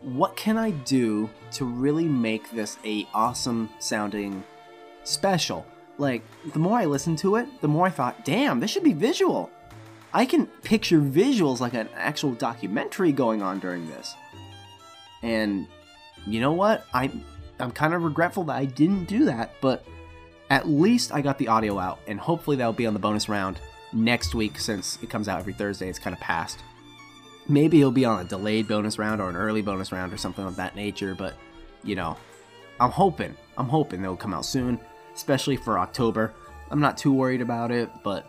What 0.03 0.37
can 0.37 0.59
I 0.59 0.71
do 0.71 1.31
to 1.53 1.65
really 1.65 2.09
make 2.09 2.51
this 2.51 2.79
a 2.85 3.07
awesome 3.15 3.71
sounding 3.79 4.43
special? 5.05 5.67
Like, 5.99 6.23
the 6.53 6.59
more 6.59 6.79
I 6.79 6.87
listened 6.87 7.19
to 7.19 7.37
it, 7.37 7.49
the 7.61 7.69
more 7.69 7.87
I 7.87 7.91
thought, 7.91 8.25
damn, 8.25 8.61
this 8.61 8.71
should 8.71 8.83
be 8.83 8.93
visual. 8.93 9.51
I 10.13 10.27
can 10.27 10.47
picture 10.47 11.01
visuals 11.01 11.61
like 11.61 11.75
an 11.75 11.89
actual 11.95 12.33
documentary 12.33 13.13
going 13.13 13.43
on 13.43 13.61
during 13.61 13.87
this. 13.89 14.15
And 15.23 15.67
you 16.27 16.41
know 16.41 16.53
what? 16.53 16.85
I 16.93 17.11
I'm 17.61 17.71
kind 17.71 17.95
of 17.95 18.03
regretful 18.03 18.45
that 18.45 18.57
I 18.57 18.65
didn't 18.65 19.05
do 19.05 19.27
that, 19.27 19.55
but 19.61 19.85
at 20.51 20.69
least 20.69 21.13
I 21.13 21.21
got 21.21 21.39
the 21.39 21.49
audio 21.49 21.79
out, 21.79 22.01
and 22.07 22.19
hopefully 22.19 22.57
that'll 22.57 22.73
be 22.73 22.87
on 22.87 22.93
the 22.93 22.99
bonus 22.99 23.29
round 23.29 23.59
next 23.93 24.35
week 24.35 24.59
since 24.59 24.99
it 25.03 25.09
comes 25.09 25.29
out 25.29 25.39
every 25.39 25.53
Thursday. 25.53 25.89
It's 25.89 25.99
kind 25.99 26.15
of 26.15 26.21
past. 26.21 26.59
Maybe 27.49 27.79
he'll 27.79 27.91
be 27.91 28.05
on 28.05 28.21
a 28.21 28.25
delayed 28.25 28.69
bonus 28.69 28.99
round 28.99 29.21
or 29.21 29.29
an 29.29 29.37
early 29.37 29.63
bonus 29.63 29.93
round 29.93 30.13
or 30.13 30.17
something 30.17 30.45
of 30.45 30.57
that 30.57 30.77
nature, 30.77 31.15
but 31.15 31.35
you 31.83 31.97
know, 31.97 32.17
I'm 32.81 32.91
hoping, 32.91 33.37
I'm 33.59 33.69
hoping 33.69 34.03
they'll 34.03 34.17
come 34.17 34.35
out 34.35 34.45
soon, 34.45 34.79
especially 35.15 35.57
for 35.57 35.79
October. 35.79 36.33
I'm 36.71 36.81
not 36.81 36.97
too 36.97 37.13
worried 37.13 37.41
about 37.41 37.71
it, 37.71 37.91
but 38.03 38.27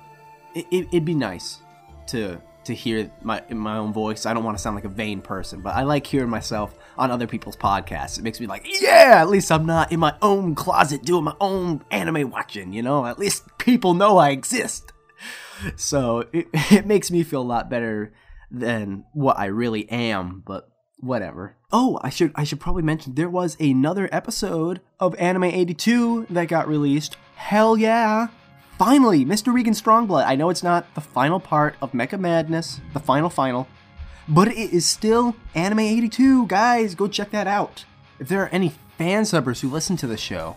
it, 0.56 0.66
it, 0.72 0.88
it'd 0.88 1.06
be 1.06 1.16
nice 1.16 1.60
to 2.08 2.42
to 2.66 2.74
hear 2.74 3.12
my 3.22 3.44
my 3.50 3.78
own 3.78 3.94
voice. 3.94 4.26
I 4.26 4.34
don't 4.34 4.44
want 4.44 4.58
to 4.58 4.62
sound 4.62 4.76
like 4.76 4.86
a 4.86 4.90
vain 4.90 5.22
person, 5.22 5.62
but 5.62 5.76
I 5.76 5.84
like 5.84 6.08
hearing 6.08 6.30
myself 6.30 6.76
on 6.98 7.12
other 7.12 7.28
people's 7.28 7.58
podcasts. 7.58 8.18
It 8.18 8.24
makes 8.24 8.40
me 8.40 8.48
like, 8.48 8.66
yeah, 8.82 9.16
at 9.18 9.30
least 9.30 9.52
I'm 9.52 9.66
not 9.66 9.92
in 9.92 10.00
my 10.00 10.16
own 10.22 10.56
closet 10.56 11.04
doing 11.04 11.24
my 11.24 11.36
own 11.42 11.84
anime 11.92 12.30
watching, 12.30 12.74
you 12.74 12.82
know? 12.82 13.06
At 13.06 13.20
least 13.20 13.44
people 13.58 13.94
know 13.94 14.18
I 14.18 14.30
exist. 14.30 14.94
So 15.76 16.26
it, 16.32 16.48
it 16.54 16.86
makes 16.86 17.12
me 17.12 17.24
feel 17.24 17.42
a 17.42 17.44
lot 17.44 17.70
better 17.70 18.14
than 18.54 19.04
what 19.14 19.38
I 19.38 19.46
really 19.46 19.90
am, 19.90 20.44
but 20.46 20.70
whatever. 21.00 21.58
Oh, 21.72 22.00
I 22.02 22.10
should 22.10 22.32
I 22.36 22.44
should 22.44 22.60
probably 22.60 22.84
mention 22.84 23.16
there 23.16 23.30
was 23.30 23.58
another 23.60 24.08
episode 24.12 24.80
of 25.00 25.16
Anime 25.16 25.46
82 25.46 26.28
that 26.30 26.48
got 26.48 26.68
released. 26.68 27.18
Hell 27.36 27.76
yeah. 27.76 28.28
Finally, 28.78 29.26
Mr. 29.26 29.54
Regan 29.54 29.74
Strongblood. 29.74 30.26
I 30.26 30.36
know 30.36 30.50
it's 30.50 30.64
not 30.64 30.94
the 30.96 31.02
final 31.02 31.40
part 31.40 31.76
of 31.82 31.92
Mecha 31.92 32.20
Madness, 32.20 32.80
the 32.94 33.00
final 33.00 33.30
final, 33.30 33.68
but 34.28 34.48
it 34.48 34.74
is 34.74 34.86
still 34.86 35.36
Anime 35.56 35.80
82. 35.80 36.48
Guys, 36.48 36.96
go 36.96 37.08
check 37.08 37.32
that 37.32 37.48
out. 37.48 37.86
If 38.20 38.28
there 38.30 38.42
are 38.42 38.50
any 38.50 38.74
fan 38.98 39.24
subbers 39.24 39.60
who 39.60 39.70
listen 39.70 39.98
to 39.98 40.08
the 40.08 40.18
show, 40.18 40.56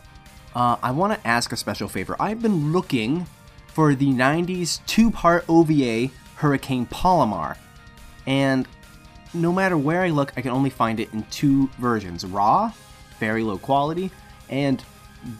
uh, 0.55 0.77
I 0.83 0.91
want 0.93 1.13
to 1.13 1.27
ask 1.27 1.53
a 1.53 1.57
special 1.57 1.89
favor. 1.89 2.17
I've 2.21 2.41
been 2.41 2.73
looking 2.73 3.27
for 3.69 3.95
the 3.95 4.09
90s 4.09 4.85
two 4.87 5.11
part 5.11 5.45
OVA 5.49 6.11
Hurricane 6.37 6.87
Polymar, 6.87 7.57
and 8.27 8.67
no 9.35 9.53
matter 9.53 9.77
where 9.77 10.03
I 10.03 10.11
look, 10.11 10.33
I 10.37 10.41
can 10.41 10.51
only 10.51 10.71
find 10.71 11.01
it 11.01 11.13
in 11.13 11.23
two 11.25 11.69
versions 11.79 12.25
raw, 12.25 12.73
very 13.19 13.43
low 13.43 13.59
quality, 13.59 14.11
and 14.49 14.83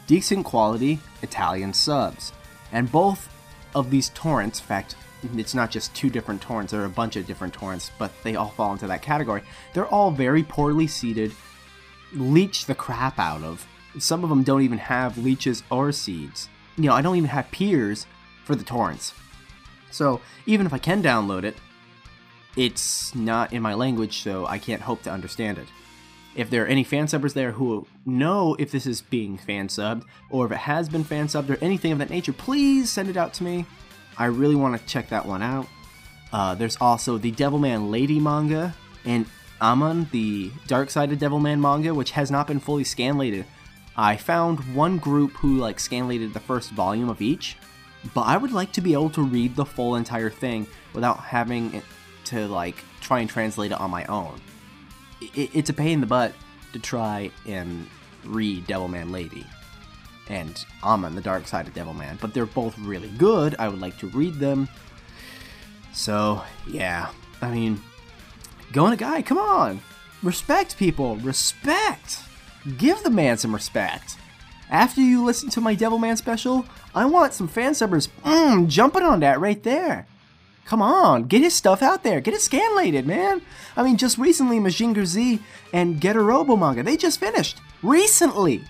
decent 0.05 0.45
quality 0.45 0.99
Italian 1.21 1.73
subs. 1.73 2.33
And 2.71 2.91
both 2.91 3.29
of 3.75 3.89
these 3.89 4.09
torrents, 4.09 4.59
in 4.59 4.65
fact, 4.65 4.95
it's 5.35 5.55
not 5.55 5.71
just 5.71 5.95
two 5.95 6.09
different 6.09 6.41
torrents, 6.41 6.71
there 6.71 6.81
are 6.81 6.85
a 6.85 6.89
bunch 6.89 7.15
of 7.15 7.25
different 7.25 7.53
torrents, 7.53 7.91
but 7.97 8.11
they 8.23 8.35
all 8.35 8.49
fall 8.49 8.71
into 8.71 8.87
that 8.87 9.01
category. 9.01 9.41
They're 9.73 9.87
all 9.87 10.11
very 10.11 10.43
poorly 10.43 10.87
seeded, 10.87 11.31
leech 12.13 12.65
the 12.65 12.75
crap 12.75 13.19
out 13.19 13.43
of. 13.43 13.65
Some 13.99 14.23
of 14.23 14.29
them 14.29 14.43
don't 14.43 14.61
even 14.61 14.77
have 14.77 15.17
leeches 15.17 15.63
or 15.71 15.91
seeds. 15.91 16.49
You 16.77 16.85
know, 16.85 16.93
I 16.93 17.01
don't 17.01 17.15
even 17.15 17.29
have 17.29 17.49
peers 17.51 18.05
for 18.45 18.55
the 18.55 18.63
torrents. 18.63 19.13
So 19.89 20.21
even 20.45 20.67
if 20.67 20.73
I 20.73 20.77
can 20.77 21.01
download 21.01 21.43
it, 21.43 21.57
it's 22.57 23.13
not 23.15 23.53
in 23.53 23.61
my 23.61 23.75
language, 23.75 24.23
so 24.23 24.45
I 24.47 24.57
can't 24.57 24.81
hope 24.81 25.03
to 25.03 25.11
understand 25.11 25.59
it. 25.59 25.67
If 26.35 26.49
there 26.49 26.63
are 26.63 26.67
any 26.67 26.83
fan 26.83 27.05
subbers 27.05 27.33
there 27.33 27.51
who 27.51 27.87
know 28.05 28.55
if 28.59 28.71
this 28.71 28.85
is 28.85 29.01
being 29.01 29.37
fan 29.37 29.69
subbed, 29.69 30.03
or 30.29 30.47
if 30.47 30.51
it 30.51 30.57
has 30.57 30.89
been 30.89 31.03
fan 31.03 31.27
subbed, 31.27 31.49
or 31.49 31.63
anything 31.63 31.91
of 31.91 31.99
that 31.99 32.09
nature, 32.09 32.33
please 32.33 32.91
send 32.91 33.09
it 33.09 33.17
out 33.17 33.33
to 33.35 33.43
me. 33.43 33.65
I 34.17 34.25
really 34.25 34.55
want 34.55 34.79
to 34.79 34.87
check 34.87 35.09
that 35.09 35.25
one 35.25 35.43
out. 35.43 35.67
Uh, 36.33 36.55
there's 36.55 36.77
also 36.81 37.17
the 37.17 37.31
Devilman 37.31 37.91
Lady 37.91 38.19
manga, 38.19 38.75
and 39.05 39.27
Amon, 39.61 40.07
the 40.11 40.51
Dark 40.65 40.89
Side 40.89 41.11
of 41.11 41.19
Devilman 41.19 41.59
manga, 41.59 41.93
which 41.93 42.11
has 42.11 42.29
not 42.29 42.47
been 42.47 42.59
fully 42.59 42.83
scanlated. 42.83 43.45
I 43.95 44.17
found 44.17 44.75
one 44.75 44.97
group 44.97 45.33
who 45.33 45.57
like 45.57 45.77
scanlated 45.77 46.33
the 46.33 46.39
first 46.39 46.71
volume 46.71 47.09
of 47.09 47.21
each, 47.21 47.55
but 48.13 48.21
I 48.21 48.37
would 48.37 48.51
like 48.51 48.71
to 48.73 48.81
be 48.81 48.93
able 48.93 49.09
to 49.11 49.21
read 49.21 49.55
the 49.55 49.65
full 49.65 49.95
entire 49.95 50.29
thing 50.29 50.67
without 50.93 51.19
having 51.19 51.81
to 52.27 52.47
like 52.47 52.75
try 53.01 53.19
and 53.19 53.29
translate 53.29 53.71
it 53.71 53.79
on 53.79 53.91
my 53.91 54.05
own. 54.05 54.39
It, 55.21 55.49
it's 55.53 55.69
a 55.69 55.73
pain 55.73 55.93
in 55.93 56.01
the 56.01 56.07
butt 56.07 56.33
to 56.73 56.79
try 56.79 57.31
and 57.45 57.87
read 58.25 58.67
Devilman 58.67 59.11
Lady 59.11 59.45
and 60.29 60.63
Amon, 60.83 61.15
the 61.15 61.21
Dark 61.21 61.47
Side 61.47 61.67
of 61.67 61.73
Devilman, 61.73 62.19
but 62.19 62.33
they're 62.33 62.45
both 62.45 62.77
really 62.79 63.09
good. 63.17 63.55
I 63.59 63.69
would 63.69 63.79
like 63.79 63.97
to 63.99 64.07
read 64.07 64.35
them. 64.35 64.67
So, 65.93 66.43
yeah. 66.67 67.09
I 67.41 67.51
mean, 67.51 67.81
going 68.71 68.93
a 68.93 68.97
guy, 68.97 69.21
come 69.21 69.37
on. 69.37 69.79
Respect 70.21 70.77
people. 70.77 71.15
Respect. 71.17 72.19
Give 72.77 73.01
the 73.03 73.09
man 73.09 73.37
some 73.37 73.53
respect. 73.53 74.17
After 74.69 74.99
you 74.99 75.23
listen 75.23 75.49
to 75.51 75.61
my 75.61 75.75
Devilman 75.75 76.17
special, 76.17 76.65
I 76.93 77.05
want 77.05 77.33
some 77.33 77.47
fan 77.47 77.71
subbers 77.71 78.09
mm, 78.23 78.67
jumping 78.67 79.03
on 79.03 79.21
that 79.21 79.39
right 79.39 79.61
there. 79.63 80.07
Come 80.67 80.81
on, 80.81 81.23
get 81.23 81.41
his 81.41 81.55
stuff 81.55 81.81
out 81.81 82.03
there. 82.03 82.19
Get 82.19 82.33
it 82.33 82.41
scanlated, 82.41 83.05
man. 83.05 83.41
I 83.77 83.83
mean, 83.83 83.95
just 83.95 84.17
recently, 84.17 84.59
Mazinger 84.59 85.05
Z 85.05 85.39
and 85.71 85.99
Getter 85.99 86.23
Robo 86.23 86.57
manga, 86.57 86.83
they 86.83 86.97
just 86.97 87.21
finished. 87.21 87.61
Recently. 87.81 88.61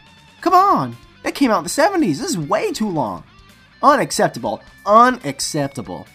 Come 0.41 0.53
on. 0.53 0.95
That 1.23 1.33
came 1.33 1.49
out 1.49 1.57
in 1.57 1.63
the 1.63 1.69
70s. 1.69 2.19
This 2.19 2.29
is 2.29 2.37
way 2.37 2.71
too 2.71 2.87
long. 2.87 3.23
Unacceptable. 3.81 4.61
Unacceptable. 4.85 6.07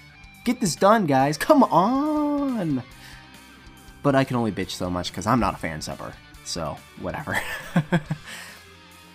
Get 0.45 0.61
this 0.61 0.77
done, 0.77 1.07
guys. 1.07 1.37
Come 1.37 1.65
on. 1.65 2.85
But 4.05 4.15
I 4.15 4.23
can 4.23 4.37
only 4.37 4.53
bitch 4.53 4.71
so 4.71 4.89
much 4.89 5.11
because 5.11 5.27
I'm 5.27 5.41
not 5.41 5.55
a 5.55 5.59
fan 5.59 5.83
subber. 5.83 6.13
So, 6.45 6.77
whatever. 7.01 7.41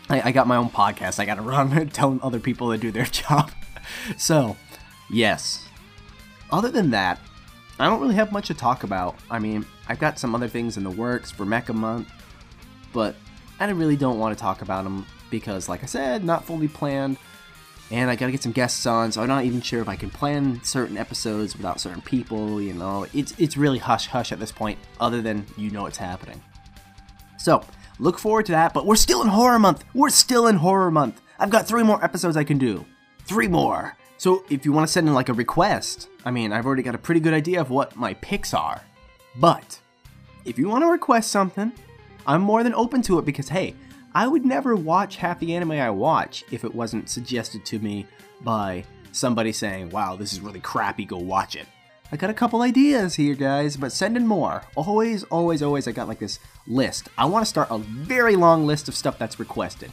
I, 0.09 0.21
I 0.21 0.31
got 0.31 0.47
my 0.47 0.57
own 0.57 0.69
podcast 0.69 1.19
I 1.19 1.25
gotta 1.25 1.41
run 1.41 1.89
telling 1.93 2.19
other 2.21 2.39
people 2.39 2.71
to 2.71 2.77
do 2.77 2.91
their 2.91 3.05
job. 3.05 3.51
So, 4.17 4.57
yes, 5.09 5.66
other 6.51 6.69
than 6.69 6.91
that, 6.91 7.19
I 7.79 7.85
don't 7.85 8.01
really 8.01 8.15
have 8.15 8.31
much 8.31 8.47
to 8.47 8.53
talk 8.53 8.83
about. 8.83 9.15
I 9.29 9.39
mean, 9.39 9.65
I've 9.87 9.99
got 9.99 10.19
some 10.19 10.33
other 10.33 10.47
things 10.47 10.77
in 10.77 10.83
the 10.83 10.89
works 10.89 11.31
for 11.31 11.45
Mecha 11.45 11.73
Month, 11.73 12.09
but 12.93 13.15
I 13.59 13.69
really 13.69 13.95
don't 13.95 14.19
want 14.19 14.37
to 14.37 14.41
talk 14.41 14.61
about 14.61 14.83
them 14.83 15.05
because, 15.29 15.69
like 15.69 15.83
I 15.83 15.85
said, 15.85 16.23
not 16.23 16.45
fully 16.45 16.67
planned, 16.67 17.17
and 17.89 18.09
I 18.09 18.15
gotta 18.15 18.31
get 18.31 18.43
some 18.43 18.51
guests 18.51 18.85
on, 18.85 19.11
so 19.11 19.21
I'm 19.21 19.27
not 19.27 19.45
even 19.45 19.61
sure 19.61 19.81
if 19.81 19.87
I 19.87 19.95
can 19.95 20.09
plan 20.09 20.61
certain 20.63 20.97
episodes 20.97 21.55
without 21.55 21.79
certain 21.79 22.01
people. 22.01 22.61
You 22.61 22.73
know, 22.73 23.05
it's 23.13 23.33
it's 23.37 23.55
really 23.57 23.77
hush 23.77 24.07
hush 24.07 24.31
at 24.31 24.39
this 24.39 24.51
point, 24.51 24.77
other 24.99 25.21
than 25.21 25.45
you 25.55 25.69
know 25.69 25.85
it's 25.85 25.97
happening. 25.97 26.41
So 27.37 27.63
look 27.99 28.19
forward 28.19 28.45
to 28.47 28.51
that. 28.53 28.73
But 28.73 28.85
we're 28.85 28.95
still 28.95 29.21
in 29.21 29.27
horror 29.27 29.59
month. 29.59 29.85
We're 29.93 30.09
still 30.09 30.47
in 30.47 30.57
horror 30.57 30.91
month. 30.91 31.21
I've 31.39 31.49
got 31.49 31.67
three 31.67 31.83
more 31.83 32.03
episodes 32.03 32.35
I 32.35 32.43
can 32.43 32.57
do. 32.57 32.85
Three 33.25 33.47
more. 33.47 33.95
So 34.17 34.43
if 34.49 34.65
you 34.65 34.71
want 34.71 34.87
to 34.87 34.91
send 34.91 35.07
in 35.07 35.13
like 35.13 35.29
a 35.29 35.33
request, 35.33 36.09
I 36.25 36.31
mean, 36.31 36.51
I've 36.51 36.65
already 36.65 36.83
got 36.83 36.95
a 36.95 36.99
pretty 36.99 37.21
good 37.21 37.33
idea 37.33 37.61
of 37.61 37.69
what 37.69 37.95
my 37.95 38.15
picks 38.15 38.53
are. 38.53 38.81
But 39.35 39.79
if 40.43 40.57
you 40.57 40.67
want 40.67 40.83
to 40.83 40.89
request 40.89 41.31
something, 41.31 41.71
I'm 42.25 42.41
more 42.41 42.63
than 42.63 42.73
open 42.73 43.03
to 43.03 43.19
it 43.19 43.25
because 43.25 43.49
hey, 43.49 43.75
I 44.15 44.27
would 44.27 44.45
never 44.45 44.75
watch 44.75 45.17
half 45.17 45.39
the 45.39 45.55
anime 45.55 45.73
I 45.73 45.91
watch 45.91 46.43
if 46.51 46.63
it 46.63 46.73
wasn't 46.73 47.09
suggested 47.09 47.63
to 47.65 47.79
me 47.79 48.07
by 48.41 48.83
somebody 49.11 49.51
saying, 49.51 49.91
wow, 49.91 50.15
this 50.15 50.33
is 50.33 50.41
really 50.41 50.59
crappy, 50.59 51.05
go 51.05 51.17
watch 51.17 51.55
it. 51.55 51.67
I 52.11 52.15
got 52.15 52.29
a 52.29 52.33
couple 52.33 52.61
ideas 52.61 53.15
here, 53.15 53.35
guys, 53.35 53.75
but 53.77 53.91
send 53.91 54.15
in 54.15 54.25
more. 54.25 54.63
Always, 54.75 55.23
always, 55.25 55.61
always, 55.61 55.87
I 55.87 55.91
got 55.91 56.07
like 56.07 56.19
this 56.19 56.39
list. 56.65 57.09
I 57.17 57.25
want 57.25 57.45
to 57.45 57.49
start 57.49 57.67
a 57.69 57.77
very 57.77 58.35
long 58.35 58.65
list 58.65 58.87
of 58.87 58.95
stuff 58.95 59.19
that's 59.19 59.39
requested. 59.39 59.91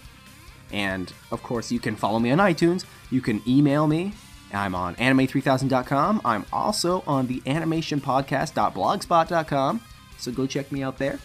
And 0.75 1.11
of 1.31 1.43
course, 1.45 1.71
you 1.71 1.79
can 1.79 1.95
follow 1.95 2.19
me 2.19 2.33
on 2.33 2.39
iTunes. 2.39 2.85
You 3.11 3.21
can 3.21 3.41
email 3.47 3.87
me. 3.87 4.15
I'm 4.53 4.75
on 4.75 4.97
anime3000.com. 4.97 6.23
I'm 6.25 6.45
also 6.53 7.05
on 7.07 7.29
the 7.29 7.41
animationpodcast.blogspot.com. 7.43 9.81
So 10.19 10.33
go 10.33 10.49
check 10.49 10.73
me 10.73 10.83
out 10.83 10.99
there. 10.99 11.21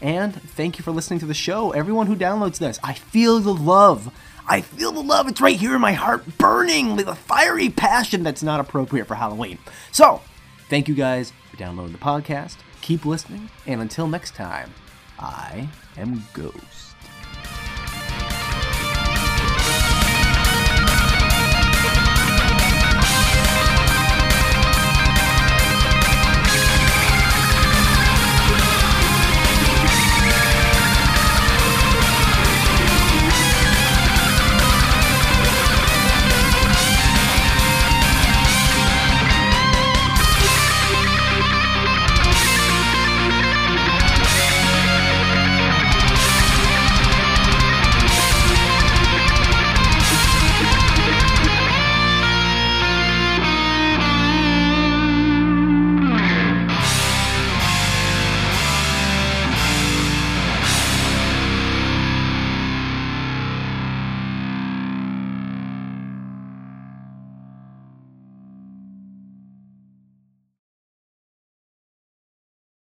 And 0.00 0.32
thank 0.32 0.78
you 0.78 0.84
for 0.84 0.92
listening 0.92 1.18
to 1.20 1.26
the 1.26 1.34
show, 1.34 1.72
everyone 1.72 2.06
who 2.06 2.14
downloads 2.14 2.58
this. 2.58 2.78
I 2.84 2.94
feel 2.94 3.40
the 3.40 3.52
love. 3.52 4.14
I 4.46 4.60
feel 4.60 4.92
the 4.92 5.02
love. 5.02 5.26
It's 5.26 5.40
right 5.40 5.56
here 5.56 5.74
in 5.74 5.80
my 5.80 5.92
heart, 5.92 6.38
burning 6.38 6.94
with 6.94 7.08
a 7.08 7.16
fiery 7.16 7.68
passion 7.68 8.22
that's 8.22 8.44
not 8.44 8.60
appropriate 8.60 9.06
for 9.06 9.16
Halloween. 9.16 9.58
So, 9.90 10.22
thank 10.70 10.86
you 10.86 10.94
guys 10.94 11.32
for 11.50 11.56
downloading 11.56 11.92
the 11.92 11.98
podcast. 11.98 12.58
Keep 12.80 13.04
listening, 13.04 13.50
and 13.66 13.82
until 13.82 14.06
next 14.06 14.36
time, 14.36 14.72
I 15.18 15.68
am 15.96 16.22
Ghost. 16.32 16.87